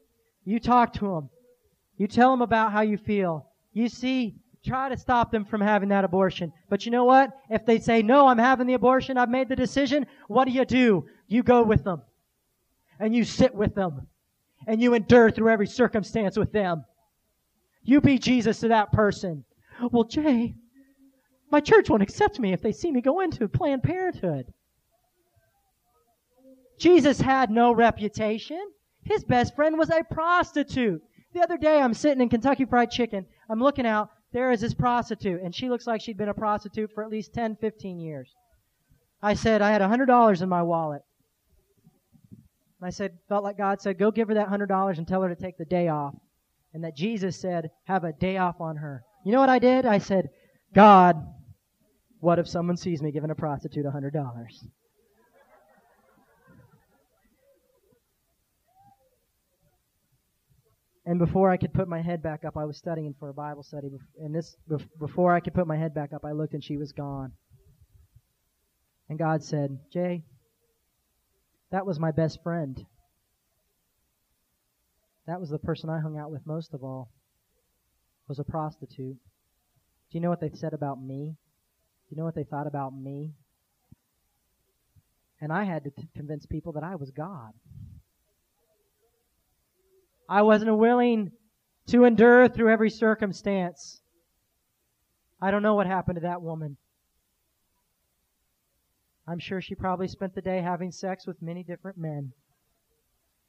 you 0.44 0.60
talk 0.60 0.92
to 0.94 1.14
them. 1.14 1.28
You 1.96 2.06
tell 2.06 2.30
them 2.30 2.42
about 2.42 2.72
how 2.72 2.82
you 2.82 2.96
feel. 2.96 3.46
You 3.72 3.88
see, 3.88 4.36
try 4.64 4.88
to 4.88 4.96
stop 4.96 5.30
them 5.30 5.44
from 5.44 5.60
having 5.60 5.90
that 5.90 6.04
abortion. 6.04 6.52
But 6.70 6.86
you 6.86 6.92
know 6.92 7.04
what? 7.04 7.30
If 7.50 7.66
they 7.66 7.78
say, 7.80 8.02
no, 8.02 8.28
I'm 8.28 8.38
having 8.38 8.66
the 8.66 8.74
abortion, 8.74 9.18
I've 9.18 9.28
made 9.28 9.48
the 9.48 9.56
decision, 9.56 10.06
what 10.28 10.46
do 10.46 10.52
you 10.52 10.64
do? 10.64 11.06
You 11.26 11.42
go 11.42 11.62
with 11.62 11.84
them 11.84 12.02
and 12.98 13.14
you 13.14 13.24
sit 13.24 13.54
with 13.54 13.74
them 13.74 14.06
and 14.66 14.82
you 14.82 14.94
endure 14.94 15.30
through 15.30 15.50
every 15.50 15.66
circumstance 15.66 16.36
with 16.36 16.52
them. 16.52 16.84
You 17.82 18.00
be 18.00 18.18
Jesus 18.18 18.60
to 18.60 18.68
that 18.68 18.92
person. 18.92 19.44
Well, 19.90 20.04
Jay, 20.04 20.54
my 21.50 21.60
church 21.60 21.88
won't 21.88 22.02
accept 22.02 22.38
me 22.38 22.52
if 22.52 22.60
they 22.60 22.72
see 22.72 22.90
me 22.90 23.00
go 23.00 23.20
into 23.20 23.48
Planned 23.48 23.82
Parenthood. 23.82 24.52
Jesus 26.78 27.20
had 27.20 27.50
no 27.50 27.72
reputation. 27.72 28.62
His 29.04 29.24
best 29.24 29.56
friend 29.56 29.78
was 29.78 29.90
a 29.90 30.04
prostitute. 30.04 31.02
The 31.32 31.42
other 31.42 31.56
day, 31.56 31.80
I'm 31.80 31.94
sitting 31.94 32.20
in 32.20 32.28
Kentucky 32.28 32.64
Fried 32.64 32.90
Chicken. 32.90 33.26
I'm 33.48 33.60
looking 33.60 33.86
out. 33.86 34.10
There 34.32 34.52
is 34.52 34.60
this 34.60 34.74
prostitute, 34.74 35.40
and 35.42 35.54
she 35.54 35.70
looks 35.70 35.86
like 35.86 36.02
she'd 36.02 36.18
been 36.18 36.28
a 36.28 36.34
prostitute 36.34 36.90
for 36.94 37.02
at 37.02 37.10
least 37.10 37.32
10, 37.32 37.56
15 37.56 37.98
years. 37.98 38.30
I 39.22 39.34
said, 39.34 39.62
I 39.62 39.70
had 39.70 39.80
$100 39.80 40.42
in 40.42 40.48
my 40.48 40.62
wallet. 40.62 41.02
And 42.80 42.86
I 42.86 42.90
said, 42.90 43.18
felt 43.28 43.44
like 43.44 43.58
God 43.58 43.80
said, 43.80 43.98
go 43.98 44.10
give 44.10 44.28
her 44.28 44.34
that 44.34 44.48
hundred 44.48 44.68
dollars 44.68 44.98
and 44.98 45.06
tell 45.06 45.22
her 45.22 45.28
to 45.28 45.40
take 45.40 45.58
the 45.58 45.64
day 45.64 45.88
off. 45.88 46.14
And 46.72 46.84
that 46.84 46.96
Jesus 46.96 47.40
said, 47.40 47.70
have 47.84 48.04
a 48.04 48.12
day 48.12 48.36
off 48.36 48.60
on 48.60 48.76
her. 48.76 49.02
You 49.24 49.32
know 49.32 49.40
what 49.40 49.48
I 49.48 49.58
did? 49.58 49.84
I 49.84 49.98
said, 49.98 50.28
God, 50.74 51.16
what 52.20 52.38
if 52.38 52.48
someone 52.48 52.76
sees 52.76 53.02
me 53.02 53.10
giving 53.10 53.30
a 53.30 53.34
prostitute 53.34 53.86
a 53.86 53.90
hundred 53.90 54.12
dollars? 54.12 54.64
And 61.04 61.18
before 61.18 61.50
I 61.50 61.56
could 61.56 61.72
put 61.72 61.88
my 61.88 62.02
head 62.02 62.22
back 62.22 62.44
up, 62.44 62.58
I 62.58 62.66
was 62.66 62.76
studying 62.76 63.14
for 63.18 63.30
a 63.30 63.34
Bible 63.34 63.62
study. 63.62 63.88
And 64.20 64.34
this, 64.34 64.54
before 65.00 65.34
I 65.34 65.40
could 65.40 65.54
put 65.54 65.66
my 65.66 65.76
head 65.76 65.94
back 65.94 66.12
up, 66.12 66.22
I 66.22 66.32
looked 66.32 66.52
and 66.52 66.62
she 66.62 66.76
was 66.76 66.92
gone. 66.92 67.32
And 69.08 69.18
God 69.18 69.42
said, 69.42 69.78
Jay, 69.90 70.24
that 71.70 71.86
was 71.86 71.98
my 71.98 72.10
best 72.10 72.42
friend. 72.42 72.84
That 75.26 75.40
was 75.40 75.50
the 75.50 75.58
person 75.58 75.90
I 75.90 76.00
hung 76.00 76.18
out 76.18 76.30
with 76.30 76.46
most 76.46 76.72
of 76.72 76.82
all. 76.82 77.10
Was 78.28 78.38
a 78.38 78.44
prostitute. 78.44 79.16
Do 79.16 80.18
you 80.18 80.20
know 80.20 80.30
what 80.30 80.40
they 80.40 80.50
said 80.52 80.74
about 80.74 81.02
me? 81.02 81.36
Do 82.08 82.14
you 82.14 82.16
know 82.16 82.24
what 82.24 82.34
they 82.34 82.44
thought 82.44 82.66
about 82.66 82.94
me? 82.94 83.32
And 85.40 85.52
I 85.52 85.64
had 85.64 85.84
to 85.84 85.90
t- 85.90 86.08
convince 86.14 86.46
people 86.46 86.72
that 86.72 86.82
I 86.82 86.96
was 86.96 87.10
God. 87.10 87.52
I 90.28 90.42
wasn't 90.42 90.76
willing 90.76 91.32
to 91.88 92.04
endure 92.04 92.48
through 92.48 92.70
every 92.70 92.90
circumstance. 92.90 94.00
I 95.40 95.50
don't 95.50 95.62
know 95.62 95.74
what 95.74 95.86
happened 95.86 96.16
to 96.16 96.22
that 96.22 96.42
woman. 96.42 96.76
I'm 99.28 99.38
sure 99.38 99.60
she 99.60 99.74
probably 99.74 100.08
spent 100.08 100.34
the 100.34 100.40
day 100.40 100.62
having 100.62 100.90
sex 100.90 101.26
with 101.26 101.42
many 101.42 101.62
different 101.62 101.98
men 101.98 102.32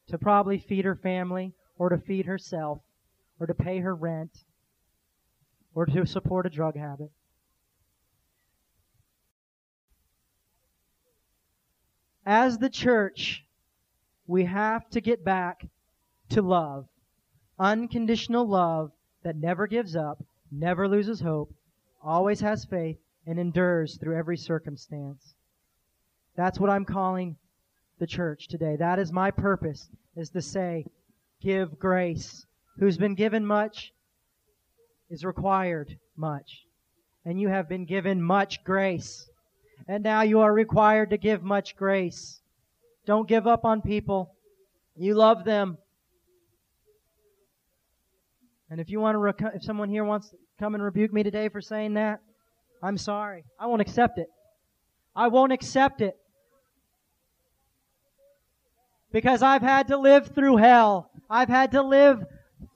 to 0.08 0.18
probably 0.18 0.58
feed 0.58 0.84
her 0.84 0.96
family 0.96 1.54
or 1.78 1.88
to 1.88 1.98
feed 1.98 2.26
herself 2.26 2.82
or 3.40 3.48
to 3.48 3.54
pay 3.54 3.80
her 3.80 3.96
rent 3.96 4.44
or 5.74 5.86
to 5.86 6.06
support 6.06 6.46
a 6.46 6.50
drug 6.50 6.76
habit. 6.76 7.12
As 12.26 12.58
the 12.58 12.70
church, 12.70 13.46
we 14.28 14.44
have 14.44 14.90
to 14.90 15.00
get 15.00 15.24
back 15.24 15.66
to 16.32 16.42
love. 16.42 16.90
Unconditional 17.58 18.46
love 18.46 18.92
that 19.24 19.38
never 19.38 19.66
gives 19.66 19.96
up, 19.96 20.22
never 20.52 20.90
loses 20.90 21.22
hope, 21.22 21.54
always 22.04 22.42
has 22.42 22.66
faith, 22.66 22.98
and 23.26 23.40
endures 23.40 23.98
through 23.98 24.18
every 24.18 24.38
circumstance. 24.38 25.36
That's 26.40 26.58
what 26.58 26.70
I'm 26.70 26.86
calling 26.86 27.36
the 28.00 28.08
church 28.08 28.48
today. 28.48 28.78
That 28.78 28.98
is 28.98 29.12
my 29.12 29.30
purpose, 29.30 29.90
is 30.16 30.30
to 30.30 30.42
say, 30.42 30.86
give 31.42 31.78
grace. 31.78 32.46
Who's 32.78 32.98
been 32.98 33.14
given 33.14 33.46
much 33.46 33.92
is 35.10 35.26
required 35.26 35.98
much. 36.16 36.64
And 37.26 37.42
you 37.42 37.50
have 37.50 37.68
been 37.68 37.84
given 37.84 38.22
much 38.22 38.64
grace. 38.64 39.30
And 39.86 40.02
now 40.02 40.22
you 40.22 40.40
are 40.40 40.54
required 40.54 41.10
to 41.10 41.18
give 41.18 41.44
much 41.44 41.76
grace. 41.76 42.40
Don't 43.06 43.28
give 43.28 43.46
up 43.46 43.66
on 43.66 43.82
people. 43.82 44.34
You 44.96 45.16
love 45.16 45.44
them. 45.44 45.78
And 48.70 48.80
if 48.80 48.90
you 48.90 49.02
want 49.02 49.16
to, 49.16 49.20
rec- 49.20 49.56
if 49.56 49.64
someone 49.66 49.90
here 49.90 50.06
wants 50.06 50.30
to 50.30 50.38
come 50.58 50.74
and 50.74 50.82
rebuke 50.82 51.12
me 51.12 51.22
today 51.22 51.50
for 51.50 51.60
saying 51.60 51.96
that, 51.96 52.22
I'm 52.82 52.98
sorry. 52.98 53.44
I 53.60 53.66
won't 53.66 53.82
accept 53.82 54.18
it. 54.18 54.30
I 55.14 55.28
won't 55.28 55.52
accept 55.52 56.00
it 56.00 56.16
because 59.12 59.42
I've 59.42 59.62
had 59.62 59.88
to 59.88 59.98
live 59.98 60.28
through 60.28 60.58
hell. 60.58 61.12
I've 61.30 61.50
had 61.50 61.72
to 61.72 61.82
live 61.82 62.24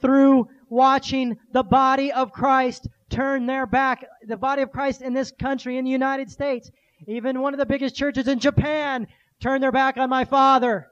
through 0.01 0.47
watching 0.69 1.37
the 1.51 1.63
body 1.63 2.11
of 2.11 2.31
Christ 2.31 2.87
turn 3.09 3.45
their 3.45 3.65
back, 3.65 4.05
the 4.27 4.37
body 4.37 4.61
of 4.61 4.71
Christ 4.71 5.01
in 5.01 5.13
this 5.13 5.31
country, 5.31 5.77
in 5.77 5.85
the 5.85 5.91
United 5.91 6.31
States, 6.31 6.71
even 7.07 7.41
one 7.41 7.53
of 7.53 7.59
the 7.59 7.65
biggest 7.65 7.95
churches 7.95 8.27
in 8.27 8.39
Japan, 8.39 9.07
turn 9.39 9.61
their 9.61 9.71
back 9.71 9.97
on 9.97 10.09
my 10.09 10.25
father 10.25 10.87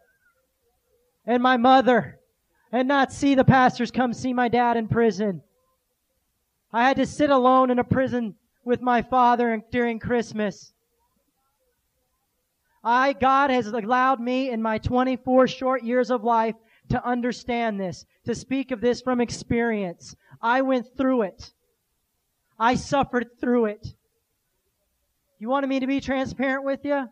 and 1.26 1.42
my 1.42 1.58
mother 1.58 2.20
and 2.72 2.88
not 2.88 3.12
see 3.12 3.36
the 3.36 3.44
pastors 3.44 3.92
come 3.92 4.14
see 4.14 4.34
my 4.34 4.48
dad 4.48 4.78
in 4.78 4.88
prison. 4.88 5.42
I 6.72 6.88
had 6.88 6.98
to 6.98 7.06
sit 7.06 7.30
alone 7.30 7.70
in 7.70 7.80
a 7.80 7.84
prison 7.84 8.36
with 8.64 8.82
my 8.82 9.02
father 9.02 9.62
during 9.72 10.00
Christmas. 10.00 10.74
I, 12.84 13.14
God 13.14 13.50
has 13.50 13.68
allowed 13.68 14.20
me 14.20 14.50
in 14.50 14.62
my 14.62 14.78
24 14.80 15.48
short 15.48 15.84
years 15.84 16.10
of 16.10 16.24
life 16.24 16.56
to 16.90 17.06
understand 17.06 17.80
this, 17.80 18.06
to 18.26 18.36
speak 18.36 18.72
of 18.72 18.82
this 18.82 19.02
from 19.02 19.22
experience. 19.22 20.16
I 20.42 20.62
went 20.62 20.88
through 20.98 21.24
it. 21.24 21.52
I 22.58 22.76
suffered 22.76 23.40
through 23.40 23.66
it. 23.66 23.88
You 25.40 25.50
wanted 25.50 25.68
me 25.68 25.80
to 25.80 25.88
be 25.88 26.00
transparent 26.00 26.66
with 26.66 26.84
you? 26.84 27.08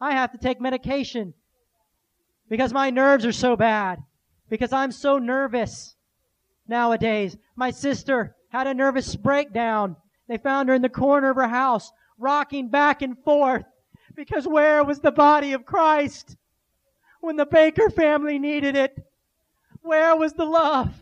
I 0.00 0.12
have 0.12 0.32
to 0.32 0.38
take 0.38 0.60
medication 0.60 1.34
because 2.48 2.72
my 2.72 2.90
nerves 2.90 3.24
are 3.24 3.32
so 3.32 3.56
bad, 3.56 4.02
because 4.48 4.72
I'm 4.72 4.92
so 4.92 5.18
nervous 5.18 5.96
nowadays. 6.66 7.36
My 7.56 7.70
sister 7.70 8.36
had 8.50 8.66
a 8.66 8.74
nervous 8.74 9.16
breakdown. 9.16 9.96
They 10.28 10.38
found 10.38 10.68
her 10.68 10.74
in 10.74 10.82
the 10.82 10.88
corner 10.88 11.30
of 11.30 11.36
her 11.36 11.48
house, 11.48 11.90
rocking 12.18 12.68
back 12.68 13.02
and 13.02 13.16
forth, 13.24 13.64
because 14.14 14.46
where 14.46 14.84
was 14.84 15.00
the 15.00 15.10
body 15.10 15.52
of 15.52 15.64
Christ 15.64 16.36
when 17.20 17.36
the 17.36 17.46
Bakker 17.46 17.92
family 17.92 18.38
needed 18.38 18.76
it? 18.76 18.96
Where 19.82 20.16
was 20.16 20.32
the 20.32 20.44
love? 20.44 20.92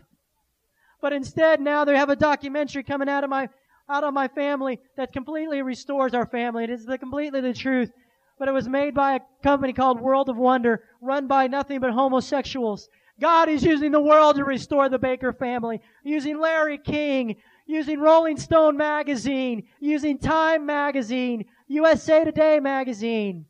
But 1.01 1.13
instead, 1.13 1.59
now 1.59 1.83
they 1.83 1.97
have 1.97 2.09
a 2.09 2.15
documentary 2.15 2.83
coming 2.83 3.09
out 3.09 3.23
of 3.23 3.29
my 3.29 3.49
out 3.89 4.03
of 4.03 4.13
my 4.13 4.27
family 4.27 4.79
that 4.95 5.11
completely 5.11 5.61
restores 5.61 6.13
our 6.13 6.25
family. 6.25 6.63
It 6.63 6.69
is 6.69 6.85
the 6.85 6.97
completely 6.97 7.41
the 7.41 7.53
truth. 7.53 7.91
But 8.39 8.47
it 8.47 8.53
was 8.53 8.67
made 8.67 8.95
by 8.95 9.15
a 9.15 9.19
company 9.43 9.73
called 9.73 9.99
World 9.99 10.29
of 10.29 10.37
Wonder, 10.37 10.83
run 11.01 11.27
by 11.27 11.47
nothing 11.47 11.79
but 11.79 11.91
homosexuals. 11.91 12.89
God 13.19 13.49
is 13.49 13.63
using 13.63 13.91
the 13.91 14.01
world 14.01 14.37
to 14.37 14.43
restore 14.43 14.89
the 14.89 14.97
Bakker 14.97 15.37
family, 15.37 15.79
using 16.03 16.39
Larry 16.39 16.79
King, 16.79 17.35
using 17.67 17.99
Rolling 17.99 18.37
Stone 18.37 18.77
magazine, 18.77 19.67
using 19.79 20.17
Time 20.17 20.65
magazine, 20.65 21.45
USA 21.71 22.25
Today 22.25 22.59
magazine, 22.59 23.45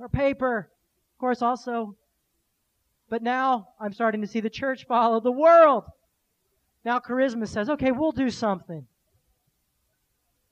or 0.00 0.08
paper, 0.08 0.68
of 1.14 1.18
course, 1.20 1.42
also. 1.42 1.94
But 3.08 3.22
now 3.22 3.68
I'm 3.80 3.92
starting 3.92 4.20
to 4.20 4.26
see 4.26 4.40
the 4.40 4.50
church 4.50 4.84
follow 4.84 5.20
the 5.20 5.32
world. 5.32 5.84
Now 6.84 6.98
charisma 6.98 7.46
says, 7.46 7.70
okay, 7.70 7.92
we'll 7.92 8.12
do 8.12 8.30
something. 8.30 8.84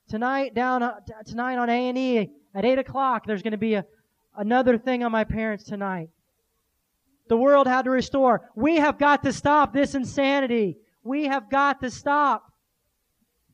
Tonight, 0.07 0.55
down 0.55 0.83
uh, 0.83 1.01
tonight 1.25 1.57
on 1.57 1.69
A 1.69 1.89
and 1.89 1.97
E 1.97 2.29
at 2.55 2.63
eight 2.63 2.79
o'clock, 2.79 3.27
there's 3.27 3.43
going 3.43 3.51
to 3.51 3.57
be 3.57 3.73
a, 3.73 3.85
another 4.37 4.77
thing 4.77 5.03
on 5.03 5.11
my 5.11 5.25
parents 5.25 5.65
tonight. 5.65 6.09
The 7.27 7.37
world 7.37 7.67
had 7.67 7.83
to 7.83 7.91
restore. 7.91 8.49
We 8.55 8.77
have 8.77 8.97
got 8.97 9.21
to 9.23 9.33
stop 9.33 9.73
this 9.73 9.95
insanity. 9.95 10.77
We 11.03 11.25
have 11.25 11.49
got 11.49 11.81
to 11.81 11.91
stop 11.91 12.53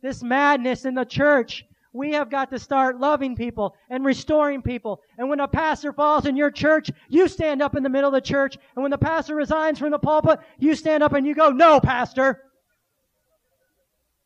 this 0.04 0.22
madness 0.22 0.86
in 0.86 0.94
the 0.94 1.06
church. 1.06 1.66
We 1.94 2.14
have 2.14 2.32
got 2.32 2.50
to 2.50 2.58
start 2.58 3.00
loving 3.00 3.36
people 3.36 3.76
and 3.90 4.04
restoring 4.04 4.64
people. 4.64 5.02
And 5.20 5.30
when 5.30 5.40
a 5.40 5.48
pastor 5.48 5.94
falls 5.94 6.26
in 6.26 6.36
your 6.36 6.50
church, 6.50 6.90
you 7.08 7.28
stand 7.28 7.62
up 7.62 7.76
in 7.76 7.84
the 7.84 7.90
middle 7.90 8.10
of 8.10 8.16
the 8.16 8.22
church. 8.22 8.58
And 8.76 8.82
when 8.82 8.90
the 8.90 8.98
pastor 8.98 9.36
resigns 9.36 9.78
from 9.78 9.92
the 9.92 10.00
pulpit, 10.00 10.40
you 10.58 10.74
stand 10.74 11.04
up 11.04 11.14
and 11.14 11.26
you 11.26 11.36
go, 11.36 11.50
no, 11.52 11.80
pastor. 11.80 12.42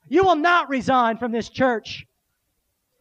You 0.07 0.24
will 0.24 0.38
not 0.38 0.70
resign 0.70 1.18
from 1.18 1.34
this 1.34 1.49
church. 1.49 2.05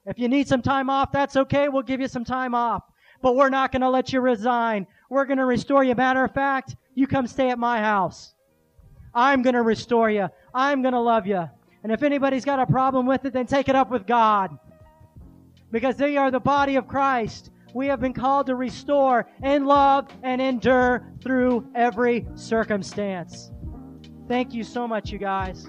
If 0.04 0.18
you 0.18 0.28
need 0.28 0.48
some 0.48 0.62
time 0.62 0.90
off, 0.90 1.12
that's 1.12 1.36
okay. 1.36 1.68
We'll 1.68 1.82
give 1.82 2.00
you 2.00 2.08
some 2.08 2.24
time 2.24 2.54
off. 2.54 2.82
But 3.22 3.36
we're 3.36 3.50
not 3.50 3.70
going 3.70 3.82
to 3.82 3.90
let 3.90 4.12
you 4.12 4.20
resign. 4.20 4.88
We're 5.08 5.26
going 5.26 5.38
to 5.38 5.44
restore 5.44 5.84
you. 5.84 5.94
Matter 5.94 6.24
of 6.24 6.34
fact, 6.34 6.74
you 6.94 7.06
come 7.06 7.28
stay 7.28 7.50
at 7.50 7.58
my 7.58 7.78
house. 7.78 8.34
I'm 9.14 9.42
going 9.42 9.54
to 9.54 9.62
restore 9.62 10.10
you. 10.10 10.28
I'm 10.52 10.82
going 10.82 10.94
to 10.94 11.00
love 11.00 11.26
you. 11.26 11.48
And 11.86 11.92
if 11.92 12.02
anybody's 12.02 12.44
got 12.44 12.58
a 12.58 12.66
problem 12.66 13.06
with 13.06 13.24
it, 13.26 13.32
then 13.32 13.46
take 13.46 13.68
it 13.68 13.76
up 13.76 13.92
with 13.92 14.08
God. 14.08 14.58
Because 15.70 15.94
they 15.94 16.16
are 16.16 16.32
the 16.32 16.40
body 16.40 16.74
of 16.74 16.88
Christ. 16.88 17.52
We 17.74 17.86
have 17.86 18.00
been 18.00 18.12
called 18.12 18.46
to 18.46 18.56
restore 18.56 19.28
and 19.40 19.68
love 19.68 20.08
and 20.24 20.42
endure 20.42 21.06
through 21.22 21.70
every 21.76 22.26
circumstance. 22.34 23.52
Thank 24.26 24.52
you 24.52 24.64
so 24.64 24.88
much, 24.88 25.12
you 25.12 25.18
guys. 25.18 25.68